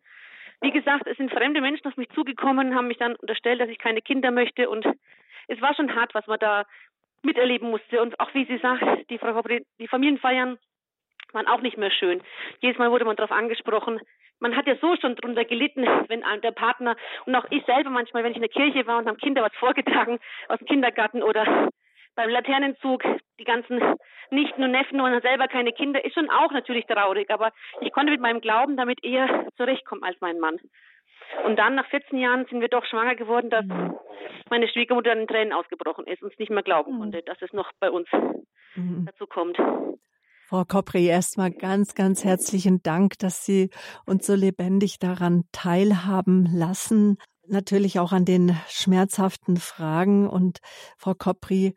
wie 0.61 0.73
gesagt, 0.73 1.07
es 1.07 1.17
sind 1.17 1.33
fremde 1.33 1.61
Menschen 1.61 1.87
auf 1.87 1.97
mich 1.97 2.09
zugekommen, 2.11 2.75
haben 2.75 2.89
mich 2.89 2.99
dann 2.99 3.17
unterstellt, 3.17 3.61
dass 3.61 3.69
ich 3.69 3.79
keine 3.79 4.03
Kinder 4.03 4.31
möchte. 4.31 4.69
Und 4.69 4.87
es 5.47 5.61
war 5.61 5.75
schon 5.75 5.95
hart, 5.95 6.15
was 6.15 6.27
man 6.27 6.39
da 6.39 6.65
miterleben 7.23 7.71
musste. 7.71 8.03
Und 8.03 8.19
auch 8.19 8.33
wie 8.35 8.45
sie 8.45 8.59
sagt, 8.59 9.09
die, 9.11 9.19
Frau, 9.19 9.41
die 9.79 9.89
Familienfeiern 9.89 10.59
waren 11.33 11.47
auch 11.47 11.61
nicht 11.61 11.77
mehr 11.77 11.91
schön. 11.91 12.23
Jedes 12.61 12.79
Mal 12.79 12.91
wurde 12.91 13.05
man 13.05 13.17
darauf 13.17 13.33
angesprochen. 13.33 14.01
Man 14.41 14.57
hat 14.57 14.67
ja 14.67 14.77
so 14.77 14.97
schon 14.97 15.17
drunter 15.17 15.45
gelitten, 15.45 15.87
wenn 16.09 16.23
der 16.43 16.51
Partner 16.51 16.97
und 17.25 17.35
auch 17.35 17.47
ich 17.51 17.65
selber 17.65 17.91
manchmal, 17.91 18.25
wenn 18.25 18.33
ich 18.33 18.37
in 18.37 18.43
der 18.43 18.51
Kirche 18.51 18.87
war 18.87 18.99
und 18.99 19.07
haben 19.07 19.17
Kinder 19.17 19.43
was 19.43 19.55
vorgetragen 19.55 20.19
aus 20.49 20.59
dem 20.59 20.67
Kindergarten 20.67 21.23
oder 21.23 21.71
beim 22.15 22.31
Laternenzug 22.31 23.03
die 23.39 23.45
ganzen 23.45 23.81
Nichten 24.31 24.63
und 24.63 24.71
Neffen 24.71 25.01
und 25.01 25.23
selber 25.23 25.49
keine 25.49 25.73
Kinder, 25.73 26.05
ist 26.05 26.15
schon 26.15 26.31
auch 26.31 26.53
natürlich 26.53 26.87
traurig, 26.87 27.31
aber 27.31 27.51
ich 27.81 27.93
konnte 27.93 28.13
mit 28.13 28.21
meinem 28.21 28.41
Glauben 28.41 28.77
damit 28.77 29.05
eher 29.05 29.47
zurechtkommen 29.57 30.05
als 30.05 30.21
mein 30.21 30.39
Mann. 30.39 30.59
Und 31.45 31.57
dann 31.57 31.75
nach 31.75 31.89
14 31.89 32.19
Jahren 32.19 32.47
sind 32.49 32.61
wir 32.61 32.69
doch 32.69 32.85
schwanger 32.87 33.17
geworden, 33.17 33.51
dass 33.51 33.65
mhm. 33.65 33.95
meine 34.51 34.69
Schwiegermutter 34.69 35.13
in 35.13 35.27
Tränen 35.27 35.53
ausgebrochen 35.53 36.07
ist 36.07 36.23
und 36.23 36.33
es 36.33 36.39
nicht 36.39 36.51
mehr 36.51 36.63
glauben 36.63 36.95
mhm. 36.95 36.99
konnte, 37.01 37.23
dass 37.23 37.41
es 37.41 37.53
noch 37.53 37.71
bei 37.81 37.91
uns 37.91 38.09
mhm. 38.75 39.07
dazu 39.07 39.27
kommt. 39.27 39.59
Frau 40.47 40.65
Kopri, 40.65 41.07
erstmal 41.07 41.51
ganz, 41.51 41.95
ganz 41.95 42.23
herzlichen 42.23 42.83
Dank, 42.83 43.19
dass 43.19 43.45
Sie 43.47 43.71
uns 44.07 44.27
so 44.27 44.35
lebendig 44.35 44.99
daran 44.99 45.45
teilhaben 45.53 46.47
lassen. 46.53 47.17
Natürlich 47.47 47.99
auch 47.99 48.13
an 48.13 48.25
den 48.25 48.55
schmerzhaften 48.69 49.57
Fragen. 49.57 50.29
Und 50.29 50.59
Frau 50.99 51.15
Kopri, 51.15 51.75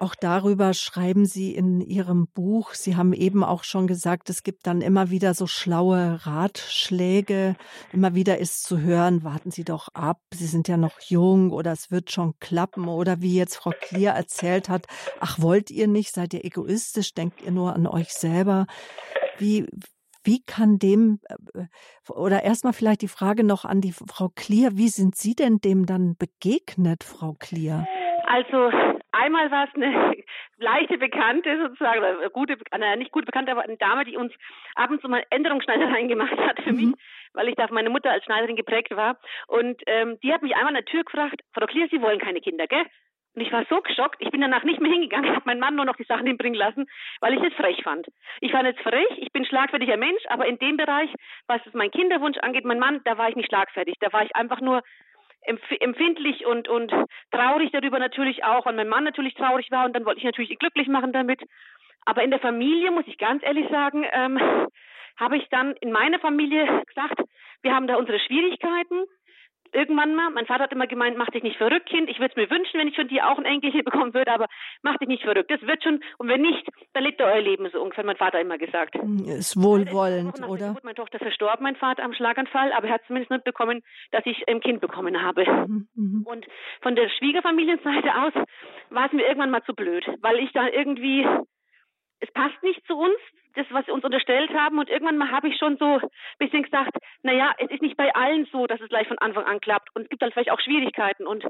auch 0.00 0.14
darüber 0.14 0.74
schreiben 0.74 1.26
Sie 1.26 1.54
in 1.54 1.80
Ihrem 1.80 2.28
Buch. 2.28 2.74
Sie 2.74 2.96
haben 2.96 3.12
eben 3.12 3.42
auch 3.42 3.64
schon 3.64 3.86
gesagt, 3.86 4.30
es 4.30 4.42
gibt 4.42 4.66
dann 4.66 4.80
immer 4.80 5.10
wieder 5.10 5.34
so 5.34 5.46
schlaue 5.46 6.24
Ratschläge. 6.24 7.56
Immer 7.92 8.14
wieder 8.14 8.38
ist 8.38 8.62
zu 8.62 8.78
hören, 8.78 9.24
warten 9.24 9.50
Sie 9.50 9.64
doch 9.64 9.88
ab, 9.94 10.20
Sie 10.32 10.46
sind 10.46 10.68
ja 10.68 10.76
noch 10.76 11.00
jung 11.00 11.50
oder 11.50 11.72
es 11.72 11.90
wird 11.90 12.10
schon 12.10 12.38
klappen. 12.38 12.88
Oder 12.88 13.20
wie 13.20 13.34
jetzt 13.34 13.56
Frau 13.56 13.72
Klier 13.80 14.10
erzählt 14.10 14.68
hat, 14.68 14.86
ach, 15.20 15.40
wollt 15.40 15.70
ihr 15.70 15.88
nicht, 15.88 16.14
seid 16.14 16.34
ihr 16.34 16.44
egoistisch, 16.44 17.14
denkt 17.14 17.42
ihr 17.42 17.50
nur 17.50 17.74
an 17.74 17.86
euch 17.86 18.12
selber. 18.12 18.66
Wie, 19.38 19.66
wie 20.22 20.42
kann 20.42 20.78
dem, 20.78 21.20
äh, 21.54 21.66
oder 22.10 22.42
erstmal 22.42 22.72
vielleicht 22.72 23.02
die 23.02 23.08
Frage 23.08 23.44
noch 23.44 23.64
an 23.64 23.80
die 23.80 23.92
Frau 23.92 24.28
Klier, 24.34 24.76
wie 24.76 24.88
sind 24.88 25.16
Sie 25.16 25.34
denn 25.34 25.58
dem 25.58 25.86
dann 25.86 26.16
begegnet, 26.16 27.04
Frau 27.04 27.34
Klier? 27.38 27.86
Also 28.30 28.70
einmal 29.12 29.50
war 29.50 29.68
es 29.68 29.74
eine 29.74 30.14
leichte 30.58 30.98
Bekannte 30.98 31.58
sozusagen, 31.62 32.00
oder 32.00 32.28
gute, 32.28 32.58
äh, 32.72 32.96
nicht 32.96 33.10
gut 33.10 33.24
bekannte, 33.24 33.50
aber 33.50 33.62
eine 33.62 33.78
Dame, 33.78 34.04
die 34.04 34.18
uns 34.18 34.34
ab 34.74 34.90
und 34.90 35.00
zu 35.00 35.08
mal 35.08 35.24
Änderungsschneidereien 35.30 36.08
gemacht 36.14 36.36
hat 36.36 36.60
für 36.60 36.72
mhm. 36.72 36.76
mich, 36.76 36.94
weil 37.32 37.48
ich 37.48 37.54
da 37.54 37.66
meine 37.70 37.88
Mutter 37.88 38.10
als 38.10 38.24
Schneiderin 38.24 38.56
geprägt 38.56 38.94
war. 38.94 39.18
Und 39.46 39.80
ähm, 39.86 40.18
die 40.22 40.30
hat 40.30 40.42
mich 40.42 40.54
einmal 40.54 40.76
an 40.76 40.82
der 40.82 40.84
Tür 40.84 41.04
gefragt, 41.04 41.40
Frau 41.54 41.64
Klier, 41.64 41.88
Sie 41.90 42.02
wollen 42.02 42.18
keine 42.18 42.42
Kinder, 42.42 42.66
gell? 42.66 42.84
Und 43.34 43.42
ich 43.42 43.52
war 43.52 43.64
so 43.70 43.80
geschockt, 43.80 44.16
ich 44.18 44.30
bin 44.30 44.42
danach 44.42 44.64
nicht 44.64 44.80
mehr 44.80 44.92
hingegangen, 44.92 45.30
habe 45.34 45.46
meinen 45.46 45.60
Mann 45.60 45.76
nur 45.76 45.86
noch 45.86 45.96
die 45.96 46.04
Sachen 46.04 46.26
hinbringen 46.26 46.58
lassen, 46.58 46.86
weil 47.20 47.32
ich 47.32 47.42
es 47.42 47.54
frech 47.54 47.82
fand. 47.82 48.08
Ich 48.42 48.52
fand 48.52 48.68
es 48.68 48.76
frech, 48.82 49.08
ich 49.16 49.32
bin 49.32 49.46
schlagfertiger 49.46 49.96
Mensch, 49.96 50.22
aber 50.28 50.44
in 50.44 50.58
dem 50.58 50.76
Bereich, 50.76 51.10
was 51.46 51.62
mein 51.72 51.90
Kinderwunsch 51.90 52.36
angeht, 52.42 52.66
mein 52.66 52.78
Mann, 52.78 53.00
da 53.04 53.16
war 53.16 53.30
ich 53.30 53.36
nicht 53.36 53.48
schlagfertig. 53.48 53.94
Da 54.00 54.12
war 54.12 54.22
ich 54.22 54.36
einfach 54.36 54.60
nur 54.60 54.82
empfindlich 55.48 56.46
und, 56.46 56.68
und 56.68 56.92
traurig 57.30 57.70
darüber 57.72 57.98
natürlich 57.98 58.44
auch 58.44 58.66
und 58.66 58.76
mein 58.76 58.88
Mann 58.88 59.04
natürlich 59.04 59.34
traurig 59.34 59.70
war 59.70 59.86
und 59.86 59.94
dann 59.94 60.04
wollte 60.04 60.18
ich 60.18 60.24
natürlich 60.24 60.50
ihn 60.50 60.58
glücklich 60.58 60.88
machen 60.88 61.12
damit. 61.12 61.40
Aber 62.04 62.22
in 62.22 62.30
der 62.30 62.40
Familie, 62.40 62.90
muss 62.90 63.06
ich 63.06 63.18
ganz 63.18 63.42
ehrlich 63.42 63.68
sagen, 63.70 64.06
ähm, 64.12 64.38
habe 65.16 65.36
ich 65.36 65.48
dann 65.50 65.74
in 65.80 65.92
meiner 65.92 66.18
Familie 66.18 66.64
gesagt, 66.86 67.20
wir 67.62 67.74
haben 67.74 67.86
da 67.86 67.96
unsere 67.96 68.20
Schwierigkeiten. 68.20 69.04
Irgendwann 69.72 70.14
mal, 70.14 70.30
mein 70.30 70.46
Vater 70.46 70.64
hat 70.64 70.72
immer 70.72 70.86
gemeint, 70.86 71.16
mach 71.16 71.28
dich 71.28 71.42
nicht 71.42 71.56
verrückt, 71.56 71.88
Kind. 71.88 72.08
Ich 72.08 72.18
würde 72.18 72.32
es 72.32 72.36
mir 72.36 72.50
wünschen, 72.50 72.78
wenn 72.78 72.88
ich 72.88 72.96
von 72.96 73.08
dir 73.08 73.28
auch 73.28 73.38
ein 73.38 73.44
Enkelchen 73.44 73.84
bekommen 73.84 74.14
würde, 74.14 74.32
aber 74.32 74.46
mach 74.82 74.96
dich 74.98 75.08
nicht 75.08 75.22
verrückt. 75.22 75.50
Das 75.50 75.62
wird 75.62 75.82
schon. 75.82 76.00
Und 76.18 76.28
wenn 76.28 76.42
nicht, 76.42 76.66
dann 76.92 77.04
lebt 77.04 77.20
ihr 77.20 77.26
euer 77.26 77.40
Leben 77.40 77.68
so 77.72 77.80
ungefähr, 77.80 78.04
mein 78.04 78.16
Vater 78.16 78.40
immer 78.40 78.58
gesagt. 78.58 78.96
Ist 79.26 79.60
wohlwollend, 79.62 80.42
oder? 80.46 80.74
Gut, 80.74 80.84
meine 80.84 80.94
Tochter 80.94 81.18
verstorben, 81.18 81.62
mein 81.62 81.76
Vater 81.76 82.04
am 82.04 82.14
Schlaganfall, 82.14 82.72
aber 82.72 82.88
er 82.88 82.94
hat 82.94 83.04
zumindest 83.06 83.30
nicht 83.30 83.44
bekommen, 83.44 83.82
dass 84.10 84.24
ich 84.26 84.48
ein 84.48 84.60
Kind 84.60 84.80
bekommen 84.80 85.22
habe. 85.22 85.44
Mhm, 85.44 85.88
mhm. 85.94 86.22
Und 86.26 86.46
von 86.82 86.96
der 86.96 87.08
Schwiegerfamilienseite 87.08 88.14
aus 88.14 88.32
war 88.90 89.06
es 89.06 89.12
mir 89.12 89.26
irgendwann 89.26 89.50
mal 89.50 89.62
zu 89.64 89.74
blöd, 89.74 90.04
weil 90.20 90.38
ich 90.38 90.52
da 90.52 90.68
irgendwie 90.68 91.26
es 92.20 92.30
passt 92.32 92.62
nicht 92.62 92.84
zu 92.86 92.96
uns, 92.96 93.18
das, 93.58 93.66
was 93.70 93.84
sie 93.86 93.92
uns 93.92 94.04
unterstellt 94.04 94.50
haben. 94.54 94.78
Und 94.78 94.88
irgendwann 94.88 95.18
mal 95.18 95.30
habe 95.30 95.48
ich 95.48 95.58
schon 95.58 95.76
so 95.78 95.98
ein 95.98 96.08
bisschen 96.38 96.62
gesagt, 96.62 96.96
naja, 97.22 97.52
es 97.58 97.70
ist 97.70 97.82
nicht 97.82 97.96
bei 97.96 98.14
allen 98.14 98.46
so, 98.52 98.66
dass 98.66 98.80
es 98.80 98.88
gleich 98.88 99.08
von 99.08 99.18
Anfang 99.18 99.44
an 99.44 99.60
klappt. 99.60 99.94
Und 99.94 100.02
es 100.02 100.08
gibt 100.08 100.22
dann 100.22 100.32
vielleicht 100.32 100.50
auch 100.50 100.60
Schwierigkeiten. 100.60 101.26
Und 101.26 101.44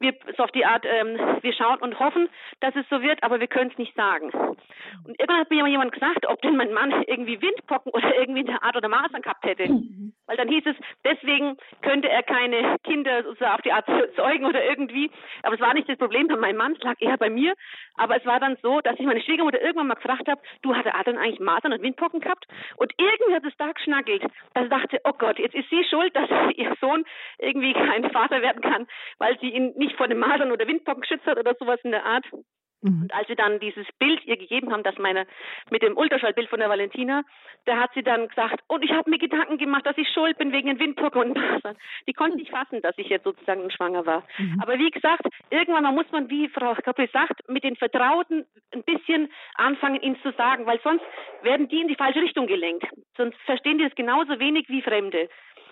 wir 0.00 0.14
so 0.36 0.44
auf 0.44 0.50
die 0.52 0.64
Art, 0.64 0.84
ähm, 0.86 1.18
wir 1.40 1.52
schauen 1.52 1.78
und 1.78 1.98
hoffen, 1.98 2.28
dass 2.60 2.74
es 2.76 2.88
so 2.90 3.02
wird, 3.02 3.22
aber 3.22 3.40
wir 3.40 3.46
können 3.46 3.70
es 3.70 3.78
nicht 3.78 3.94
sagen. 3.94 4.30
Und 4.32 5.18
irgendwann 5.18 5.40
hat 5.40 5.50
mir 5.50 5.66
jemand 5.66 5.92
gesagt, 5.92 6.26
ob 6.26 6.40
denn 6.42 6.56
mein 6.56 6.72
Mann 6.72 7.04
irgendwie 7.06 7.40
Windpocken 7.40 7.92
oder 7.92 8.16
irgendwie 8.18 8.48
eine 8.48 8.62
Art 8.62 8.76
oder 8.76 8.88
Masern 8.88 9.22
gehabt 9.22 9.44
hätte. 9.44 9.68
Mhm. 9.68 10.12
Weil 10.26 10.36
dann 10.36 10.48
hieß 10.48 10.64
es, 10.66 10.76
deswegen 11.04 11.56
könnte 11.82 12.08
er 12.08 12.22
keine 12.22 12.76
Kinder 12.82 13.22
so 13.38 13.44
auf 13.44 13.62
die 13.62 13.72
Art 13.72 13.86
zeugen 14.16 14.44
oder 14.44 14.64
irgendwie. 14.64 15.10
Aber 15.42 15.54
es 15.54 15.60
war 15.60 15.74
nicht 15.74 15.88
das 15.88 15.98
Problem 15.98 16.28
bei 16.28 16.36
meinem 16.36 16.56
Mann, 16.56 16.72
es 16.72 16.82
lag 16.82 16.96
eher 16.98 17.16
bei 17.16 17.30
mir. 17.30 17.54
Aber 17.96 18.16
es 18.16 18.26
war 18.26 18.40
dann 18.40 18.56
so, 18.62 18.80
dass 18.80 18.98
ich 18.98 19.06
meine 19.06 19.22
Schwiegermutter 19.22 19.60
irgendwann 19.60 19.86
mal 19.86 19.94
gefragt 19.94 20.28
habe, 20.28 20.40
du 20.62 20.74
hatte 20.74 20.94
Adrian 20.94 21.18
eigentlich 21.18 21.40
Masern 21.40 21.72
und 21.72 21.82
Windpocken 21.82 22.20
gehabt? 22.20 22.46
Und 22.76 22.92
irgendwie 22.98 23.34
hat 23.34 23.44
es 23.44 23.56
da 23.56 23.72
geschnackelt, 23.72 24.22
dass 24.54 24.64
ich 24.64 24.70
dachte, 24.70 25.00
oh 25.04 25.12
Gott, 25.16 25.38
jetzt 25.38 25.54
ist 25.54 25.70
sie 25.70 25.84
schuld, 25.84 26.14
dass 26.14 26.28
ihr 26.56 26.74
Sohn 26.80 27.04
irgendwie 27.38 27.72
kein 27.72 28.10
Vater 28.10 28.42
werden 28.42 28.62
kann, 28.62 28.86
weil 29.18 29.38
sie 29.40 29.50
ihn 29.50 29.72
nicht 29.76 29.85
nicht 29.86 29.96
vor 29.96 30.08
den 30.08 30.18
Masern 30.18 30.52
oder 30.52 30.66
Windpocken 30.66 31.02
geschützt 31.02 31.26
hat 31.26 31.38
oder 31.38 31.54
sowas 31.58 31.80
in 31.82 31.92
der 31.92 32.04
Art. 32.04 32.26
Mhm. 32.82 33.02
Und 33.02 33.14
als 33.14 33.28
wir 33.28 33.36
dann 33.36 33.58
dieses 33.58 33.86
Bild 33.98 34.24
ihr 34.24 34.36
gegeben 34.36 34.72
haben, 34.72 34.82
das 34.82 34.98
meine 34.98 35.26
mit 35.70 35.82
dem 35.82 35.96
Ultraschallbild 35.96 36.48
von 36.48 36.60
der 36.60 36.68
Valentina, 36.68 37.22
da 37.64 37.78
hat 37.78 37.90
sie 37.94 38.02
dann 38.02 38.28
gesagt, 38.28 38.60
und 38.68 38.84
ich 38.84 38.92
habe 38.92 39.10
mir 39.10 39.18
Gedanken 39.18 39.58
gemacht, 39.58 39.86
dass 39.86 39.98
ich 39.98 40.08
schuld 40.10 40.38
bin 40.38 40.52
wegen 40.52 40.68
den 40.68 40.78
Windpocken 40.78 41.20
und 41.20 41.36
Masern. 41.36 41.76
Die 42.06 42.12
konnte 42.12 42.36
nicht 42.36 42.50
fassen, 42.50 42.82
dass 42.82 42.96
ich 42.98 43.08
jetzt 43.08 43.24
sozusagen 43.24 43.70
schwanger 43.70 44.06
war. 44.06 44.24
Mhm. 44.38 44.60
Aber 44.62 44.78
wie 44.78 44.90
gesagt, 44.90 45.26
irgendwann 45.50 45.82
mal 45.82 45.92
muss 45.92 46.10
man, 46.12 46.30
wie 46.30 46.48
Frau 46.48 46.74
Kappel 46.74 47.08
sagt, 47.12 47.48
mit 47.48 47.64
den 47.64 47.76
Vertrauten 47.76 48.46
ein 48.72 48.84
bisschen 48.84 49.32
anfangen, 49.54 50.00
ihnen 50.00 50.20
zu 50.22 50.32
sagen, 50.32 50.66
weil 50.66 50.80
sonst 50.82 51.04
werden 51.42 51.68
die 51.68 51.80
in 51.80 51.88
die 51.88 51.96
falsche 51.96 52.20
Richtung 52.20 52.46
gelenkt. 52.46 52.86
Sonst 53.16 53.38
verstehen 53.46 53.78
die 53.78 53.84
es 53.84 53.94
genauso 53.94 54.38
wenig 54.38 54.68
wie 54.68 54.82
Fremde. 54.82 55.28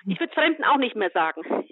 Ich 0.07 0.21
würde 0.21 0.35
Fremden 0.35 0.65
auch 0.65 0.77
nicht 0.77 0.97
mehr 0.97 1.11
sagen. 1.11 1.67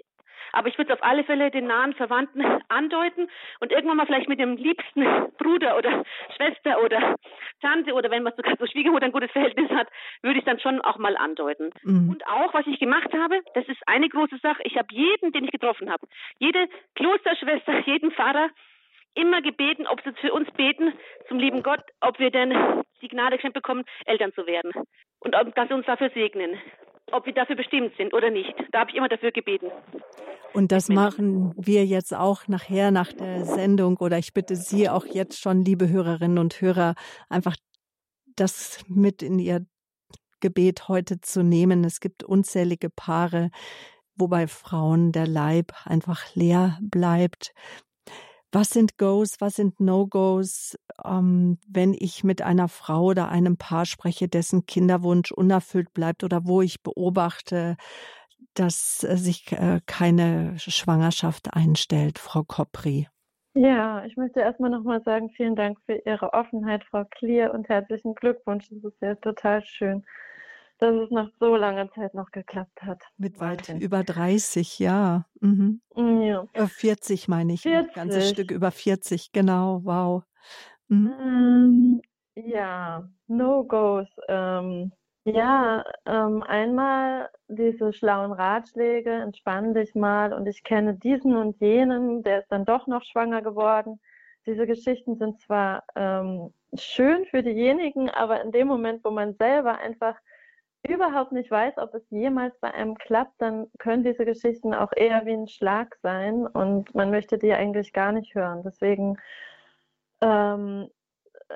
Aber 0.53 0.69
ich 0.69 0.77
würde 0.77 0.93
auf 0.93 1.03
alle 1.03 1.23
Fälle 1.23 1.51
den 1.51 1.67
nahen 1.67 1.93
Verwandten 1.93 2.41
andeuten 2.69 3.27
und 3.59 3.71
irgendwann 3.71 3.97
mal 3.97 4.05
vielleicht 4.05 4.29
mit 4.29 4.39
dem 4.39 4.55
liebsten 4.55 5.03
Bruder 5.37 5.77
oder 5.77 6.03
Schwester 6.35 6.81
oder 6.81 7.15
Tante 7.61 7.93
oder 7.93 8.09
wenn 8.09 8.23
man 8.23 8.33
sogar 8.37 8.57
zur 8.57 8.67
Schwiegermutter 8.67 9.05
ein 9.05 9.11
gutes 9.11 9.31
Verhältnis 9.31 9.69
hat, 9.71 9.87
würde 10.21 10.39
ich 10.39 10.45
dann 10.45 10.59
schon 10.59 10.79
auch 10.81 10.97
mal 10.97 11.17
andeuten. 11.17 11.71
Mhm. 11.83 12.09
Und 12.09 12.27
auch, 12.27 12.53
was 12.53 12.65
ich 12.67 12.79
gemacht 12.79 13.11
habe, 13.13 13.41
das 13.55 13.67
ist 13.67 13.81
eine 13.87 14.07
große 14.07 14.37
Sache. 14.37 14.61
Ich 14.63 14.77
habe 14.77 14.87
jeden, 14.91 15.31
den 15.31 15.45
ich 15.45 15.51
getroffen 15.51 15.91
habe, 15.91 16.07
jede 16.39 16.69
Klosterschwester, 16.95 17.79
jeden 17.85 18.11
Pfarrer, 18.11 18.49
immer 19.15 19.41
gebeten, 19.41 19.87
ob 19.87 20.01
sie 20.01 20.11
für 20.13 20.33
uns 20.33 20.49
beten, 20.51 20.93
zum 21.27 21.39
lieben 21.39 21.63
Gott, 21.63 21.83
ob 22.01 22.19
wir 22.19 22.31
denn 22.31 22.83
die 23.01 23.07
Gnade 23.07 23.35
geschenkt 23.35 23.55
bekommen, 23.55 23.83
Eltern 24.05 24.33
zu 24.33 24.47
werden. 24.47 24.71
Und 25.19 25.35
ob, 25.35 25.53
dass 25.55 25.67
sie 25.67 25.73
uns 25.73 25.85
dafür 25.85 26.09
segnen 26.09 26.59
ob 27.13 27.25
wir 27.25 27.33
dafür 27.33 27.55
bestimmt 27.55 27.93
sind 27.97 28.13
oder 28.13 28.29
nicht. 28.29 28.53
Da 28.71 28.81
habe 28.81 28.91
ich 28.91 28.97
immer 28.97 29.09
dafür 29.09 29.31
gebeten. 29.31 29.67
Und 30.53 30.71
das 30.71 30.89
machen 30.89 31.53
wir 31.57 31.85
jetzt 31.85 32.13
auch 32.13 32.47
nachher 32.47 32.91
nach 32.91 33.11
der 33.11 33.45
Sendung 33.45 33.97
oder 33.97 34.17
ich 34.17 34.33
bitte 34.33 34.55
Sie 34.55 34.89
auch 34.89 35.05
jetzt 35.05 35.41
schon, 35.41 35.63
liebe 35.63 35.89
Hörerinnen 35.89 36.37
und 36.37 36.61
Hörer, 36.61 36.95
einfach 37.29 37.55
das 38.35 38.83
mit 38.87 39.23
in 39.23 39.39
Ihr 39.39 39.65
Gebet 40.39 40.87
heute 40.89 41.21
zu 41.21 41.43
nehmen. 41.43 41.83
Es 41.83 41.99
gibt 41.99 42.23
unzählige 42.23 42.89
Paare, 42.89 43.49
wobei 44.15 44.47
Frauen 44.47 45.11
der 45.11 45.25
Leib 45.25 45.71
einfach 45.85 46.35
leer 46.35 46.77
bleibt, 46.81 47.53
was 48.53 48.69
sind 48.69 48.97
Goes, 48.97 49.41
was 49.41 49.55
sind 49.55 49.79
No-Gos, 49.79 50.77
ähm, 51.03 51.57
wenn 51.67 51.93
ich 51.93 52.23
mit 52.23 52.41
einer 52.41 52.67
Frau 52.67 53.05
oder 53.05 53.29
einem 53.29 53.57
Paar 53.57 53.85
spreche, 53.85 54.27
dessen 54.27 54.65
Kinderwunsch 54.65 55.31
unerfüllt 55.31 55.93
bleibt 55.93 56.23
oder 56.23 56.45
wo 56.45 56.61
ich 56.61 56.83
beobachte, 56.83 57.75
dass 58.53 59.03
äh, 59.03 59.17
sich 59.17 59.51
äh, 59.51 59.81
keine 59.85 60.57
Schwangerschaft 60.57 61.53
einstellt, 61.53 62.19
Frau 62.19 62.43
Kopri? 62.43 63.07
Ja, 63.55 64.03
ich 64.05 64.17
möchte 64.17 64.39
erstmal 64.39 64.71
nochmal 64.71 65.01
sagen, 65.03 65.29
vielen 65.29 65.55
Dank 65.55 65.77
für 65.85 66.01
Ihre 66.05 66.33
Offenheit, 66.33 66.83
Frau 66.85 67.05
Klier, 67.05 67.53
und 67.53 67.69
herzlichen 67.69 68.15
Glückwunsch. 68.15 68.67
Das 68.69 68.83
ist 68.83 69.01
ja 69.01 69.15
total 69.15 69.63
schön 69.63 70.03
dass 70.83 70.95
es 70.95 71.11
nach 71.11 71.29
so 71.39 71.55
langer 71.55 71.89
Zeit 71.93 72.13
noch 72.13 72.29
geklappt 72.31 72.81
hat. 72.81 73.01
Mit 73.17 73.39
weit 73.39 73.69
über 73.79 74.03
30, 74.03 74.79
ja. 74.79 75.25
Mhm. 75.39 75.81
Mm, 75.95 76.21
ja. 76.21 76.45
40 76.53 77.27
äh, 77.27 77.31
meine 77.31 77.53
ich. 77.53 77.61
40. 77.61 77.87
Ein 77.87 77.93
ganzes 77.95 78.29
Stück 78.29 78.51
über 78.51 78.69
40, 78.69 79.31
genau, 79.31 79.79
wow. 79.85 80.23
Mhm. 80.89 81.13
Ähm, 81.21 82.01
ja, 82.35 83.07
No-Gos. 83.27 84.09
Ähm, 84.27 84.91
ja, 85.23 85.85
ähm, 86.05 86.43
einmal 86.43 87.29
diese 87.47 87.93
schlauen 87.93 88.33
Ratschläge, 88.33 89.09
entspann 89.09 89.73
dich 89.73 89.95
mal 89.95 90.33
und 90.33 90.47
ich 90.47 90.63
kenne 90.63 90.95
diesen 90.95 91.37
und 91.37 91.61
jenen, 91.61 92.23
der 92.23 92.39
ist 92.41 92.51
dann 92.51 92.65
doch 92.65 92.87
noch 92.87 93.05
schwanger 93.05 93.41
geworden. 93.41 94.01
Diese 94.45 94.67
Geschichten 94.67 95.15
sind 95.15 95.39
zwar 95.39 95.83
ähm, 95.95 96.53
schön 96.77 97.23
für 97.27 97.41
diejenigen, 97.41 98.09
aber 98.09 98.41
in 98.41 98.51
dem 98.51 98.67
Moment, 98.67 99.05
wo 99.05 99.11
man 99.11 99.33
selber 99.35 99.77
einfach 99.77 100.17
überhaupt 100.87 101.31
nicht 101.31 101.49
weiß, 101.49 101.77
ob 101.77 101.93
es 101.93 102.09
jemals 102.09 102.57
bei 102.59 102.73
einem 102.73 102.95
klappt, 102.95 103.41
dann 103.41 103.67
können 103.79 104.03
diese 104.03 104.25
Geschichten 104.25 104.73
auch 104.73 104.91
eher 104.95 105.25
wie 105.25 105.33
ein 105.33 105.47
Schlag 105.47 105.97
sein 106.01 106.45
und 106.47 106.93
man 106.93 107.09
möchte 107.11 107.37
die 107.37 107.53
eigentlich 107.53 107.93
gar 107.93 108.11
nicht 108.11 108.35
hören. 108.35 108.63
Deswegen 108.63 109.17
ähm, 110.21 110.89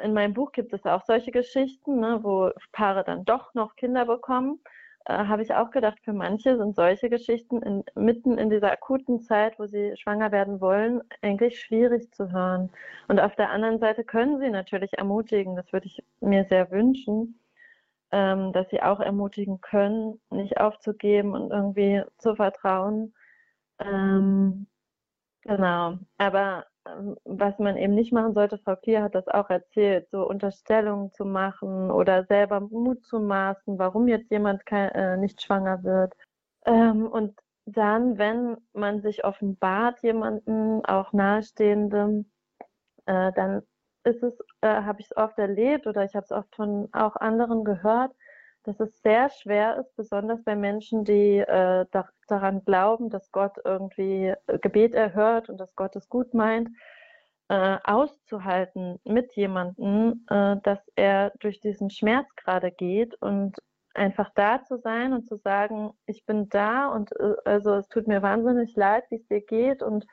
in 0.04 0.14
meinem 0.14 0.34
Buch 0.34 0.52
gibt 0.52 0.74
es 0.74 0.86
auch 0.86 1.04
solche 1.06 1.32
Geschichten, 1.32 2.00
ne, 2.00 2.20
wo 2.24 2.52
Paare 2.72 3.04
dann 3.04 3.26
doch 3.26 3.54
noch 3.54 3.76
Kinder 3.76 4.06
bekommen. 4.06 4.60
Äh, 5.06 5.14
Habe 5.14 5.42
ich 5.42 5.54
auch 5.54 5.72
gedacht, 5.72 6.00
für 6.04 6.14
manche 6.14 6.58
sind 6.58 6.76
solche 6.76 7.10
Geschichten 7.10 7.62
in, 7.62 7.84
mitten 7.96 8.38
in 8.38 8.50
dieser 8.50 8.72
akuten 8.72 9.20
Zeit, 9.22 9.60
wo 9.60 9.66
sie 9.66 9.96
schwanger 9.98 10.32
werden 10.32 10.62
wollen, 10.62 11.02
eigentlich 11.22 11.60
schwierig 11.60 12.14
zu 12.14 12.32
hören. 12.32 12.70
Und 13.08 13.20
auf 13.20 13.36
der 13.36 13.50
anderen 13.52 13.80
Seite 13.80 14.04
können 14.04 14.40
sie 14.40 14.50
natürlich 14.50 14.98
ermutigen, 14.98 15.56
das 15.56 15.72
würde 15.74 15.88
ich 15.88 16.04
mir 16.22 16.46
sehr 16.46 16.72
wünschen 16.72 17.40
ähm, 18.12 18.54
dass 18.54 18.70
sie 18.70 18.82
auch 18.82 19.00
ermutigen 19.00 19.62
können, 19.62 20.20
nicht 20.30 20.60
aufzugeben 20.60 21.34
und 21.34 21.52
irgendwie 21.52 22.04
zu 22.18 22.36
vertrauen. 22.36 23.14
Ähm, 23.80 24.68
genau. 25.42 26.00
Aber 26.18 26.66
ähm, 26.88 27.18
was 27.26 27.60
man 27.60 27.78
eben 27.78 27.96
nicht 27.96 28.14
machen 28.14 28.34
sollte, 28.34 28.58
Frau 28.60 28.76
Klier 28.76 29.04
hat 29.04 29.16
das 29.16 29.28
auch 29.28 29.50
erzählt, 29.50 30.10
so 30.12 30.28
Unterstellungen 30.28 31.12
zu 31.14 31.26
machen 31.26 31.92
oder 31.92 32.26
selber 32.26 32.60
Mut 32.62 33.04
zu 33.06 33.20
maßen, 33.20 33.78
warum 33.80 34.08
jetzt 34.08 34.32
jemand 34.32 34.66
kein, 34.66 34.90
äh, 34.92 35.18
nicht 35.18 35.42
schwanger 35.42 35.84
wird. 35.84 36.14
Ähm, 36.66 37.08
und 37.08 37.40
dann, 37.66 38.18
wenn 38.18 38.58
man 38.74 39.02
sich 39.02 39.26
offenbart, 39.26 40.02
jemanden, 40.02 40.86
auch 40.86 41.12
Nahestehendem, 41.14 42.32
äh, 43.06 43.32
dann 43.34 43.64
ist 44.08 44.24
es, 44.24 44.40
äh, 44.62 44.68
habe 44.68 45.02
ich 45.02 45.08
es 45.08 45.18
oft 45.18 45.38
erlebt 45.38 45.88
oder 45.88 46.04
ich 46.04 46.16
habe 46.16 46.24
es 46.24 46.32
oft 46.32 46.56
von 46.56 46.90
auch 46.94 47.16
anderen 47.18 47.64
gehört, 47.64 48.14
dass 48.64 48.80
es 48.80 49.02
sehr 49.02 49.30
schwer 49.30 49.78
ist, 49.78 49.96
besonders 49.96 50.44
bei 50.44 50.56
Menschen, 50.56 51.04
die 51.06 51.40
äh, 51.40 51.86
da, 51.92 52.10
daran 52.28 52.64
glauben, 52.66 53.10
dass 53.10 53.32
Gott 53.32 53.58
irgendwie 53.64 54.34
äh, 54.48 54.60
Gebet 54.60 54.94
erhört 54.94 55.50
und 55.50 55.58
dass 55.60 55.76
Gott 55.76 55.96
es 55.96 56.10
gut 56.10 56.34
meint, 56.34 56.70
äh, 57.50 57.78
auszuhalten 57.84 59.00
mit 59.06 59.34
jemandem, 59.34 60.26
äh, 60.30 60.58
dass 60.64 60.80
er 60.96 61.32
durch 61.40 61.62
diesen 61.62 61.90
Schmerz 61.90 62.28
gerade 62.36 62.72
geht 62.72 63.16
und 63.22 63.58
einfach 63.94 64.30
da 64.36 64.64
zu 64.64 64.78
sein 64.78 65.14
und 65.14 65.26
zu 65.26 65.38
sagen, 65.38 65.92
ich 66.06 66.26
bin 66.26 66.50
da 66.50 66.88
und 66.90 67.12
äh, 67.20 67.36
also 67.46 67.76
es 67.76 67.88
tut 67.88 68.08
mir 68.08 68.22
wahnsinnig 68.22 68.76
leid, 68.76 69.06
wie 69.10 69.16
es 69.16 69.28
dir 69.28 69.42
geht 69.42 69.82
und 69.82 70.06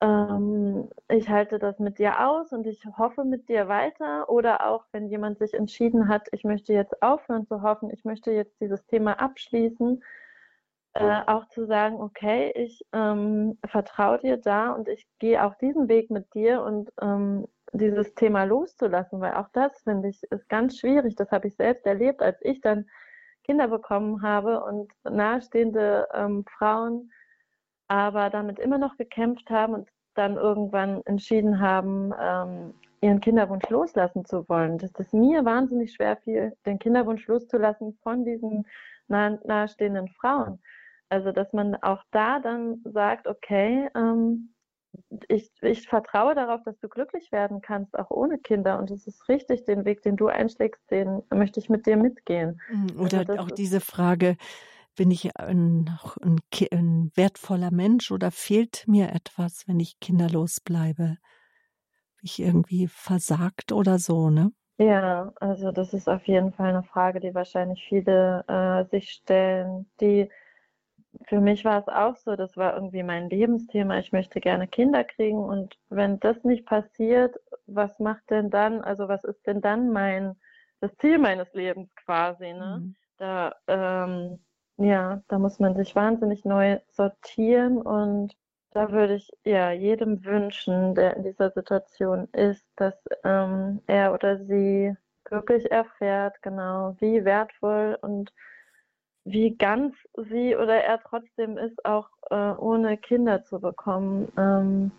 ähm, 0.00 0.90
ich 1.08 1.28
halte 1.28 1.58
das 1.58 1.78
mit 1.78 1.98
dir 1.98 2.26
aus 2.26 2.52
und 2.52 2.66
ich 2.66 2.84
hoffe 2.98 3.24
mit 3.24 3.48
dir 3.48 3.68
weiter. 3.68 4.28
Oder 4.28 4.66
auch, 4.68 4.84
wenn 4.92 5.08
jemand 5.08 5.38
sich 5.38 5.54
entschieden 5.54 6.08
hat, 6.08 6.28
ich 6.32 6.44
möchte 6.44 6.72
jetzt 6.72 7.02
aufhören 7.02 7.46
zu 7.46 7.62
hoffen, 7.62 7.90
ich 7.90 8.04
möchte 8.04 8.30
jetzt 8.32 8.60
dieses 8.60 8.84
Thema 8.86 9.20
abschließen, 9.20 10.02
äh, 10.94 11.20
auch 11.26 11.48
zu 11.48 11.66
sagen, 11.66 12.00
okay, 12.00 12.52
ich 12.54 12.84
ähm, 12.92 13.58
vertraue 13.66 14.18
dir 14.18 14.36
da 14.36 14.70
und 14.70 14.88
ich 14.88 15.06
gehe 15.18 15.44
auch 15.44 15.54
diesen 15.56 15.88
Weg 15.88 16.10
mit 16.10 16.32
dir 16.34 16.62
und 16.62 16.92
ähm, 17.00 17.46
dieses 17.72 18.14
Thema 18.14 18.44
loszulassen, 18.44 19.20
weil 19.20 19.34
auch 19.34 19.48
das, 19.52 19.82
finde 19.82 20.08
ich, 20.08 20.22
ist 20.30 20.48
ganz 20.48 20.78
schwierig. 20.78 21.16
Das 21.16 21.32
habe 21.32 21.48
ich 21.48 21.56
selbst 21.56 21.84
erlebt, 21.86 22.22
als 22.22 22.38
ich 22.42 22.60
dann 22.60 22.86
Kinder 23.42 23.68
bekommen 23.68 24.22
habe 24.22 24.62
und 24.62 24.92
nahestehende 25.04 26.08
ähm, 26.14 26.44
Frauen 26.58 27.10
aber 27.94 28.28
damit 28.28 28.58
immer 28.58 28.76
noch 28.76 28.96
gekämpft 28.96 29.50
haben 29.50 29.72
und 29.72 29.88
dann 30.14 30.34
irgendwann 30.34 31.00
entschieden 31.04 31.60
haben, 31.60 32.12
ähm, 32.20 32.74
ihren 33.00 33.20
Kinderwunsch 33.20 33.68
loslassen 33.68 34.24
zu 34.24 34.48
wollen. 34.48 34.78
Dass 34.78 34.92
das 34.94 35.12
mir 35.12 35.44
wahnsinnig 35.44 35.92
schwer 35.92 36.16
fiel, 36.16 36.56
den 36.66 36.80
Kinderwunsch 36.80 37.24
loszulassen 37.28 37.96
von 38.02 38.24
diesen 38.24 38.66
nah, 39.06 39.38
nahestehenden 39.44 40.08
Frauen. 40.08 40.60
Also, 41.08 41.30
dass 41.30 41.52
man 41.52 41.76
auch 41.76 42.02
da 42.10 42.40
dann 42.40 42.82
sagt, 42.84 43.28
okay, 43.28 43.88
ähm, 43.94 44.52
ich, 45.28 45.52
ich 45.62 45.86
vertraue 45.86 46.34
darauf, 46.34 46.62
dass 46.64 46.76
du 46.80 46.88
glücklich 46.88 47.30
werden 47.30 47.60
kannst, 47.60 47.96
auch 47.96 48.10
ohne 48.10 48.38
Kinder. 48.38 48.80
Und 48.80 48.90
es 48.90 49.06
ist 49.06 49.28
richtig, 49.28 49.66
den 49.66 49.84
Weg, 49.84 50.02
den 50.02 50.16
du 50.16 50.26
einschlägst, 50.26 50.82
den 50.90 51.22
möchte 51.32 51.60
ich 51.60 51.68
mit 51.68 51.86
dir 51.86 51.96
mitgehen. 51.96 52.60
Mhm, 52.68 53.00
oder 53.00 53.18
also 53.18 53.34
auch 53.34 53.50
diese 53.52 53.80
Frage, 53.80 54.36
bin 54.94 55.10
ich 55.10 55.36
ein, 55.36 55.90
ein, 56.22 56.40
ein, 56.72 57.10
wertvoller 57.14 57.70
Mensch 57.70 58.10
oder 58.10 58.30
fehlt 58.30 58.84
mir 58.86 59.12
etwas, 59.12 59.66
wenn 59.66 59.80
ich 59.80 59.98
kinderlos 60.00 60.60
bleibe? 60.60 61.18
Bin 62.16 62.24
ich 62.24 62.40
irgendwie 62.40 62.88
versagt 62.88 63.72
oder 63.72 63.98
so, 63.98 64.30
ne? 64.30 64.52
Ja, 64.78 65.32
also 65.40 65.70
das 65.70 65.94
ist 65.94 66.08
auf 66.08 66.26
jeden 66.26 66.52
Fall 66.52 66.70
eine 66.70 66.82
Frage, 66.82 67.20
die 67.20 67.34
wahrscheinlich 67.34 67.84
viele 67.88 68.44
äh, 68.48 68.90
sich 68.90 69.10
stellen, 69.10 69.88
die 70.00 70.28
für 71.26 71.40
mich 71.40 71.64
war 71.64 71.80
es 71.80 71.88
auch 71.88 72.16
so, 72.16 72.36
das 72.36 72.56
war 72.56 72.74
irgendwie 72.74 73.02
mein 73.02 73.30
Lebensthema. 73.30 73.98
Ich 73.98 74.12
möchte 74.12 74.40
gerne 74.40 74.66
Kinder 74.66 75.04
kriegen 75.04 75.38
und 75.38 75.78
wenn 75.88 76.18
das 76.20 76.42
nicht 76.44 76.66
passiert, 76.66 77.36
was 77.66 77.98
macht 77.98 78.28
denn 78.30 78.50
dann, 78.50 78.82
also 78.82 79.08
was 79.08 79.22
ist 79.24 79.46
denn 79.46 79.60
dann 79.60 79.90
mein, 79.90 80.36
das 80.80 80.94
Ziel 80.96 81.18
meines 81.18 81.52
Lebens 81.54 81.94
quasi, 81.94 82.52
ne? 82.52 82.80
Mhm. 82.80 82.96
Da, 83.16 83.54
ähm, 83.68 84.40
ja, 84.76 85.22
da 85.28 85.38
muss 85.38 85.58
man 85.58 85.76
sich 85.76 85.94
wahnsinnig 85.94 86.44
neu 86.44 86.80
sortieren 86.90 87.80
und 87.80 88.36
da 88.72 88.90
würde 88.90 89.14
ich 89.14 89.30
ja 89.44 89.70
jedem 89.70 90.24
wünschen, 90.24 90.94
der 90.96 91.16
in 91.16 91.22
dieser 91.22 91.50
Situation 91.52 92.28
ist, 92.32 92.66
dass 92.76 92.94
ähm, 93.22 93.80
er 93.86 94.12
oder 94.12 94.38
sie 94.44 94.96
wirklich 95.30 95.70
erfährt, 95.70 96.42
genau, 96.42 96.96
wie 96.98 97.24
wertvoll 97.24 97.96
und 98.02 98.32
wie 99.24 99.56
ganz 99.56 99.94
sie 100.16 100.56
oder 100.56 100.82
er 100.84 101.00
trotzdem 101.00 101.56
ist, 101.56 101.84
auch 101.84 102.08
äh, 102.30 102.34
ohne 102.34 102.98
Kinder 102.98 103.42
zu 103.44 103.60
bekommen. 103.60 104.30
Ähm, 104.36 104.90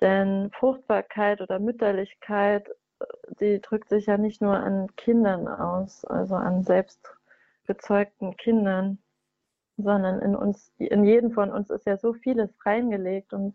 denn 0.00 0.50
Fruchtbarkeit 0.52 1.40
oder 1.40 1.58
Mütterlichkeit, 1.58 2.68
äh, 3.00 3.04
die 3.40 3.60
drückt 3.60 3.88
sich 3.88 4.06
ja 4.06 4.18
nicht 4.18 4.40
nur 4.42 4.54
an 4.56 4.94
Kindern 4.96 5.48
aus, 5.48 6.04
also 6.04 6.34
an 6.36 6.62
selbst 6.62 7.17
gezeugten 7.68 8.36
Kindern, 8.36 8.98
sondern 9.76 10.20
in 10.20 10.34
uns, 10.34 10.72
in 10.78 11.04
jedem 11.04 11.30
von 11.30 11.52
uns 11.52 11.70
ist 11.70 11.86
ja 11.86 11.96
so 11.96 12.12
vieles 12.12 12.50
reingelegt 12.66 13.32
und 13.32 13.54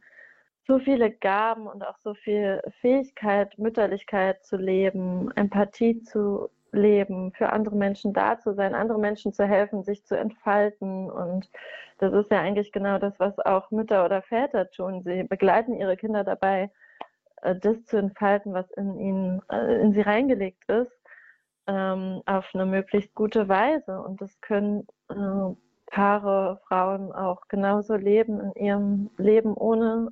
so 0.66 0.80
viele 0.80 1.11
Gaben 1.11 1.68
und 1.68 1.86
auch 1.86 1.97
so 1.97 2.14
viel 2.14 2.61
Fähigkeit, 2.80 3.57
Mütterlichkeit 3.57 4.45
zu 4.45 4.55
leben, 4.55 5.30
Empathie 5.36 6.01
zu 6.03 6.49
leben, 6.72 7.34
für 7.34 7.51
andere 7.51 7.76
Menschen 7.76 8.14
da 8.14 8.39
zu 8.39 8.53
sein, 8.53 8.74
andere 8.74 8.99
Menschen 8.99 9.34
zu 9.34 9.45
helfen, 9.45 9.84
sich 9.84 10.05
zu 10.05 10.18
entfalten. 10.18 11.11
Und 11.11 11.49
das 11.99 12.14
ist 12.14 12.32
ja 12.32 12.39
eigentlich 12.39 12.72
genau 12.72 12.97
das, 12.97 13.20
was 13.20 13.38
auch 13.39 13.70
Mütter 13.72 14.05
oder 14.05 14.22
Väter 14.22 14.70
tun. 14.72 15.03
Sie 15.03 15.24
begleiten 15.24 15.74
ihre 15.74 15.97
Kinder 15.97 16.24
dabei, 16.24 16.72
äh, 17.41 17.55
das 17.55 17.84
zu 17.86 17.97
entfalten, 17.97 18.53
was 18.53 18.70
in 18.72 18.97
ihnen, 18.97 19.41
äh, 19.51 19.82
in 19.82 19.93
sie 19.93 20.01
reingelegt 20.01 20.64
ist, 20.70 21.03
ähm, 21.68 22.22
auf 22.26 22.45
eine 22.53 22.66
möglichst 22.66 23.14
gute 23.16 23.47
Weise. 23.47 24.01
Und 24.01 24.22
das 24.22 24.39
können 24.41 24.88
äh, 25.09 25.55
Paare, 25.88 26.59
Frauen 26.68 27.11
auch 27.11 27.47
genauso 27.49 27.95
leben 27.95 28.39
in 28.39 28.66
ihrem 28.66 29.09
Leben 29.18 29.53
ohne 29.53 30.09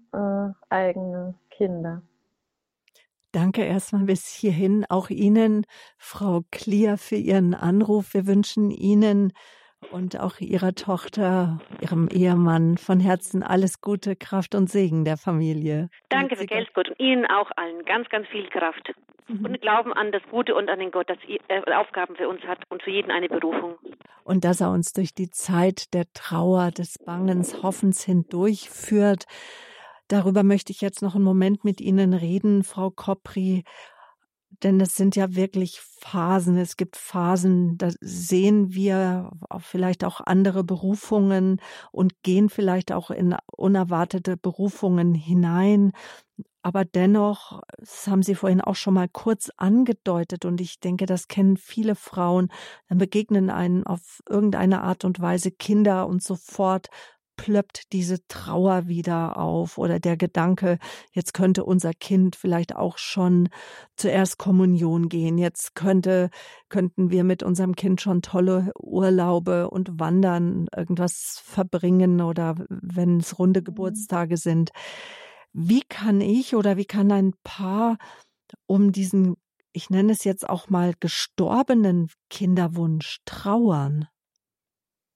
eigene 0.70 1.34
Kinder. 1.50 2.04
Danke 3.32 3.64
erstmal 3.64 4.04
bis 4.04 4.28
hierhin. 4.28 4.86
Auch 4.90 5.10
Ihnen, 5.10 5.66
Frau 5.98 6.42
Klier, 6.52 6.98
für 6.98 7.16
Ihren 7.16 7.54
Anruf. 7.54 8.14
Wir 8.14 8.28
wünschen 8.28 8.72
Ihnen 8.72 9.32
und 9.90 10.20
auch 10.20 10.40
Ihrer 10.40 10.76
Tochter, 10.76 11.60
Ihrem 11.80 12.10
Ehemann 12.10 12.78
von 12.78 13.00
Herzen 13.00 13.42
alles 13.42 13.80
Gute, 13.80 14.16
Kraft 14.18 14.54
und 14.54 14.70
Segen 14.70 15.06
der 15.06 15.18
Familie. 15.18 15.90
Danke 16.10 16.36
für 16.36 16.46
Geldgut 16.46 16.90
und 16.90 17.00
Ihnen 17.00 17.26
auch 17.26 17.50
allen 17.56 17.86
ganz, 17.86 18.10
ganz 18.10 18.28
viel 18.28 18.48
Kraft. 18.50 18.94
Mhm. 19.32 19.46
Und 19.46 19.62
Glauben 19.62 19.94
an 19.94 20.12
das 20.12 20.22
Gute 20.30 20.56
und 20.56 20.70
an 20.70 20.80
den 20.80 20.92
Gott, 20.92 21.10
das 21.10 21.18
äh, 21.28 21.62
Aufgaben 21.74 22.16
für 22.16 22.28
uns 22.28 22.42
hat 22.44 22.60
und 22.70 22.84
für 22.84 22.92
jeden 22.92 23.12
eine 23.12 23.30
Berufung. 23.30 23.76
Und 24.24 24.44
dass 24.44 24.62
er 24.62 24.72
uns 24.72 24.94
durch 24.94 25.14
die 25.14 25.30
Zeit 25.30 25.94
der 25.94 26.06
Trauer, 26.14 26.72
des 26.72 26.98
Bangens, 27.00 27.64
Hoffens 27.64 28.04
hindurchführt. 28.04 29.26
Darüber 30.08 30.44
möchte 30.44 30.72
ich 30.72 30.82
jetzt 30.82 31.02
noch 31.02 31.16
einen 31.16 31.24
Moment 31.24 31.64
mit 31.64 31.80
Ihnen 31.80 32.14
reden, 32.14 32.64
Frau 32.64 32.92
Kopri. 32.92 33.64
Denn 34.64 34.80
es 34.82 34.96
sind 34.96 35.16
ja 35.16 35.36
wirklich 35.36 35.80
Phasen. 35.80 36.58
Es 36.58 36.76
gibt 36.76 36.98
Phasen, 36.98 37.78
da 37.78 37.90
sehen 38.02 38.74
wir 38.74 39.32
vielleicht 39.60 40.04
auch 40.04 40.20
andere 40.20 40.64
Berufungen 40.64 41.62
und 41.92 42.22
gehen 42.22 42.50
vielleicht 42.50 42.92
auch 42.92 43.10
in 43.10 43.36
unerwartete 43.56 44.36
Berufungen 44.38 45.14
hinein. 45.16 45.94
Aber 46.62 46.86
dennoch, 46.86 47.62
das 47.78 48.08
haben 48.08 48.24
Sie 48.24 48.36
vorhin 48.36 48.62
auch 48.62 48.76
schon 48.76 48.94
mal 48.94 49.10
kurz 49.10 49.50
angedeutet 49.58 50.46
und 50.46 50.62
ich 50.62 50.80
denke, 50.80 51.06
das 51.06 51.28
kennen 51.28 51.58
viele 51.58 51.96
Frauen, 51.96 52.50
dann 52.88 53.00
begegnen 53.00 53.50
einen 53.50 53.86
auf 53.86 54.22
irgendeine 54.30 54.82
Art 54.82 55.04
und 55.04 55.20
Weise 55.20 55.52
Kinder 55.52 56.08
und 56.08 56.22
sofort 56.22 56.88
plöppt 57.42 57.92
diese 57.92 58.28
Trauer 58.28 58.88
wieder 58.88 59.38
auf 59.38 59.80
oder 59.80 60.00
der 60.00 60.16
Gedanke, 60.16 60.78
jetzt 61.12 61.34
könnte 61.34 61.64
unser 61.64 61.92
Kind 61.94 62.36
vielleicht 62.36 62.76
auch 62.76 63.00
schon 63.00 63.50
zuerst 63.96 64.38
Kommunion 64.38 65.10
gehen, 65.10 65.40
jetzt 65.40 65.74
könnte, 65.74 66.30
könnten 66.70 67.10
wir 67.10 67.24
mit 67.24 67.42
unserem 67.42 67.76
Kind 67.76 68.00
schon 68.00 68.22
tolle 68.22 68.72
Urlaube 68.78 69.72
und 69.72 70.00
Wandern 70.00 70.68
irgendwas 70.76 71.42
verbringen 71.44 72.22
oder 72.22 72.56
wenn 72.70 73.20
es 73.20 73.40
runde 73.40 73.62
mhm. 73.62 73.66
Geburtstage 73.66 74.38
sind. 74.38 74.70
Wie 75.54 75.82
kann 75.82 76.22
ich 76.22 76.56
oder 76.56 76.78
wie 76.78 76.86
kann 76.86 77.12
ein 77.12 77.34
Paar 77.44 77.98
um 78.68 78.92
diesen, 78.92 79.36
ich 79.74 79.90
nenne 79.90 80.14
es 80.14 80.24
jetzt 80.24 80.48
auch 80.48 80.70
mal, 80.70 80.94
gestorbenen 81.00 82.10
Kinderwunsch 82.30 83.20
trauern? 83.26 84.08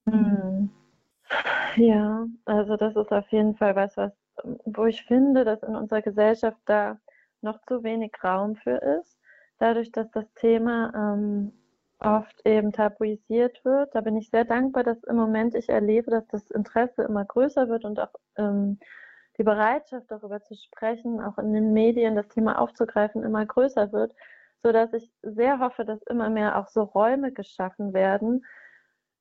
Hm. 0.08 0.70
Ja, 1.78 2.26
also 2.46 2.78
das 2.78 2.96
ist 2.96 3.12
auf 3.12 3.28
jeden 3.32 3.56
Fall 3.56 3.76
was, 3.76 3.98
was, 3.98 4.12
wo 4.66 4.86
ich 4.86 5.04
finde, 5.06 5.44
dass 5.46 5.64
in 5.64 5.76
unserer 5.76 6.02
Gesellschaft 6.02 6.58
da 6.66 7.00
noch 7.42 7.62
zu 7.68 7.84
wenig 7.84 8.14
Raum 8.24 8.56
für 8.56 8.78
ist. 8.78 9.18
Dadurch, 9.58 9.92
dass 9.92 10.10
das 10.12 10.26
Thema 10.36 10.94
ähm, 10.94 11.54
oft 12.00 12.46
eben 12.46 12.72
tabuisiert 12.72 13.64
wird. 13.64 13.96
Da 13.96 14.02
bin 14.02 14.18
ich 14.18 14.30
sehr 14.30 14.46
dankbar, 14.46 14.84
dass 14.84 15.04
im 15.04 15.16
Moment 15.16 15.56
ich 15.56 15.70
erlebe, 15.70 16.12
dass 16.12 16.28
das 16.28 16.52
Interesse 16.52 17.04
immer 17.04 17.26
größer 17.26 17.70
wird 17.70 17.86
und 17.86 18.00
auch 18.00 18.14
ähm, 18.38 18.80
die 19.38 19.44
Bereitschaft 19.44 20.10
darüber 20.10 20.42
zu 20.42 20.56
sprechen, 20.56 21.22
auch 21.22 21.38
in 21.38 21.54
den 21.54 21.74
Medien 21.74 22.16
das 22.16 22.28
Thema 22.30 22.60
aufzugreifen, 22.60 23.24
immer 23.24 23.46
größer 23.46 23.92
wird, 23.92 24.14
so 24.64 24.72
dass 24.72 24.94
ich 24.94 25.12
sehr 25.22 25.60
hoffe, 25.60 25.86
dass 25.86 26.02
immer 26.04 26.30
mehr 26.30 26.58
auch 26.58 26.68
so 26.68 26.84
Räume 26.84 27.32
geschaffen 27.32 27.94
werden, 27.94 28.46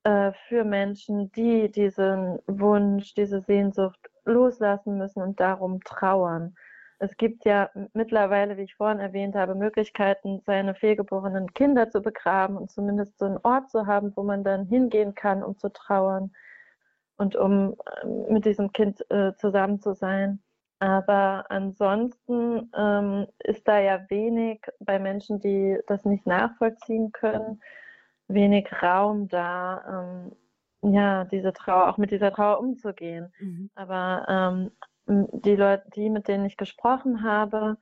äh, 0.05 0.33
für 0.49 0.65
Menschen, 0.65 1.33
die 1.33 1.71
diesen 1.71 2.39
Wunsch, 2.47 3.15
diese 3.15 3.41
Sehnsucht 3.41 3.99
loslassen 4.25 4.99
müssen 4.99 5.23
und 5.23 5.41
darum 5.41 5.81
trauern. 5.83 6.55
Es 6.99 7.17
gibt 7.17 7.45
ja 7.45 7.71
mittlerweile, 7.93 8.57
wie 8.57 8.63
ich 8.63 8.77
vorhin 8.77 9.01
erwähnt 9.01 9.35
habe, 9.35 9.55
Möglichkeiten, 9.55 10.41
seine 10.47 10.75
fehlgeborenen 10.75 11.53
Kinder 11.55 11.91
zu 11.91 12.01
begraben 12.03 12.57
und 12.57 12.71
zumindest 12.71 13.19
so 13.19 13.25
einen 13.25 13.39
Ort 13.43 13.71
zu 13.71 13.87
haben, 13.87 14.13
wo 14.17 14.23
man 14.23 14.45
dann 14.45 14.67
hingehen 14.67 15.15
kann, 15.15 15.43
um 15.43 15.59
zu 15.59 15.71
trauern 15.73 16.33
und 17.17 17.37
um 17.37 17.77
ähm, 18.03 18.27
mit 18.29 18.45
diesem 18.45 18.73
Kind 18.73 19.09
äh, 19.11 19.35
zusammen 19.37 19.81
zu 19.81 19.95
sein. 19.95 20.41
Aber 20.81 21.47
ansonsten 21.51 22.71
ähm, 22.77 23.27
ist 23.39 23.67
da 23.67 23.79
ja 23.79 24.05
wenig 24.09 24.61
bei 24.81 24.99
Menschen, 24.99 25.41
die 25.41 25.79
das 25.87 26.05
nicht 26.05 26.27
nachvollziehen 26.27 27.13
können, 27.13 27.63
wenig 28.29 28.69
Raum 28.83 29.29
da, 29.29 30.29
ähm, 30.83 30.93
ja, 30.93 31.25
diese 31.25 31.53
Trauer, 31.53 31.89
auch 31.89 31.97
mit 31.97 32.11
dieser 32.11 32.33
Trauer 32.33 32.61
umzugehen. 32.61 33.33
Mhm. 33.39 33.71
Aber 33.75 34.27
ähm, 34.29 34.71
die 35.07 35.57
Leute, 35.57 35.85
die, 35.95 36.11
mit 36.11 36.29
denen 36.29 36.45
ich 36.45 36.57
gesprochen 36.57 37.23
habe, 37.23 37.79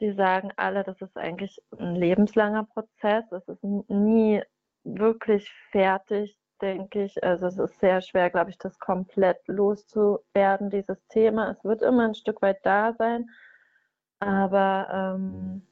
die 0.00 0.12
sagen 0.12 0.50
alle, 0.56 0.82
das 0.82 1.00
ist 1.00 1.16
eigentlich 1.16 1.62
ein 1.78 1.94
lebenslanger 1.94 2.64
Prozess. 2.64 3.30
Es 3.30 3.46
ist 3.46 3.62
nie 3.62 4.42
wirklich 4.84 5.48
fertig, 5.70 6.36
denke 6.62 7.04
ich. 7.04 7.22
Also 7.24 7.46
es 7.46 7.58
ist 7.58 7.80
sehr 7.80 8.00
schwer, 8.00 8.30
glaube 8.30 8.50
ich, 8.50 8.58
das 8.58 8.78
komplett 8.78 9.46
loszuwerden, 9.48 10.70
dieses 10.70 11.06
Thema. 11.08 11.50
Es 11.50 11.64
wird 11.64 11.82
immer 11.82 12.04
ein 12.04 12.14
Stück 12.14 12.40
weit 12.42 12.64
da 12.64 12.94
sein, 12.94 13.28
aber 14.20 15.16
ähm, 15.18 15.62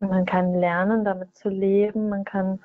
man 0.00 0.26
kann 0.26 0.54
lernen, 0.54 1.04
damit 1.04 1.34
zu 1.36 1.48
leben. 1.48 2.10
Man 2.10 2.24
kann 2.24 2.60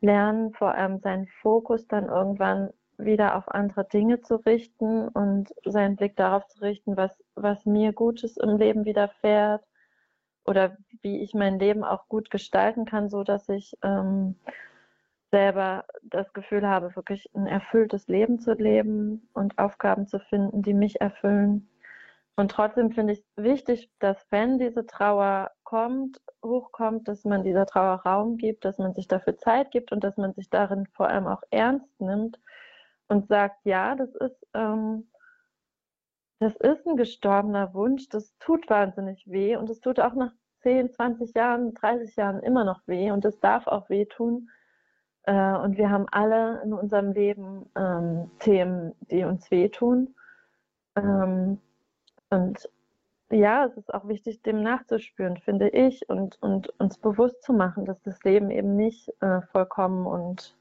lernen, 0.00 0.52
vor 0.54 0.74
allem 0.74 1.00
seinen 1.00 1.26
Fokus 1.42 1.86
dann 1.88 2.06
irgendwann 2.06 2.70
wieder 2.98 3.36
auf 3.36 3.48
andere 3.48 3.84
Dinge 3.84 4.20
zu 4.22 4.36
richten 4.36 5.08
und 5.08 5.52
seinen 5.64 5.96
Blick 5.96 6.16
darauf 6.16 6.46
zu 6.46 6.60
richten, 6.60 6.96
was, 6.96 7.22
was 7.34 7.66
mir 7.66 7.92
Gutes 7.92 8.36
im 8.36 8.56
Leben 8.56 8.84
widerfährt 8.84 9.62
oder 10.46 10.76
wie 11.02 11.20
ich 11.20 11.34
mein 11.34 11.58
Leben 11.58 11.84
auch 11.84 12.08
gut 12.08 12.30
gestalten 12.30 12.84
kann, 12.86 13.10
so 13.10 13.24
dass 13.24 13.48
ich 13.48 13.76
ähm, 13.82 14.36
selber 15.36 15.84
das 16.02 16.32
Gefühl 16.32 16.66
habe, 16.66 16.96
wirklich 16.96 17.28
ein 17.34 17.46
erfülltes 17.46 18.08
Leben 18.08 18.38
zu 18.38 18.54
leben 18.54 19.28
und 19.34 19.58
Aufgaben 19.58 20.06
zu 20.06 20.18
finden, 20.18 20.62
die 20.62 20.72
mich 20.72 20.98
erfüllen. 21.02 21.68
Und 22.36 22.50
trotzdem 22.50 22.90
finde 22.90 23.12
ich 23.12 23.18
es 23.18 23.44
wichtig, 23.44 23.90
dass 23.98 24.16
wenn 24.30 24.58
diese 24.58 24.86
Trauer 24.86 25.50
kommt, 25.62 26.22
hochkommt, 26.42 27.06
dass 27.06 27.24
man 27.24 27.44
dieser 27.44 27.66
Trauer 27.66 28.00
Raum 28.06 28.38
gibt, 28.38 28.64
dass 28.64 28.78
man 28.78 28.94
sich 28.94 29.08
dafür 29.08 29.36
Zeit 29.36 29.70
gibt 29.72 29.92
und 29.92 30.02
dass 30.04 30.16
man 30.16 30.32
sich 30.32 30.48
darin 30.48 30.86
vor 30.94 31.08
allem 31.08 31.26
auch 31.26 31.42
ernst 31.50 32.00
nimmt 32.00 32.40
und 33.08 33.28
sagt, 33.28 33.58
ja, 33.64 33.94
das 33.94 34.14
ist, 34.14 34.46
ähm, 34.54 35.10
das 36.38 36.56
ist 36.56 36.86
ein 36.86 36.96
gestorbener 36.96 37.74
Wunsch, 37.74 38.08
das 38.08 38.34
tut 38.38 38.70
wahnsinnig 38.70 39.24
weh 39.26 39.56
und 39.56 39.68
es 39.68 39.80
tut 39.80 40.00
auch 40.00 40.14
nach 40.14 40.32
10, 40.62 40.92
20 40.92 41.34
Jahren, 41.34 41.74
30 41.74 42.16
Jahren 42.16 42.40
immer 42.42 42.64
noch 42.64 42.80
weh 42.86 43.10
und 43.10 43.24
es 43.26 43.38
darf 43.38 43.66
auch 43.66 43.90
wehtun. 43.90 44.48
Äh, 45.26 45.56
und 45.56 45.76
wir 45.76 45.90
haben 45.90 46.06
alle 46.10 46.62
in 46.62 46.72
unserem 46.72 47.12
Leben 47.12 47.68
ähm, 47.76 48.30
Themen, 48.38 48.94
die 49.10 49.24
uns 49.24 49.50
wehtun. 49.50 50.14
Ähm, 50.96 51.58
und 52.30 52.68
ja, 53.30 53.66
es 53.66 53.76
ist 53.76 53.92
auch 53.92 54.06
wichtig, 54.08 54.42
dem 54.42 54.62
nachzuspüren, 54.62 55.36
finde 55.36 55.68
ich, 55.68 56.08
und, 56.08 56.40
und 56.42 56.68
uns 56.80 56.98
bewusst 56.98 57.42
zu 57.42 57.52
machen, 57.52 57.84
dass 57.84 58.00
das 58.02 58.22
Leben 58.22 58.50
eben 58.50 58.76
nicht 58.76 59.10
äh, 59.20 59.42
vollkommen 59.52 60.06
und 60.06 60.56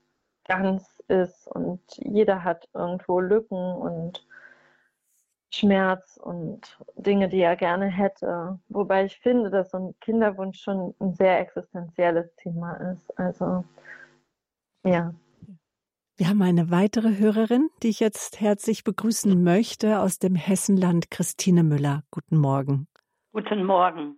ganz 0.48 0.96
ist 1.08 1.48
und 1.48 1.80
jeder 1.98 2.44
hat 2.44 2.68
irgendwo 2.74 3.20
Lücken 3.20 3.76
und 3.76 4.26
Schmerz 5.52 6.18
und 6.22 6.78
Dinge, 6.96 7.30
die 7.30 7.42
er 7.42 7.56
gerne 7.56 7.86
hätte. 7.86 8.60
Wobei 8.70 9.06
ich 9.06 9.20
finde, 9.20 9.50
dass 9.50 9.72
so 9.72 9.78
ein 9.78 9.96
Kinderwunsch 10.02 10.60
schon 10.60 10.94
ein 11.00 11.14
sehr 11.14 11.40
existenzielles 11.40 12.36
Thema 12.36 12.74
ist. 12.92 13.18
Also, 13.18 13.64
ja. 14.86 15.12
Wir 16.18 16.30
haben 16.30 16.42
eine 16.42 16.72
weitere 16.72 17.18
Hörerin, 17.18 17.70
die 17.84 17.90
ich 17.90 18.00
jetzt 18.00 18.40
herzlich 18.40 18.84
begrüßen 18.86 19.44
möchte 19.44 20.00
aus 20.00 20.18
dem 20.18 20.36
Hessenland, 20.36 21.12
Christine 21.12 21.64
Müller. 21.64 22.04
Guten 22.10 22.38
Morgen. 22.38 22.88
Guten 23.34 23.66
Morgen. 23.66 24.16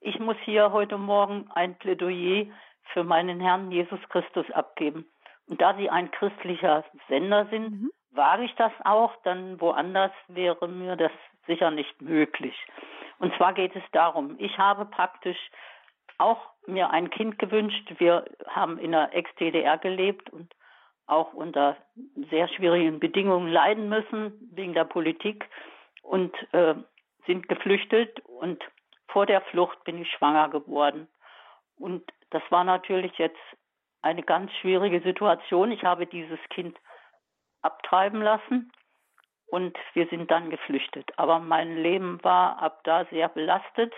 Ich 0.00 0.20
muss 0.20 0.36
hier 0.44 0.70
heute 0.70 0.96
Morgen 0.96 1.50
ein 1.52 1.76
Plädoyer 1.78 2.46
für 2.92 3.02
meinen 3.02 3.40
Herrn 3.40 3.72
Jesus 3.72 3.98
Christus 4.10 4.48
abgeben. 4.52 5.06
Und 5.46 5.60
da 5.60 5.76
Sie 5.76 5.90
ein 5.90 6.10
christlicher 6.12 6.84
Sender 7.08 7.48
sind, 7.50 7.70
mhm 7.72 7.90
wage 8.14 8.44
ich 8.44 8.54
das 8.54 8.72
auch, 8.84 9.12
dann 9.24 9.60
woanders 9.60 10.12
wäre 10.28 10.68
mir 10.68 10.96
das 10.96 11.12
sicher 11.46 11.70
nicht 11.70 12.00
möglich. 12.00 12.54
Und 13.18 13.34
zwar 13.36 13.52
geht 13.52 13.74
es 13.76 13.82
darum, 13.92 14.36
ich 14.38 14.56
habe 14.58 14.86
praktisch 14.86 15.38
auch 16.18 16.40
mir 16.66 16.90
ein 16.90 17.10
Kind 17.10 17.38
gewünscht. 17.38 17.94
Wir 17.98 18.24
haben 18.46 18.78
in 18.78 18.92
der 18.92 19.14
Ex-DDR 19.14 19.78
gelebt 19.78 20.30
und 20.30 20.54
auch 21.06 21.34
unter 21.34 21.76
sehr 22.30 22.48
schwierigen 22.48 22.98
Bedingungen 22.98 23.52
leiden 23.52 23.88
müssen 23.88 24.50
wegen 24.52 24.72
der 24.72 24.84
Politik 24.84 25.48
und 26.02 26.34
äh, 26.52 26.74
sind 27.26 27.48
geflüchtet 27.48 28.20
und 28.20 28.62
vor 29.08 29.26
der 29.26 29.42
Flucht 29.42 29.82
bin 29.84 30.00
ich 30.00 30.10
schwanger 30.10 30.48
geworden. 30.48 31.08
Und 31.76 32.02
das 32.30 32.42
war 32.50 32.64
natürlich 32.64 33.16
jetzt 33.18 33.40
eine 34.02 34.22
ganz 34.22 34.52
schwierige 34.60 35.00
Situation. 35.00 35.72
Ich 35.72 35.84
habe 35.84 36.06
dieses 36.06 36.38
Kind 36.50 36.76
abtreiben 37.62 38.22
lassen 38.22 38.70
und 39.46 39.76
wir 39.94 40.06
sind 40.08 40.30
dann 40.30 40.50
geflüchtet. 40.50 41.10
Aber 41.16 41.38
mein 41.38 41.76
Leben 41.76 42.22
war 42.22 42.60
ab 42.60 42.80
da 42.84 43.04
sehr 43.06 43.28
belastet, 43.28 43.92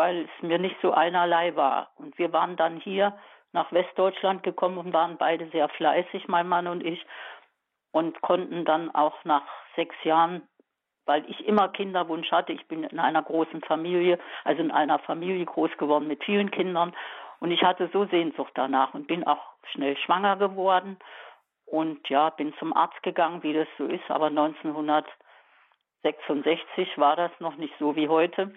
weil 0.00 0.22
es 0.22 0.42
mir 0.42 0.58
nicht 0.58 0.76
so 0.80 0.92
einerlei 0.92 1.54
war. 1.56 1.90
Und 1.96 2.16
wir 2.16 2.32
waren 2.32 2.56
dann 2.56 2.78
hier 2.78 3.12
nach 3.52 3.70
Westdeutschland 3.70 4.42
gekommen 4.42 4.78
und 4.78 4.94
waren 4.94 5.18
beide 5.18 5.50
sehr 5.50 5.68
fleißig, 5.68 6.26
mein 6.26 6.48
Mann 6.48 6.68
und 6.68 6.82
ich, 6.82 7.04
und 7.92 8.18
konnten 8.22 8.64
dann 8.64 8.90
auch 8.94 9.22
nach 9.24 9.42
sechs 9.76 9.94
Jahren, 10.02 10.48
weil 11.04 11.28
ich 11.28 11.46
immer 11.46 11.68
Kinderwunsch 11.68 12.32
hatte, 12.32 12.54
ich 12.54 12.66
bin 12.66 12.84
in 12.84 12.98
einer 12.98 13.22
großen 13.22 13.60
Familie, 13.60 14.18
also 14.44 14.62
in 14.62 14.70
einer 14.70 15.00
Familie 15.00 15.44
groß 15.44 15.76
geworden 15.76 16.08
mit 16.08 16.24
vielen 16.24 16.50
Kindern, 16.50 16.96
und 17.40 17.50
ich 17.50 17.62
hatte 17.62 17.90
so 17.92 18.06
Sehnsucht 18.06 18.52
danach 18.54 18.94
und 18.94 19.06
bin 19.06 19.26
auch 19.26 19.52
schnell 19.72 19.98
schwanger 19.98 20.36
geworden 20.36 20.98
und 21.66 22.08
ja, 22.08 22.30
bin 22.30 22.54
zum 22.58 22.74
Arzt 22.74 23.02
gegangen, 23.02 23.42
wie 23.42 23.52
das 23.52 23.68
so 23.76 23.84
ist, 23.84 24.10
aber 24.10 24.28
1966 24.28 26.96
war 26.96 27.16
das 27.16 27.32
noch 27.38 27.56
nicht 27.56 27.74
so 27.78 27.96
wie 27.96 28.08
heute. 28.08 28.54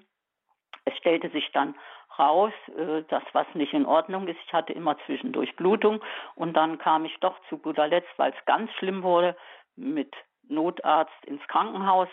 Es 0.86 0.96
stellte 0.98 1.30
sich 1.30 1.52
dann 1.54 1.76
raus, 2.18 2.54
äh, 2.78 3.04
dass 3.10 3.24
was 3.34 3.48
nicht 3.54 3.74
in 3.74 3.86
Ordnung 3.86 4.28
ist. 4.28 4.40
Ich 4.46 4.54
hatte 4.54 4.74
immer 4.74 4.98
zwischendurch 5.06 5.56
Blutung 5.56 6.02
und 6.36 6.54
dann 6.54 6.78
kam 6.78 7.06
ich 7.06 7.18
doch 7.20 7.36
zu 7.50 7.58
guter 7.58 7.88
Letzt, 7.88 8.12
weil 8.18 8.34
es 8.38 8.46
ganz 8.46 8.72
schlimm 8.74 9.04
wurde, 9.04 9.36
mit 9.76 10.14
Notarzt 10.48 11.26
ins 11.26 11.46
Krankenhaus 11.48 12.10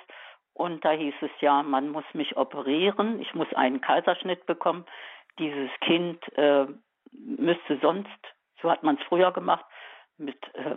und 0.55 0.85
da 0.85 0.93
hieß 0.93 1.14
es 1.21 1.31
ja, 1.41 1.62
man 1.62 1.89
muss 1.91 2.05
mich 2.12 2.37
operieren, 2.37 3.21
ich 3.21 3.35
muss 3.35 3.53
einen 3.55 3.81
Kaiserschnitt 3.81 4.47
bekommen. 4.47 4.85
Dieses 5.39 5.71
Kind 5.81 6.21
äh, 6.37 6.66
müsste 7.12 7.79
sonst, 7.81 8.09
so 8.61 8.71
hat 8.71 8.83
man 8.83 8.97
es 8.97 9.03
früher 9.05 9.33
gemacht, 9.33 9.64
mit 10.18 10.37
äh, 10.55 10.77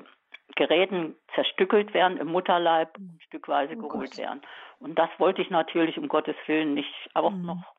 Geräten 0.55 1.15
zerstückelt 1.35 1.93
werden 1.93 2.17
im 2.17 2.27
Mutterleib 2.27 2.95
stückweise 3.27 3.73
oh 3.77 3.87
geholt 3.87 4.11
Gott. 4.11 4.17
werden. 4.17 4.41
Und 4.79 4.97
das 4.97 5.09
wollte 5.17 5.41
ich 5.41 5.49
natürlich 5.49 5.97
um 5.97 6.07
Gottes 6.07 6.35
Willen 6.45 6.73
nicht 6.73 6.93
auch 7.13 7.31
mhm. 7.31 7.45
noch 7.45 7.73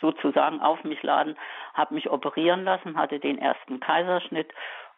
sozusagen 0.00 0.60
auf 0.60 0.82
mich 0.84 1.02
laden, 1.02 1.36
habe 1.74 1.94
mich 1.94 2.10
operieren 2.10 2.64
lassen, 2.64 2.96
hatte 2.96 3.18
den 3.18 3.38
ersten 3.38 3.80
Kaiserschnitt 3.80 4.52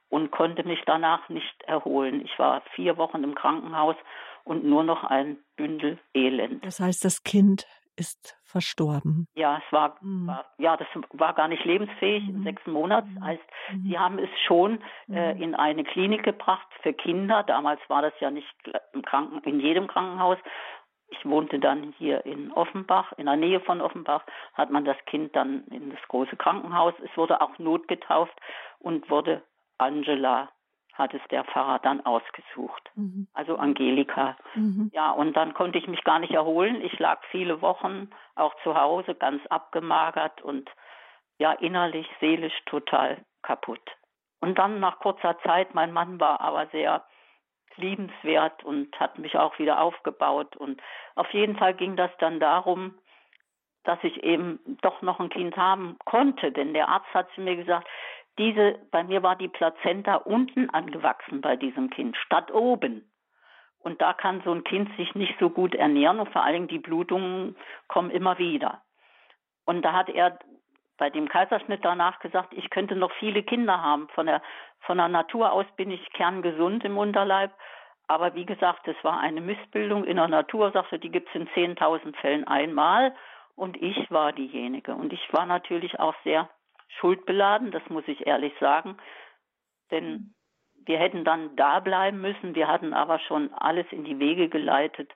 und 0.08 0.30
konnte 0.30 0.64
mich 0.64 0.80
danach 0.86 1.28
nicht 1.28 1.62
erholen. 1.62 2.22
Ich 2.24 2.38
war 2.38 2.62
vier 2.74 2.96
Wochen 2.98 3.24
im 3.24 3.34
Krankenhaus 3.34 3.96
und 4.44 4.64
nur 4.64 4.84
noch 4.84 5.04
ein 5.04 5.38
Bündel 5.56 5.98
Elend. 6.14 6.64
Das 6.64 6.80
heißt, 6.80 7.04
das 7.04 7.22
Kind 7.22 7.66
ist 7.96 8.36
verstorben. 8.44 9.26
Ja, 9.34 9.60
es 9.64 9.72
war, 9.72 9.96
mhm. 10.00 10.26
war, 10.26 10.44
ja, 10.58 10.76
das 10.76 10.86
war 11.12 11.34
gar 11.34 11.48
nicht 11.48 11.64
lebensfähig 11.64 12.26
mhm. 12.26 12.42
sechs 12.42 12.66
Monate. 12.66 13.08
Mhm. 13.08 13.24
Heißt, 13.24 13.42
mhm. 13.70 13.82
sie 13.82 13.98
haben 13.98 14.18
es 14.18 14.30
schon 14.46 14.80
äh, 15.08 15.34
mhm. 15.34 15.42
in 15.42 15.54
eine 15.54 15.84
Klinik 15.84 16.22
gebracht 16.22 16.66
für 16.82 16.92
Kinder. 16.92 17.42
Damals 17.42 17.80
war 17.88 18.02
das 18.02 18.12
ja 18.20 18.30
nicht 18.30 18.48
im 18.92 19.02
Kranken, 19.02 19.40
in 19.48 19.60
jedem 19.60 19.86
Krankenhaus. 19.86 20.38
Ich 21.12 21.26
wohnte 21.26 21.58
dann 21.58 21.94
hier 21.98 22.24
in 22.24 22.50
Offenbach, 22.52 23.12
in 23.18 23.26
der 23.26 23.36
Nähe 23.36 23.60
von 23.60 23.80
Offenbach, 23.82 24.24
hat 24.54 24.70
man 24.70 24.84
das 24.84 24.96
Kind 25.06 25.36
dann 25.36 25.64
in 25.68 25.90
das 25.90 26.00
große 26.08 26.36
Krankenhaus. 26.36 26.94
Es 27.04 27.14
wurde 27.16 27.40
auch 27.40 27.58
notgetauft 27.58 28.34
und 28.78 29.10
wurde 29.10 29.42
Angela 29.76 30.48
hat 30.94 31.14
es 31.14 31.20
der 31.30 31.44
Pfarrer 31.44 31.78
dann 31.78 32.04
ausgesucht. 32.04 32.90
Mhm. 32.94 33.26
Also 33.34 33.56
Angelika. 33.56 34.36
Mhm. 34.54 34.90
Ja, 34.92 35.10
und 35.10 35.34
dann 35.34 35.54
konnte 35.54 35.78
ich 35.78 35.86
mich 35.86 36.04
gar 36.04 36.18
nicht 36.18 36.32
erholen. 36.32 36.82
Ich 36.82 36.98
lag 36.98 37.22
viele 37.30 37.62
Wochen 37.62 38.10
auch 38.34 38.54
zu 38.62 38.74
Hause, 38.74 39.14
ganz 39.14 39.44
abgemagert 39.46 40.42
und 40.42 40.70
ja, 41.38 41.52
innerlich, 41.52 42.08
seelisch 42.20 42.58
total 42.66 43.24
kaputt. 43.42 43.82
Und 44.40 44.58
dann 44.58 44.80
nach 44.80 44.98
kurzer 44.98 45.38
Zeit, 45.40 45.74
mein 45.74 45.92
Mann 45.92 46.20
war 46.20 46.40
aber 46.40 46.66
sehr 46.68 47.04
liebenswert 47.76 48.64
und 48.64 48.98
hat 48.98 49.18
mich 49.18 49.36
auch 49.36 49.58
wieder 49.58 49.80
aufgebaut. 49.80 50.56
Und 50.56 50.80
auf 51.14 51.30
jeden 51.32 51.56
Fall 51.56 51.74
ging 51.74 51.96
das 51.96 52.10
dann 52.18 52.40
darum, 52.40 52.94
dass 53.84 53.98
ich 54.02 54.22
eben 54.22 54.60
doch 54.82 55.02
noch 55.02 55.20
ein 55.20 55.28
Kind 55.28 55.56
haben 55.56 55.96
konnte. 56.04 56.52
Denn 56.52 56.74
der 56.74 56.88
Arzt 56.88 57.12
hat 57.14 57.28
zu 57.34 57.40
mir 57.40 57.56
gesagt, 57.56 57.88
diese, 58.38 58.78
bei 58.90 59.04
mir 59.04 59.22
war 59.22 59.36
die 59.36 59.48
Plazenta 59.48 60.16
unten 60.16 60.70
angewachsen 60.70 61.40
bei 61.40 61.56
diesem 61.56 61.90
Kind, 61.90 62.16
statt 62.16 62.52
oben. 62.52 63.10
Und 63.78 64.00
da 64.00 64.12
kann 64.12 64.42
so 64.44 64.52
ein 64.52 64.64
Kind 64.64 64.96
sich 64.96 65.14
nicht 65.14 65.34
so 65.40 65.50
gut 65.50 65.74
ernähren 65.74 66.20
und 66.20 66.30
vor 66.30 66.42
allen 66.42 66.54
Dingen 66.54 66.68
die 66.68 66.78
Blutungen 66.78 67.56
kommen 67.88 68.10
immer 68.10 68.38
wieder. 68.38 68.82
Und 69.64 69.82
da 69.82 69.92
hat 69.92 70.08
er 70.08 70.38
bei 70.98 71.10
dem 71.10 71.28
Kaiserschnitt 71.28 71.84
danach 71.84 72.20
gesagt, 72.20 72.52
ich 72.52 72.70
könnte 72.70 72.96
noch 72.96 73.12
viele 73.18 73.42
Kinder 73.42 73.82
haben. 73.82 74.08
Von 74.14 74.26
der, 74.26 74.42
von 74.80 74.98
der 74.98 75.08
Natur 75.08 75.52
aus 75.52 75.66
bin 75.76 75.90
ich 75.90 76.12
kerngesund 76.12 76.84
im 76.84 76.98
Unterleib. 76.98 77.52
Aber 78.08 78.34
wie 78.34 78.44
gesagt, 78.44 78.86
es 78.88 78.96
war 79.02 79.20
eine 79.20 79.40
Missbildung 79.40 80.04
in 80.04 80.16
der 80.16 80.28
Natur, 80.28 80.70
sagte, 80.72 80.98
die 80.98 81.10
gibt 81.10 81.28
es 81.28 81.34
in 81.34 81.48
10.000 81.48 82.16
Fällen 82.16 82.46
einmal. 82.46 83.14
Und 83.54 83.80
ich 83.80 84.10
war 84.10 84.32
diejenige. 84.32 84.94
Und 84.94 85.12
ich 85.12 85.32
war 85.32 85.46
natürlich 85.46 85.98
auch 85.98 86.14
sehr 86.24 86.48
schuldbeladen, 87.00 87.70
das 87.70 87.82
muss 87.88 88.06
ich 88.06 88.26
ehrlich 88.26 88.52
sagen. 88.60 88.96
Denn 89.90 90.34
wir 90.84 90.98
hätten 90.98 91.24
dann 91.24 91.54
da 91.56 91.80
bleiben 91.80 92.20
müssen. 92.20 92.54
Wir 92.54 92.68
hatten 92.68 92.92
aber 92.92 93.18
schon 93.20 93.52
alles 93.54 93.86
in 93.90 94.04
die 94.04 94.18
Wege 94.18 94.48
geleitet, 94.48 95.10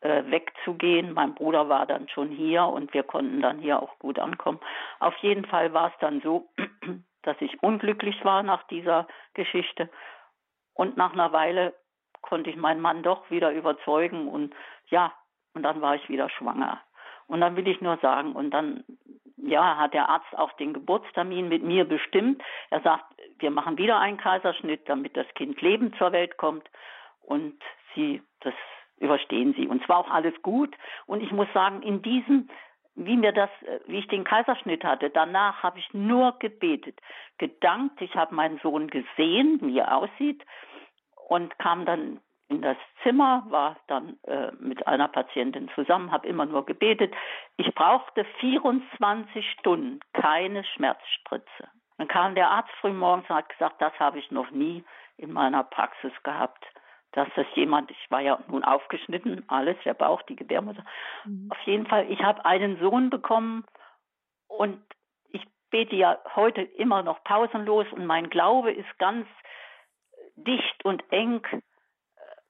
äh, 0.00 0.24
wegzugehen. 0.30 1.12
Mein 1.12 1.34
Bruder 1.34 1.68
war 1.68 1.86
dann 1.86 2.08
schon 2.08 2.28
hier 2.28 2.64
und 2.64 2.92
wir 2.94 3.02
konnten 3.02 3.40
dann 3.40 3.58
hier 3.58 3.82
auch 3.82 3.98
gut 3.98 4.18
ankommen. 4.18 4.60
Auf 5.00 5.16
jeden 5.18 5.44
Fall 5.46 5.72
war 5.72 5.88
es 5.88 5.94
dann 6.00 6.20
so, 6.20 6.48
dass 7.22 7.36
ich 7.40 7.62
unglücklich 7.62 8.24
war 8.24 8.42
nach 8.42 8.62
dieser 8.68 9.06
Geschichte 9.34 9.90
Und 10.74 10.96
nach 10.96 11.12
einer 11.12 11.32
Weile 11.32 11.74
konnte 12.22 12.50
ich 12.50 12.56
meinen 12.56 12.80
Mann 12.80 13.02
doch 13.02 13.30
wieder 13.30 13.52
überzeugen 13.52 14.28
und 14.28 14.54
ja, 14.88 15.12
und 15.54 15.62
dann 15.62 15.80
war 15.80 15.94
ich 15.94 16.08
wieder 16.08 16.28
schwanger. 16.28 16.80
Und 17.28 17.40
dann 17.40 17.56
will 17.56 17.66
ich 17.66 17.80
nur 17.80 17.96
sagen, 17.98 18.34
und 18.34 18.50
dann, 18.50 18.84
ja, 19.36 19.76
hat 19.78 19.94
der 19.94 20.08
Arzt 20.08 20.36
auch 20.36 20.52
den 20.52 20.74
Geburtstermin 20.74 21.48
mit 21.48 21.62
mir 21.62 21.84
bestimmt. 21.84 22.42
Er 22.70 22.80
sagt, 22.82 23.04
wir 23.38 23.50
machen 23.50 23.78
wieder 23.78 23.98
einen 23.98 24.18
Kaiserschnitt, 24.18 24.88
damit 24.88 25.16
das 25.16 25.26
Kind 25.34 25.60
lebend 25.60 25.96
zur 25.96 26.12
Welt 26.12 26.36
kommt. 26.36 26.68
Und 27.22 27.60
sie, 27.94 28.22
das 28.40 28.54
überstehen 28.98 29.54
sie. 29.54 29.66
Und 29.66 29.84
zwar 29.84 29.98
auch 29.98 30.10
alles 30.10 30.34
gut. 30.42 30.74
Und 31.06 31.22
ich 31.22 31.32
muss 31.32 31.48
sagen, 31.52 31.82
in 31.82 32.02
diesem, 32.02 32.48
wie 32.94 33.16
mir 33.16 33.32
das, 33.32 33.50
wie 33.86 33.98
ich 33.98 34.08
den 34.08 34.24
Kaiserschnitt 34.24 34.84
hatte, 34.84 35.10
danach 35.10 35.62
habe 35.62 35.78
ich 35.78 35.92
nur 35.92 36.38
gebetet, 36.38 37.00
gedankt. 37.38 38.00
Ich 38.00 38.14
habe 38.14 38.34
meinen 38.34 38.58
Sohn 38.58 38.88
gesehen, 38.88 39.60
wie 39.62 39.78
er 39.78 39.96
aussieht 39.96 40.44
und 41.28 41.58
kam 41.58 41.84
dann 41.84 42.20
in 42.48 42.62
das 42.62 42.76
Zimmer, 43.02 43.44
war 43.48 43.76
dann 43.88 44.18
äh, 44.22 44.52
mit 44.60 44.86
einer 44.86 45.08
Patientin 45.08 45.68
zusammen, 45.74 46.12
habe 46.12 46.28
immer 46.28 46.46
nur 46.46 46.64
gebetet. 46.64 47.12
Ich 47.56 47.74
brauchte 47.74 48.24
24 48.40 49.50
Stunden 49.58 50.00
keine 50.12 50.62
Schmerzspritze. 50.64 51.68
Dann 51.98 52.08
kam 52.08 52.34
der 52.34 52.50
Arzt 52.50 52.70
früh 52.80 52.92
morgens 52.92 53.28
und 53.28 53.36
hat 53.36 53.48
gesagt, 53.48 53.80
das 53.80 53.92
habe 53.98 54.18
ich 54.18 54.30
noch 54.30 54.50
nie 54.50 54.84
in 55.16 55.32
meiner 55.32 55.64
Praxis 55.64 56.12
gehabt. 56.22 56.64
Dass 57.16 57.28
das 57.34 57.46
jemand, 57.54 57.90
ich 57.90 58.10
war 58.10 58.20
ja 58.20 58.38
nun 58.48 58.62
aufgeschnitten, 58.62 59.42
alles, 59.48 59.76
der 59.86 59.94
Bauch, 59.94 60.20
die 60.22 60.36
Gebärmutter. 60.36 60.84
Mhm. 61.24 61.48
Auf 61.50 61.60
jeden 61.64 61.86
Fall, 61.86 62.10
ich 62.10 62.20
habe 62.20 62.44
einen 62.44 62.78
Sohn 62.78 63.08
bekommen 63.08 63.64
und 64.48 64.78
ich 65.30 65.42
bete 65.70 65.96
ja 65.96 66.18
heute 66.34 66.60
immer 66.60 67.02
noch 67.02 67.24
pausenlos 67.24 67.86
und 67.92 68.04
mein 68.04 68.28
Glaube 68.28 68.70
ist 68.70 68.98
ganz 68.98 69.26
dicht 70.36 70.84
und 70.84 71.02
eng 71.10 71.40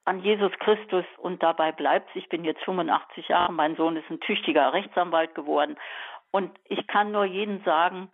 an 0.03 0.19
Jesus 0.19 0.51
Christus 0.59 1.05
und 1.17 1.41
dabei 1.43 1.71
bleibt 1.71 2.13
Ich 2.15 2.27
bin 2.27 2.43
jetzt 2.43 2.63
85 2.65 3.29
Jahre, 3.29 3.53
mein 3.53 3.77
Sohn 3.77 3.95
ist 3.95 4.09
ein 4.09 4.19
tüchtiger 4.19 4.73
Rechtsanwalt 4.73 5.33
geworden 5.33 5.77
und 6.31 6.51
ich 6.65 6.85
kann 6.87 7.13
nur 7.13 7.23
jedem 7.23 7.63
sagen, 7.63 8.11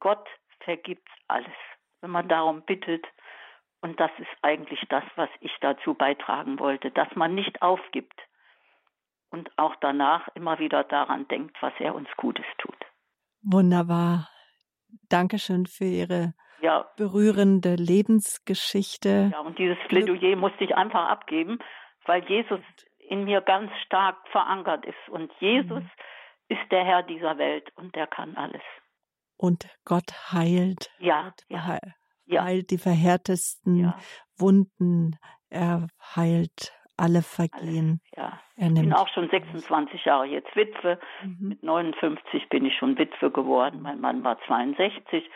Gott 0.00 0.28
vergibt 0.64 1.08
alles, 1.28 1.54
wenn 2.00 2.10
man 2.10 2.26
darum 2.26 2.62
bittet. 2.62 3.06
Und 3.82 3.98
das 3.98 4.10
ist 4.18 4.30
eigentlich 4.42 4.80
das, 4.88 5.02
was 5.16 5.28
ich 5.40 5.52
dazu 5.60 5.94
beitragen 5.94 6.58
wollte, 6.60 6.90
dass 6.92 7.08
man 7.16 7.34
nicht 7.34 7.60
aufgibt 7.62 8.18
und 9.30 9.50
auch 9.58 9.74
danach 9.80 10.28
immer 10.34 10.58
wieder 10.60 10.84
daran 10.84 11.26
denkt, 11.28 11.56
was 11.60 11.72
er 11.80 11.94
uns 11.94 12.08
Gutes 12.16 12.46
tut. 12.58 12.76
Wunderbar. 13.42 14.28
Dankeschön 15.08 15.66
für 15.66 15.84
Ihre 15.84 16.34
ja. 16.60 16.86
berührende 16.96 17.74
Lebensgeschichte. 17.74 19.30
Ja, 19.32 19.40
und 19.40 19.58
dieses 19.58 19.78
Plädoyer 19.88 20.36
musste 20.36 20.62
ich 20.62 20.76
einfach 20.76 21.08
abgeben, 21.08 21.58
weil 22.06 22.24
Jesus 22.28 22.60
in 23.08 23.24
mir 23.24 23.40
ganz 23.40 23.70
stark 23.84 24.16
verankert 24.28 24.86
ist. 24.86 25.08
Und 25.10 25.32
Jesus 25.40 25.82
mhm. 25.82 25.90
ist 26.48 26.70
der 26.70 26.84
Herr 26.84 27.02
dieser 27.02 27.36
Welt 27.36 27.70
und 27.74 27.96
der 27.96 28.06
kann 28.06 28.36
alles. 28.36 28.62
Und 29.36 29.66
Gott 29.84 30.32
heilt. 30.32 30.92
Ja. 31.00 31.24
Gott 31.24 31.44
ja. 31.48 31.78
Heilt 32.30 32.70
die 32.70 32.78
verhärtesten 32.78 33.76
ja. 33.76 33.98
Wunden. 34.36 35.18
Er 35.50 35.86
heilt 36.16 36.72
alle 36.96 37.22
Vergehen. 37.22 38.00
Ja. 38.16 38.38
ich 38.56 38.74
bin 38.74 38.92
auch 38.92 39.08
schon 39.08 39.28
26 39.28 40.04
Jahre 40.04 40.26
jetzt 40.26 40.54
Witwe. 40.54 40.98
Mhm. 41.22 41.48
Mit 41.48 41.62
59 41.62 42.48
bin 42.48 42.64
ich 42.64 42.76
schon 42.76 42.98
Witwe 42.98 43.30
geworden. 43.30 43.82
Mein 43.82 44.00
Mann 44.00 44.24
war 44.24 44.38
62. 44.46 45.28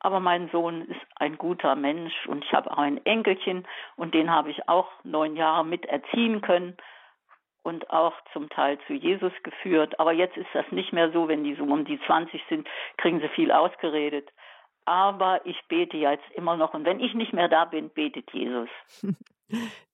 Aber 0.00 0.20
mein 0.20 0.50
Sohn 0.50 0.82
ist 0.82 1.00
ein 1.16 1.38
guter 1.38 1.76
Mensch 1.76 2.12
und 2.26 2.44
ich 2.44 2.52
habe 2.52 2.70
auch 2.70 2.78
ein 2.78 3.04
Enkelchen 3.06 3.66
und 3.96 4.12
den 4.12 4.30
habe 4.30 4.50
ich 4.50 4.68
auch 4.68 4.88
neun 5.02 5.34
Jahre 5.34 5.64
mit 5.64 5.86
erziehen 5.86 6.42
können 6.42 6.76
und 7.62 7.88
auch 7.88 8.12
zum 8.32 8.50
Teil 8.50 8.78
zu 8.86 8.92
Jesus 8.92 9.32
geführt. 9.42 9.98
Aber 9.98 10.12
jetzt 10.12 10.36
ist 10.36 10.50
das 10.52 10.70
nicht 10.70 10.92
mehr 10.92 11.10
so, 11.12 11.28
wenn 11.28 11.42
die 11.42 11.54
so 11.54 11.64
um 11.64 11.84
die 11.86 11.98
20 12.06 12.42
sind, 12.48 12.68
kriegen 12.98 13.20
sie 13.20 13.28
viel 13.28 13.50
ausgeredet. 13.50 14.30
Aber 14.84 15.44
ich 15.46 15.56
bete 15.68 15.96
jetzt 15.96 16.24
immer 16.34 16.56
noch 16.56 16.74
und 16.74 16.84
wenn 16.84 17.00
ich 17.00 17.14
nicht 17.14 17.32
mehr 17.32 17.48
da 17.48 17.64
bin, 17.64 17.90
betet 17.90 18.30
Jesus. 18.32 18.68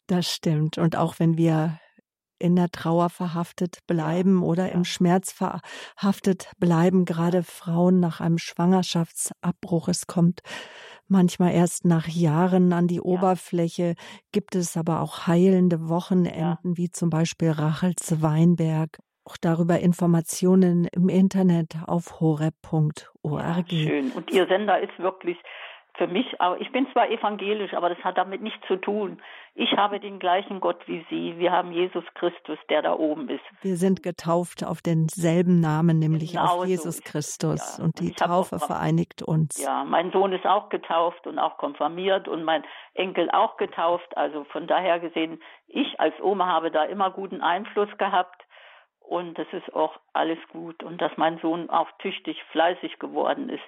Das 0.07 0.29
stimmt. 0.29 0.77
Und 0.77 0.97
auch 0.97 1.21
wenn 1.21 1.37
wir 1.37 1.79
in 2.41 2.57
der 2.57 2.71
Trauer 2.71 3.11
verhaftet 3.11 3.79
bleiben 3.87 4.43
oder 4.43 4.73
im 4.73 4.85
Schmerz 4.85 5.33
verhaftet 5.33 6.51
bleiben, 6.59 7.05
gerade 7.05 7.43
Frauen 7.45 8.01
nach 8.01 8.21
einem 8.21 8.39
Schwangerschaftsabbruch. 8.39 9.89
Es 9.89 10.07
kommt 10.07 10.41
manchmal 11.07 11.53
erst 11.53 11.85
nach 11.85 12.09
Jahren 12.09 12.73
an 12.73 12.87
die. 12.89 13.01
Oberfläche, 13.01 13.95
gibt 14.33 14.55
es 14.55 14.77
aber 14.77 15.01
auch 15.01 15.27
heilende 15.27 15.89
Wochenenden, 15.89 16.77
wie 16.77 16.91
zum 16.91 17.11
Beispiel 17.11 17.51
Rachels 17.51 18.23
Weinberg. 18.23 18.99
Auch 19.25 19.37
darüber 19.41 19.79
Informationen 19.79 20.87
im 20.93 21.09
Internet 21.09 21.77
auf 21.87 22.21
horeb.org. 22.21 23.73
Ja, 23.73 23.89
schön. 23.89 24.13
Und 24.13 24.31
Ihr 24.31 24.47
Sender 24.47 24.81
ist 24.81 24.99
wirklich 24.99 25.37
für 26.01 26.07
mich, 26.07 26.41
aber 26.41 26.59
ich 26.59 26.73
bin 26.73 26.87
zwar 26.93 27.11
evangelisch, 27.11 27.75
aber 27.75 27.91
das 27.91 27.99
hat 27.99 28.17
damit 28.17 28.41
nichts 28.41 28.67
zu 28.67 28.77
tun. 28.77 29.21
Ich 29.55 29.73
habe 29.73 30.01
den 30.01 30.19
gleichen 30.19 30.61
Gott 30.61 30.81
wie 30.87 31.05
Sie. 31.11 31.37
Wir 31.37 31.53
haben 31.53 31.73
Jesus 31.73 32.05
Christus, 32.15 32.57
der 32.71 32.81
da 32.81 32.95
oben 32.95 33.29
ist. 33.29 33.45
Wir 33.61 33.77
sind 33.77 34.03
getauft 34.03 34.65
auf 34.65 34.81
denselben 34.81 35.61
Namen, 35.61 35.99
nämlich 35.99 36.33
genau 36.33 36.63
auf 36.63 36.67
Jesus 36.67 36.97
so 36.97 37.03
Christus. 37.05 37.77
Ja. 37.77 37.85
Und 37.85 38.01
die 38.01 38.09
und 38.09 38.19
Taufe 38.19 38.57
auch, 38.57 38.67
vereinigt 38.67 39.23
uns. 39.23 39.63
Ja, 39.63 39.85
mein 39.85 40.11
Sohn 40.11 40.33
ist 40.33 40.47
auch 40.47 40.71
getauft 40.71 41.27
und 41.27 41.39
auch 41.39 41.59
konfirmiert 41.59 42.29
und 42.29 42.45
mein 42.45 42.65
Enkel 42.95 43.31
auch 43.31 43.59
getauft. 43.59 44.17
Also 44.17 44.45
von 44.45 44.67
daher 44.67 45.01
gesehen, 45.01 45.43
ich 45.67 46.01
als 46.01 46.15
Oma 46.23 46.47
habe 46.47 46.71
da 46.71 46.85
immer 46.85 47.11
guten 47.11 47.43
Einfluss 47.43 47.91
gehabt 47.99 48.43
und 49.11 49.37
das 49.37 49.49
ist 49.53 49.75
auch 49.75 49.99
alles 50.13 50.39
gut 50.53 50.85
und 50.85 51.01
dass 51.01 51.11
mein 51.17 51.39
Sohn 51.41 51.69
auch 51.69 51.89
tüchtig, 51.99 52.37
fleißig 52.53 53.01
geworden 53.01 53.49
ist. 53.49 53.63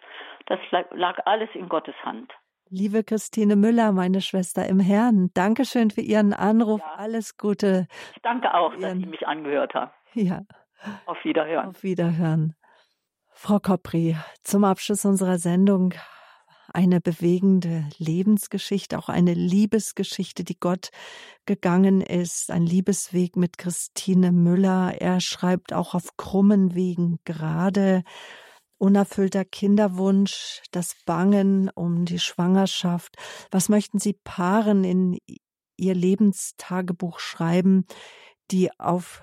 Das 0.46 0.60
lag 0.70 1.18
alles 1.26 1.48
in 1.54 1.68
Gottes 1.68 1.96
Hand. 2.04 2.32
Liebe 2.70 3.02
Christine 3.02 3.56
Müller, 3.56 3.90
meine 3.90 4.20
Schwester 4.20 4.66
im 4.66 4.78
Herrn, 4.78 5.30
Dankeschön 5.34 5.90
für 5.90 6.00
Ihren 6.00 6.32
Anruf. 6.32 6.80
Ja. 6.80 6.94
Alles 6.96 7.36
Gute. 7.36 7.88
Ich 8.14 8.22
danke 8.22 8.54
auch, 8.54 8.74
dass 8.76 8.92
Sie 8.92 9.06
mich 9.06 9.26
angehört 9.26 9.74
haben. 9.74 9.90
Ja. 10.14 10.42
Auf 11.06 11.22
Wiederhören. 11.24 11.70
Auf 11.70 11.82
Wiederhören. 11.82 12.54
Frau 13.32 13.58
Kopri, 13.58 14.16
zum 14.44 14.62
Abschluss 14.62 15.04
unserer 15.04 15.38
Sendung 15.38 15.92
eine 16.72 17.00
bewegende 17.00 17.88
Lebensgeschichte, 17.98 18.98
auch 18.98 19.08
eine 19.08 19.34
Liebesgeschichte, 19.34 20.44
die 20.44 20.58
Gott 20.58 20.90
gegangen 21.46 22.00
ist, 22.00 22.50
ein 22.50 22.64
Liebesweg 22.64 23.36
mit 23.36 23.58
Christine 23.58 24.32
Müller. 24.32 25.00
Er 25.00 25.20
schreibt 25.20 25.72
auch 25.72 25.94
auf 25.94 26.16
krummen 26.16 26.74
Wegen 26.74 27.18
gerade 27.24 28.04
unerfüllter 28.78 29.44
Kinderwunsch, 29.44 30.60
das 30.72 30.96
Bangen 31.06 31.70
um 31.70 32.04
die 32.04 32.18
Schwangerschaft. 32.18 33.16
Was 33.52 33.68
möchten 33.68 34.00
Sie 34.00 34.12
Paaren 34.12 34.82
in 34.82 35.18
ihr 35.76 35.94
Lebenstagebuch 35.94 37.20
schreiben, 37.20 37.86
die 38.50 38.76
auf 38.80 39.22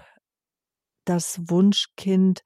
das 1.03 1.41
Wunschkind, 1.49 2.43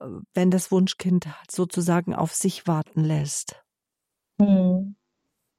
äh, 0.00 0.06
wenn 0.32 0.50
das 0.50 0.72
Wunschkind 0.72 1.28
sozusagen 1.48 2.14
auf 2.14 2.34
sich 2.34 2.66
warten 2.66 3.04
lässt? 3.04 3.63
Hm. 4.40 4.94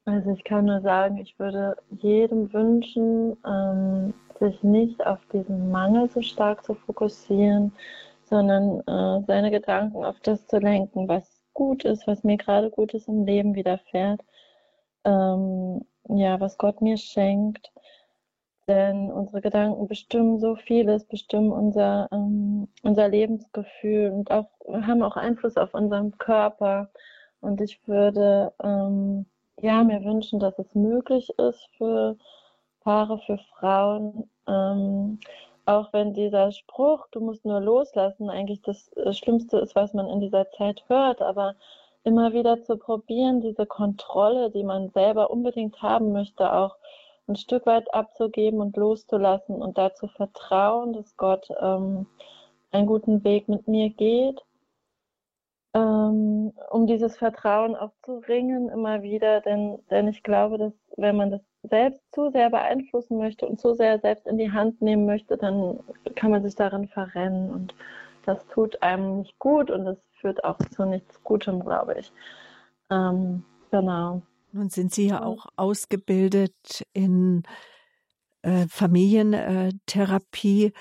Also 0.05 0.32
ich 0.32 0.43
kann 0.43 0.65
nur 0.65 0.82
sagen, 0.82 1.17
ich 1.17 1.38
würde 1.39 1.78
jedem 1.89 2.53
wünschen, 2.53 3.38
ähm, 3.45 4.13
sich 4.39 4.61
nicht 4.63 5.05
auf 5.05 5.19
diesen 5.34 5.71
Mangel 5.71 6.09
so 6.09 6.21
stark 6.21 6.63
zu 6.63 6.76
fokussieren, 6.76 7.73
sondern 8.26 8.82
äh, 8.88 9.26
seine 9.26 9.51
Gedanken 9.51 10.03
auf 10.05 10.19
das 10.21 10.45
zu 10.47 10.59
lenken, 10.59 11.07
was 11.07 11.41
gut 11.53 11.86
ist, 11.86 12.05
was 12.07 12.23
mir 12.23 12.38
gerade 12.38 12.69
Gutes 12.69 13.07
im 13.07 13.26
Leben 13.26 13.55
widerfährt, 13.55 14.21
ähm, 15.05 15.86
ja, 16.09 16.39
was 16.39 16.57
Gott 16.57 16.82
mir 16.82 16.97
schenkt. 16.97 17.71
Denn 18.67 19.11
unsere 19.11 19.41
Gedanken 19.41 19.88
bestimmen 19.88 20.39
so 20.39 20.55
vieles, 20.55 21.05
bestimmen 21.05 21.51
unser, 21.51 22.09
ähm, 22.11 22.67
unser 22.84 23.07
Lebensgefühl 23.09 24.11
und 24.11 24.32
auch, 24.32 24.49
haben 24.67 25.03
auch 25.03 25.17
Einfluss 25.17 25.57
auf 25.57 25.73
unseren 25.73 26.17
Körper. 26.17 26.89
Und 27.46 27.62
ich 27.62 27.80
würde 27.88 28.52
ähm, 28.64 29.28
ja, 29.62 29.84
mir 29.84 30.04
wünschen, 30.04 30.39
dass 30.39 30.58
es 30.58 30.74
möglich 30.74 31.30
ist 31.38 31.70
für 31.78 32.18
Paare, 32.82 33.20
für 33.20 33.38
Frauen, 33.60 34.30
ähm, 34.48 35.20
auch 35.66 35.93
wenn 35.93 36.14
dieser 36.14 36.52
Spruch, 36.52 37.08
du 37.12 37.20
musst 37.20 37.46
nur 37.46 37.60
loslassen, 37.60 38.30
eigentlich 38.30 38.62
das 38.64 38.91
äh, 38.93 39.14
Schlimmste 39.14 39.60
ist, 39.60 39.76
was 39.76 39.93
man 39.93 40.08
in 40.08 40.20
dieser 40.22 40.50
Zeit 40.52 40.84
hört, 40.88 41.22
aber 41.22 41.56
immer 42.04 42.34
wieder 42.34 42.64
zu 42.64 42.78
probieren, 42.78 43.41
diese 43.41 43.66
Kontrolle, 43.68 44.50
die 44.50 44.64
man 44.64 44.89
selber 44.89 45.30
unbedingt 45.30 45.82
haben 45.82 46.14
möchte, 46.14 46.52
auch 46.52 46.78
ein 47.28 47.36
Stück 47.36 47.66
weit 47.68 47.93
abzugeben 47.93 48.60
und 48.60 48.76
loszulassen 48.76 49.62
und 49.62 49.78
dazu 49.78 50.08
vertrauen, 50.08 50.93
dass 50.93 51.16
Gott 51.18 51.48
ähm, 51.62 52.08
einen 52.72 52.88
guten 52.88 53.24
Weg 53.24 53.48
mit 53.50 53.68
mir 53.68 53.89
geht 53.89 54.43
ähm, 55.76 56.53
um 56.71 56.88
dieses 56.88 57.17
Vertrauen 57.17 57.76
auch 57.76 57.91
zu 58.03 58.19
ringen 58.19 58.69
immer 58.69 59.01
wieder, 59.01 59.41
denn, 59.41 59.80
denn 59.91 60.07
ich 60.07 60.23
glaube, 60.23 60.57
dass 60.57 60.71
wenn 60.95 61.17
man 61.17 61.32
das 61.32 61.41
selbst 61.63 62.01
zu 62.13 62.30
sehr 62.32 62.49
beeinflussen 62.49 63.17
möchte 63.17 63.45
und 63.45 63.59
zu 63.59 63.73
sehr 63.73 63.99
selbst 63.99 64.26
in 64.26 64.38
die 64.38 64.53
Hand 64.53 64.82
nehmen 64.82 65.05
möchte, 65.05 65.38
dann 65.38 65.82
kann 66.15 66.32
man 66.32 66.43
sich 66.43 66.55
darin 66.55 66.88
verrennen 66.88 67.51
und 67.51 67.76
das 68.26 68.47
tut 68.47 68.82
einem 68.82 69.17
nicht 69.19 69.38
gut 69.38 69.69
und 69.69 69.86
es 69.86 69.97
führt 70.21 70.45
auch 70.45 70.57
zu 70.71 70.86
nichts 70.86 71.21
Gutem, 71.23 71.59
glaube 71.59 71.99
ich. 71.99 72.13
Ähm, 72.89 73.43
genau. 73.69 74.21
Nun 74.53 74.69
sind 74.69 74.93
Sie 74.93 75.09
ja 75.09 75.23
auch 75.23 75.47
ausgebildet 75.57 76.86
in 76.93 77.43
äh, 78.43 78.65
Familientherapie. 78.69 80.71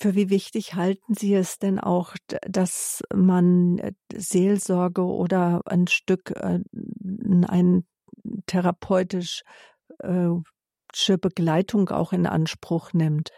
Für 0.00 0.14
wie 0.14 0.30
wichtig 0.30 0.74
halten 0.76 1.12
Sie 1.12 1.34
es 1.34 1.58
denn 1.58 1.78
auch, 1.78 2.14
dass 2.48 3.02
man 3.14 3.78
äh, 3.78 3.92
Seelsorge 4.14 5.04
oder 5.04 5.60
ein 5.66 5.86
Stück, 5.88 6.30
äh, 6.30 6.60
ein 7.46 7.86
therapeutisch 8.46 9.42
Begleitung 11.18 11.90
auch 11.90 12.14
in 12.14 12.26
Anspruch 12.26 12.94
nimmt? 12.94 13.30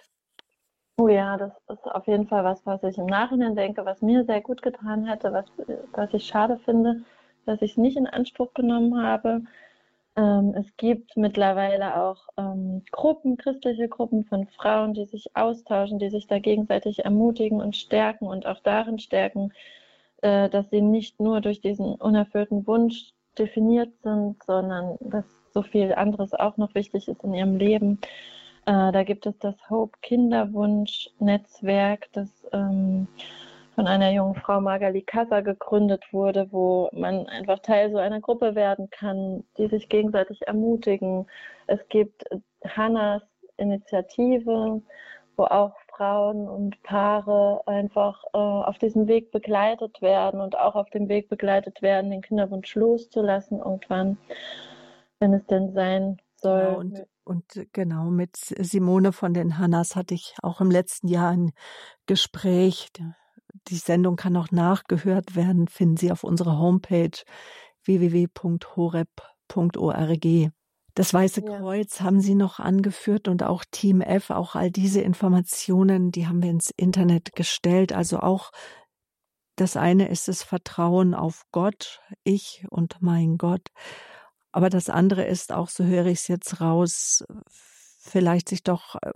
Oh 0.98 1.08
ja, 1.08 1.36
das 1.36 1.52
ist 1.68 1.84
auf 1.86 2.06
jeden 2.06 2.28
Fall 2.28 2.44
was, 2.44 2.64
was 2.64 2.82
ich 2.84 2.96
im 2.96 3.06
Nachhinein 3.06 3.56
denke, 3.56 3.84
was 3.84 4.00
mir 4.00 4.24
sehr 4.24 4.40
gut 4.40 4.62
getan 4.62 5.06
hätte, 5.06 5.32
was, 5.32 5.46
was 5.92 6.14
ich 6.14 6.26
schade 6.26 6.58
finde, 6.64 7.02
dass 7.44 7.60
ich 7.60 7.72
es 7.72 7.76
nicht 7.76 7.96
in 7.96 8.06
Anspruch 8.06 8.54
genommen 8.54 9.02
habe. 9.02 9.42
Ähm, 10.16 10.54
es 10.56 10.66
gibt 10.76 11.16
mittlerweile 11.16 11.96
auch 11.96 12.28
ähm, 12.36 12.82
Gruppen, 12.90 13.38
christliche 13.38 13.88
Gruppen 13.88 14.24
von 14.24 14.46
Frauen, 14.48 14.92
die 14.92 15.06
sich 15.06 15.34
austauschen, 15.34 15.98
die 15.98 16.10
sich 16.10 16.26
da 16.26 16.38
gegenseitig 16.38 17.04
ermutigen 17.04 17.60
und 17.60 17.76
stärken 17.76 18.26
und 18.26 18.46
auch 18.46 18.60
darin 18.60 18.98
stärken, 18.98 19.52
äh, 20.20 20.50
dass 20.50 20.68
sie 20.70 20.82
nicht 20.82 21.18
nur 21.20 21.40
durch 21.40 21.60
diesen 21.60 21.94
unerfüllten 21.94 22.66
Wunsch 22.66 23.12
definiert 23.38 23.92
sind, 24.02 24.42
sondern 24.44 24.96
dass 25.00 25.24
so 25.54 25.62
viel 25.62 25.94
anderes 25.94 26.34
auch 26.34 26.58
noch 26.58 26.74
wichtig 26.74 27.08
ist 27.08 27.24
in 27.24 27.34
ihrem 27.34 27.56
Leben. 27.56 27.98
Äh, 28.66 28.92
da 28.92 29.02
gibt 29.04 29.26
es 29.26 29.38
das 29.38 29.54
Hope 29.70 29.98
Kinderwunsch 30.02 31.10
Netzwerk, 31.20 32.08
das 32.12 32.28
ähm, 32.52 33.08
von 33.83 33.89
einer 33.89 34.12
jungen 34.12 34.37
Frau 34.37 34.61
Magali 34.61 35.03
Kassa 35.03 35.41
gegründet 35.41 36.05
wurde, 36.12 36.47
wo 36.53 36.89
man 36.93 37.26
einfach 37.26 37.59
Teil 37.59 37.91
so 37.91 37.99
einer 37.99 38.20
Gruppe 38.20 38.55
werden 38.55 38.91
kann, 38.91 39.43
die 39.59 39.66
sich 39.66 39.89
gegenseitig 39.89 40.47
ermutigen. 40.47 41.26
Es 41.66 41.80
gibt 41.89 42.22
Hannas 42.64 43.22
Initiative, 43.57 44.80
wo 45.37 45.43
auch 45.43 45.74
Frauen 45.89 46.49
und 46.49 46.80
Paare 46.85 47.61
einfach 47.66 48.22
äh, 48.33 48.39
auf 48.39 48.78
diesem 48.78 49.09
Weg 49.09 49.33
begleitet 49.33 50.01
werden 50.01 50.41
und 50.41 50.57
auch 50.57 50.76
auf 50.76 50.89
dem 50.91 51.09
Weg 51.09 51.28
begleitet 51.28 51.83
werden, 51.83 52.12
den 52.12 52.22
Kinderwunsch 52.22 52.76
loszulassen 52.76 53.59
irgendwann, 53.59 54.16
wenn 55.18 55.35
es 55.35 55.45
denn 55.47 55.72
sein 55.72 56.18
soll. 56.37 56.61
Ja, 56.61 56.74
und, 56.74 57.07
und 57.24 57.66
genau 57.72 58.05
mit 58.05 58.37
Simone 58.37 59.11
von 59.11 59.35
den 59.35 59.59
Hannas 59.59 59.97
hatte 59.97 60.14
ich 60.14 60.37
auch 60.41 60.61
im 60.61 60.70
letzten 60.70 61.09
Jahr 61.09 61.33
ein 61.33 61.51
Gespräch 62.07 62.93
die 63.68 63.76
Sendung 63.76 64.16
kann 64.16 64.36
auch 64.36 64.50
nachgehört 64.50 65.36
werden, 65.36 65.68
finden 65.68 65.96
Sie 65.96 66.11
auf 66.12 66.24
unserer 66.24 66.59
Homepage 66.59 67.11
www.horeb.org. 67.84 69.07
Das 70.94 71.14
Weiße 71.14 71.42
ja. 71.44 71.59
Kreuz 71.59 72.00
haben 72.03 72.20
Sie 72.20 72.34
noch 72.34 72.59
angeführt 72.59 73.28
und 73.28 73.42
auch 73.42 73.64
Team 73.70 74.03
F, 74.03 74.30
auch 74.30 74.55
all 74.55 74.70
diese 74.70 75.00
Informationen, 75.00 76.12
die 76.12 76.26
haben 76.26 76.42
wir 76.42 76.50
ins 76.50 76.70
Internet 76.76 77.34
gestellt. 77.34 77.92
Also 77.92 78.18
auch 78.20 78.50
das 79.57 79.76
eine 79.76 80.09
ist 80.09 80.28
das 80.28 80.42
Vertrauen 80.42 81.14
auf 81.14 81.44
Gott, 81.50 82.00
ich 82.24 82.64
und 82.70 83.00
mein 83.00 83.38
Gott. 83.38 83.68
Aber 84.50 84.68
das 84.68 84.90
andere 84.90 85.24
ist 85.24 85.53
auch, 85.53 85.68
so 85.68 85.84
höre 85.84 86.07
ich 86.07 86.20
es 86.20 86.28
jetzt 86.28 86.61
raus, 86.61 87.24
vielleicht 88.00 88.48
sich 88.48 88.62
doch 88.62 88.96
äh, 88.96 89.11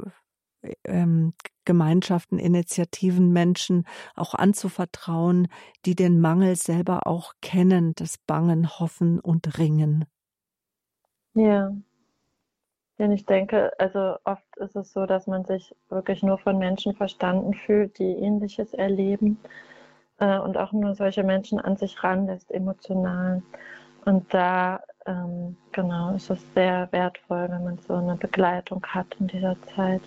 ähm, 0.85 1.35
Gemeinschaften, 1.65 2.39
Initiativen, 2.39 3.33
Menschen 3.33 3.87
auch 4.15 4.35
anzuvertrauen, 4.35 5.49
die 5.85 5.95
den 5.95 6.21
Mangel 6.21 6.57
selber 6.57 7.07
auch 7.07 7.35
kennen, 7.43 7.95
das 7.97 8.19
Bangen, 8.19 8.79
Hoffen 8.79 9.21
und 9.21 9.59
Ringen. 9.59 10.05
Ja. 11.35 11.73
Denn 12.99 13.13
ich 13.13 13.27
denke, 13.27 13.73
also 13.79 14.17
oft 14.25 14.57
ist 14.57 14.75
es 14.75 14.93
so, 14.93 15.05
dass 15.05 15.27
man 15.27 15.45
sich 15.45 15.75
wirklich 15.91 16.23
nur 16.23 16.39
von 16.39 16.59
Menschen 16.59 16.95
verstanden 16.95 17.53
fühlt, 17.53 17.99
die 17.99 18.13
ähnliches 18.13 18.73
erleben 18.73 19.39
äh, 20.19 20.39
und 20.39 20.57
auch 20.57 20.73
nur 20.73 20.95
solche 20.95 21.23
Menschen 21.23 21.61
an 21.61 21.77
sich 21.77 22.03
ranlässt, 22.03 22.51
emotional. 22.51 23.43
Und 24.07 24.33
da, 24.33 24.81
ähm, 25.05 25.57
genau, 25.73 26.15
ist 26.15 26.31
es 26.31 26.41
sehr 26.55 26.89
wertvoll, 26.93 27.49
wenn 27.51 27.65
man 27.65 27.79
so 27.79 27.95
eine 27.95 28.17
Begleitung 28.17 28.83
hat 28.87 29.15
in 29.21 29.27
dieser 29.27 29.61
Zeit. 29.75 30.03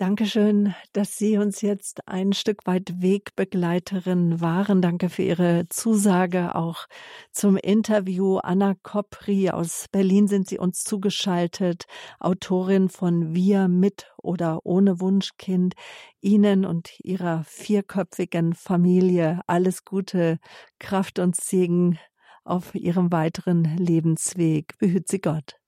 Dankeschön, 0.00 0.74
dass 0.94 1.18
Sie 1.18 1.36
uns 1.36 1.60
jetzt 1.60 2.08
ein 2.08 2.32
Stück 2.32 2.66
weit 2.66 3.02
Wegbegleiterin 3.02 4.40
waren. 4.40 4.80
Danke 4.80 5.10
für 5.10 5.20
Ihre 5.20 5.68
Zusage 5.68 6.54
auch 6.54 6.86
zum 7.32 7.58
Interview. 7.58 8.38
Anna 8.38 8.76
Kopri 8.82 9.50
aus 9.50 9.88
Berlin 9.92 10.26
sind 10.26 10.48
Sie 10.48 10.58
uns 10.58 10.84
zugeschaltet, 10.84 11.84
Autorin 12.18 12.88
von 12.88 13.34
Wir 13.34 13.68
mit 13.68 14.10
oder 14.16 14.64
ohne 14.64 15.00
Wunschkind. 15.00 15.74
Ihnen 16.22 16.64
und 16.64 16.98
Ihrer 17.00 17.44
vierköpfigen 17.44 18.54
Familie 18.54 19.42
alles 19.46 19.84
Gute, 19.84 20.38
Kraft 20.78 21.18
und 21.18 21.36
Segen 21.36 21.98
auf 22.42 22.74
Ihrem 22.74 23.12
weiteren 23.12 23.64
Lebensweg. 23.76 24.78
Behüt 24.78 25.08
Sie 25.08 25.20
Gott. 25.20 25.60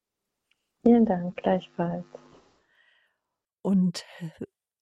Vielen 0.84 1.04
Dank, 1.04 1.36
gleichfalls. 1.36 2.06
Und 3.62 4.04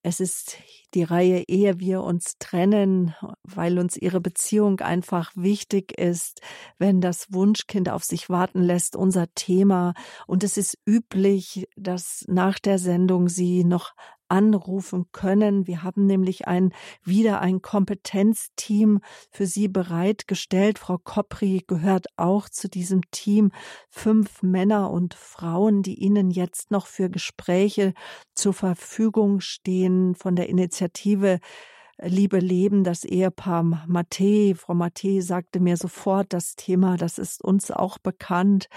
es 0.02 0.18
ist 0.18 0.56
die 0.94 1.02
Reihe, 1.02 1.44
ehe 1.46 1.78
wir 1.78 2.02
uns 2.02 2.38
trennen, 2.38 3.14
weil 3.42 3.78
uns 3.78 3.96
ihre 3.96 4.20
Beziehung 4.20 4.80
einfach 4.80 5.30
wichtig 5.36 5.98
ist, 5.98 6.40
wenn 6.78 7.02
das 7.02 7.32
Wunschkind 7.32 7.90
auf 7.90 8.04
sich 8.04 8.30
warten 8.30 8.62
lässt, 8.62 8.96
unser 8.96 9.32
Thema. 9.34 9.92
Und 10.26 10.42
es 10.42 10.56
ist 10.56 10.78
üblich, 10.86 11.68
dass 11.76 12.24
nach 12.28 12.58
der 12.58 12.78
Sendung 12.78 13.28
Sie 13.28 13.62
noch 13.62 13.92
anrufen 14.30 15.06
können. 15.12 15.66
Wir 15.66 15.82
haben 15.82 16.06
nämlich 16.06 16.48
ein, 16.48 16.72
wieder 17.02 17.40
ein 17.40 17.62
Kompetenzteam 17.62 19.00
für 19.30 19.46
Sie 19.46 19.68
bereitgestellt. 19.68 20.78
Frau 20.78 20.98
Kopri 20.98 21.62
gehört 21.66 22.06
auch 22.16 22.48
zu 22.48 22.68
diesem 22.68 23.02
Team. 23.10 23.52
Fünf 23.88 24.42
Männer 24.42 24.90
und 24.90 25.14
Frauen, 25.14 25.82
die 25.82 25.94
Ihnen 25.94 26.30
jetzt 26.30 26.70
noch 26.70 26.86
für 26.86 27.10
Gespräche 27.10 27.94
zur 28.34 28.54
Verfügung 28.54 29.40
stehen 29.40 30.14
von 30.14 30.36
der 30.36 30.48
Initiative 30.48 31.40
Liebe 32.02 32.38
Leben, 32.38 32.82
das 32.82 33.04
Ehepaar 33.04 33.62
Matte. 33.62 34.54
Frau 34.54 34.72
Matte 34.72 35.20
sagte 35.20 35.60
mir 35.60 35.76
sofort, 35.76 36.32
das 36.32 36.56
Thema, 36.56 36.96
das 36.96 37.18
ist 37.18 37.44
uns 37.44 37.70
auch 37.70 37.98
bekannt. 37.98 38.68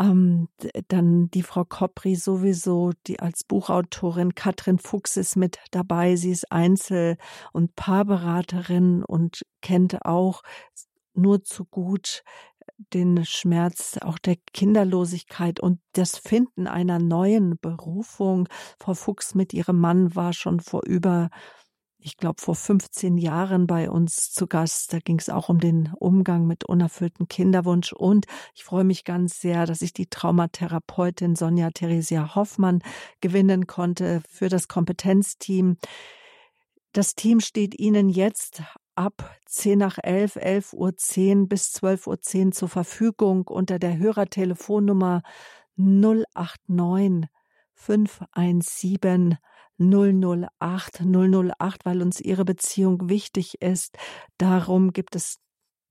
Ähm, 0.00 0.48
dann 0.88 1.30
die 1.30 1.42
Frau 1.42 1.64
Kopri 1.64 2.14
sowieso, 2.16 2.92
die 3.06 3.20
als 3.20 3.44
Buchautorin 3.44 4.34
Katrin 4.34 4.78
Fuchs 4.78 5.16
ist 5.18 5.36
mit 5.36 5.58
dabei. 5.72 6.16
Sie 6.16 6.30
ist 6.30 6.50
Einzel- 6.50 7.18
und 7.52 7.76
Paarberaterin 7.76 9.04
und 9.04 9.42
kennt 9.60 10.04
auch 10.06 10.42
nur 11.12 11.42
zu 11.44 11.66
gut 11.66 12.22
den 12.94 13.24
Schmerz 13.26 13.98
auch 14.00 14.18
der 14.18 14.36
Kinderlosigkeit 14.54 15.60
und 15.60 15.80
das 15.92 16.16
Finden 16.16 16.66
einer 16.66 16.98
neuen 16.98 17.58
Berufung. 17.60 18.48
Frau 18.78 18.94
Fuchs 18.94 19.34
mit 19.34 19.52
ihrem 19.52 19.78
Mann 19.78 20.14
war 20.14 20.32
schon 20.32 20.60
vor 20.60 20.82
über 20.86 21.28
ich 22.02 22.16
glaube, 22.16 22.40
vor 22.40 22.54
15 22.54 23.18
Jahren 23.18 23.66
bei 23.66 23.90
uns 23.90 24.32
zu 24.32 24.46
Gast. 24.46 24.92
Da 24.92 24.98
ging 24.98 25.18
es 25.18 25.28
auch 25.28 25.48
um 25.48 25.60
den 25.60 25.92
Umgang 25.98 26.46
mit 26.46 26.64
unerfüllten 26.64 27.28
Kinderwunsch. 27.28 27.92
Und 27.92 28.26
ich 28.54 28.64
freue 28.64 28.84
mich 28.84 29.04
ganz 29.04 29.40
sehr, 29.40 29.66
dass 29.66 29.82
ich 29.82 29.92
die 29.92 30.06
Traumatherapeutin 30.06 31.36
Sonja 31.36 31.70
Theresia 31.70 32.34
Hoffmann 32.34 32.82
gewinnen 33.20 33.66
konnte 33.66 34.22
für 34.28 34.48
das 34.48 34.68
Kompetenzteam. 34.68 35.76
Das 36.92 37.14
Team 37.14 37.40
steht 37.40 37.78
Ihnen 37.78 38.08
jetzt 38.08 38.62
ab 38.94 39.38
10 39.46 39.78
nach 39.78 39.98
11, 40.02 40.36
11 40.36 40.72
Uhr 40.72 40.96
10 40.96 41.48
bis 41.48 41.72
12 41.72 42.06
Uhr 42.06 42.20
10 42.20 42.52
zur 42.52 42.68
Verfügung 42.68 43.46
unter 43.46 43.78
der 43.78 43.98
Hörertelefonnummer 43.98 45.22
089 45.76 47.28
517 47.74 49.38
008 49.80 51.00
008, 51.00 51.84
weil 51.84 52.02
uns 52.02 52.20
ihre 52.20 52.44
Beziehung 52.44 53.08
wichtig 53.08 53.60
ist. 53.62 53.96
Darum 54.38 54.92
gibt 54.92 55.16
es 55.16 55.38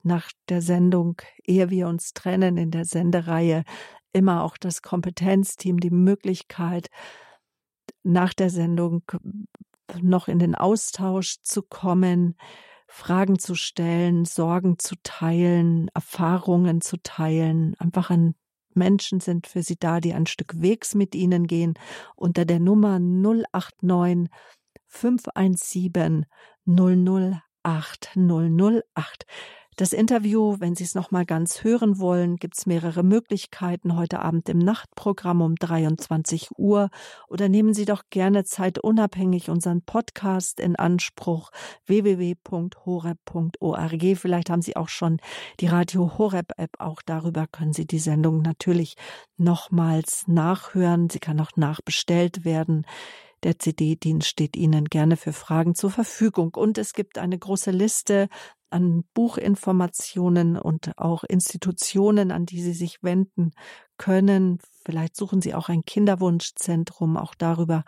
nach 0.03 0.31
der 0.47 0.61
Sendung, 0.61 1.21
ehe 1.45 1.69
wir 1.69 1.87
uns 1.87 2.13
trennen 2.13 2.57
in 2.57 2.71
der 2.71 2.85
Sendereihe, 2.85 3.63
immer 4.13 4.43
auch 4.43 4.57
das 4.57 4.81
Kompetenzteam 4.81 5.79
die 5.79 5.91
Möglichkeit, 5.91 6.87
nach 8.03 8.33
der 8.33 8.49
Sendung 8.49 9.03
noch 10.01 10.27
in 10.27 10.39
den 10.39 10.55
Austausch 10.55 11.41
zu 11.41 11.63
kommen, 11.63 12.35
Fragen 12.87 13.37
zu 13.37 13.55
stellen, 13.55 14.25
Sorgen 14.25 14.79
zu 14.79 14.95
teilen, 15.03 15.89
Erfahrungen 15.93 16.81
zu 16.81 16.97
teilen, 17.01 17.75
einfach 17.79 18.09
ein 18.09 18.35
Menschen 18.74 19.20
sind 19.20 19.47
für 19.47 19.63
Sie 19.63 19.78
da, 19.78 19.99
die 19.99 20.13
ein 20.13 20.26
Stück 20.26 20.61
Wegs 20.61 20.95
mit 20.95 21.15
Ihnen 21.15 21.47
gehen. 21.47 21.74
Unter 22.15 22.45
der 22.45 22.59
Nummer 22.59 22.99
089 22.99 24.30
517 24.88 26.26
008 26.65 28.15
008. 28.15 29.26
Das 29.80 29.93
Interview, 29.93 30.57
wenn 30.59 30.75
Sie 30.75 30.84
es 30.84 30.93
noch 30.93 31.09
mal 31.11 31.25
ganz 31.25 31.63
hören 31.63 31.99
wollen, 31.99 32.36
gibt 32.36 32.57
es 32.57 32.65
mehrere 32.65 33.01
Möglichkeiten 33.01 33.95
heute 33.95 34.19
Abend 34.19 34.49
im 34.49 34.57
Nachtprogramm 34.57 35.39
um 35.39 35.55
23 35.55 36.49
Uhr 36.57 36.89
oder 37.30 37.47
nehmen 37.47 37.73
Sie 37.73 37.86
doch 37.86 38.03
gerne 38.09 38.43
zeitunabhängig 38.43 39.49
unseren 39.49 39.82
Podcast 39.82 40.59
in 40.59 40.75
Anspruch 40.75 41.51
www.horeb.org. 41.86 42.57
Vielleicht 44.17 44.49
haben 44.49 44.61
Sie 44.61 44.75
auch 44.75 44.89
schon 44.89 45.21
die 45.61 45.67
Radio 45.67 46.17
Horeb 46.17 46.51
App, 46.57 46.71
auch 46.80 47.01
darüber 47.05 47.47
können 47.47 47.71
Sie 47.71 47.88
die 47.88 47.99
Sendung 47.99 48.41
natürlich 48.41 48.97
nochmals 49.38 50.27
nachhören. 50.27 51.09
Sie 51.09 51.19
kann 51.19 51.39
auch 51.39 51.51
nachbestellt 51.55 52.43
werden. 52.43 52.86
Der 53.43 53.57
CD-Dienst 53.57 54.27
steht 54.27 54.57
Ihnen 54.57 54.86
gerne 54.86 55.15
für 55.15 55.32
Fragen 55.32 55.73
zur 55.73 55.91
Verfügung. 55.91 56.55
Und 56.55 56.77
es 56.77 56.91
gibt 56.91 57.17
eine 57.17 57.39
große 57.39 57.71
Liste 57.71 58.27
an 58.70 59.03
Buchinformationen 59.13 60.57
und 60.57 60.91
auch 60.97 61.24
Institutionen, 61.24 62.32
an 62.32 62.45
die 62.45 62.61
Sie 62.61 62.74
sich 62.74 63.03
wenden 63.03 63.51
können. 63.97 64.59
Vielleicht 64.86 65.15
suchen 65.15 65.41
Sie 65.41 65.53
auch 65.53 65.70
ein 65.70 65.86
Kinderwunschzentrum. 65.86 67.17
Auch 67.17 67.36
darüber 67.36 67.84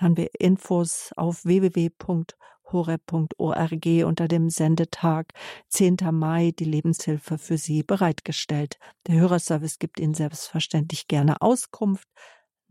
haben 0.00 0.16
wir 0.16 0.30
Infos 0.38 1.12
auf 1.16 1.44
www.horeb.org 1.44 3.86
unter 4.04 4.28
dem 4.28 4.50
Sendetag 4.50 5.32
10. 5.68 5.96
Mai 6.12 6.52
die 6.58 6.64
Lebenshilfe 6.64 7.38
für 7.38 7.58
Sie 7.58 7.82
bereitgestellt. 7.82 8.78
Der 9.06 9.16
Hörerservice 9.16 9.78
gibt 9.78 10.00
Ihnen 10.00 10.14
selbstverständlich 10.14 11.08
gerne 11.08 11.42
Auskunft 11.42 12.08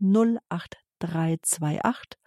08328 0.00 2.18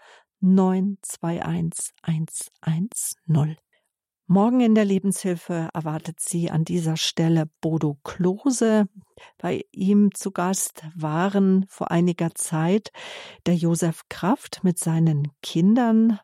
921 0.42 1.94
110. 2.02 3.58
Morgen 4.28 4.62
in 4.62 4.74
der 4.74 4.86
Lebenshilfe 4.86 5.70
erwartet 5.74 6.22
Sie 6.22 6.50
an 6.50 6.64
dieser 6.64 6.96
Stelle 6.96 7.50
Bodo 7.60 7.98
Klose. 8.06 8.88
Bei 9.38 9.66
ihm 9.74 10.14
zu 10.14 10.32
Gast 10.32 10.86
waren 10.96 11.66
vor 11.68 11.92
einiger 11.92 12.34
Zeit 12.34 12.92
der 13.46 13.56
Josef 13.56 14.04
Kraft 14.08 14.64
mit 14.64 14.80
seinen 14.80 15.28
Kindern, 15.42 16.20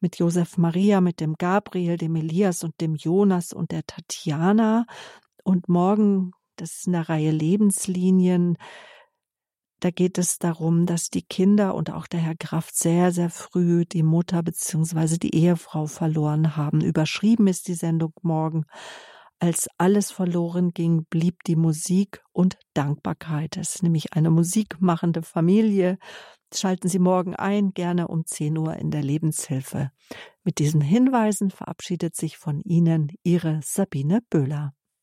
mit 0.00 0.18
Josef 0.18 0.56
Maria, 0.56 1.02
mit 1.02 1.20
dem 1.20 1.34
Gabriel, 1.34 1.98
dem 1.98 2.16
Elias 2.16 2.64
und 2.64 2.80
dem 2.80 2.94
Jonas 2.94 3.52
und 3.52 3.70
der 3.70 3.84
Tatjana. 3.86 4.86
Und 5.44 5.68
morgen, 5.68 6.32
das 6.56 6.78
ist 6.78 6.86
in 6.86 6.94
der 6.94 7.10
Reihe 7.10 7.32
Lebenslinien, 7.32 8.56
da 9.80 9.90
geht 9.90 10.18
es 10.18 10.38
darum, 10.38 10.86
dass 10.86 11.10
die 11.10 11.22
Kinder 11.22 11.74
und 11.74 11.90
auch 11.90 12.06
der 12.06 12.20
Herr 12.20 12.36
Kraft 12.36 12.76
sehr, 12.76 13.12
sehr 13.12 13.30
früh 13.30 13.84
die 13.84 14.02
Mutter 14.02 14.42
beziehungsweise 14.42 15.18
die 15.18 15.34
Ehefrau 15.34 15.86
verloren 15.86 16.56
haben. 16.56 16.80
Überschrieben 16.80 17.46
ist 17.46 17.68
die 17.68 17.74
Sendung 17.74 18.12
morgen. 18.22 18.64
Als 19.40 19.68
alles 19.78 20.10
verloren 20.10 20.70
ging, 20.70 21.04
blieb 21.04 21.44
die 21.44 21.54
Musik 21.54 22.24
und 22.32 22.58
Dankbarkeit. 22.74 23.56
Es 23.56 23.76
ist 23.76 23.82
nämlich 23.84 24.14
eine 24.14 24.30
musikmachende 24.30 25.22
Familie. 25.22 25.98
Schalten 26.52 26.88
Sie 26.88 26.98
morgen 26.98 27.36
ein, 27.36 27.72
gerne 27.72 28.08
um 28.08 28.26
10 28.26 28.58
Uhr 28.58 28.74
in 28.74 28.90
der 28.90 29.02
Lebenshilfe. 29.02 29.92
Mit 30.42 30.58
diesen 30.58 30.80
Hinweisen 30.80 31.50
verabschiedet 31.50 32.16
sich 32.16 32.36
von 32.36 32.60
Ihnen 32.62 33.12
Ihre 33.22 33.60
Sabine 33.62 34.22
Böhler. 34.28 34.72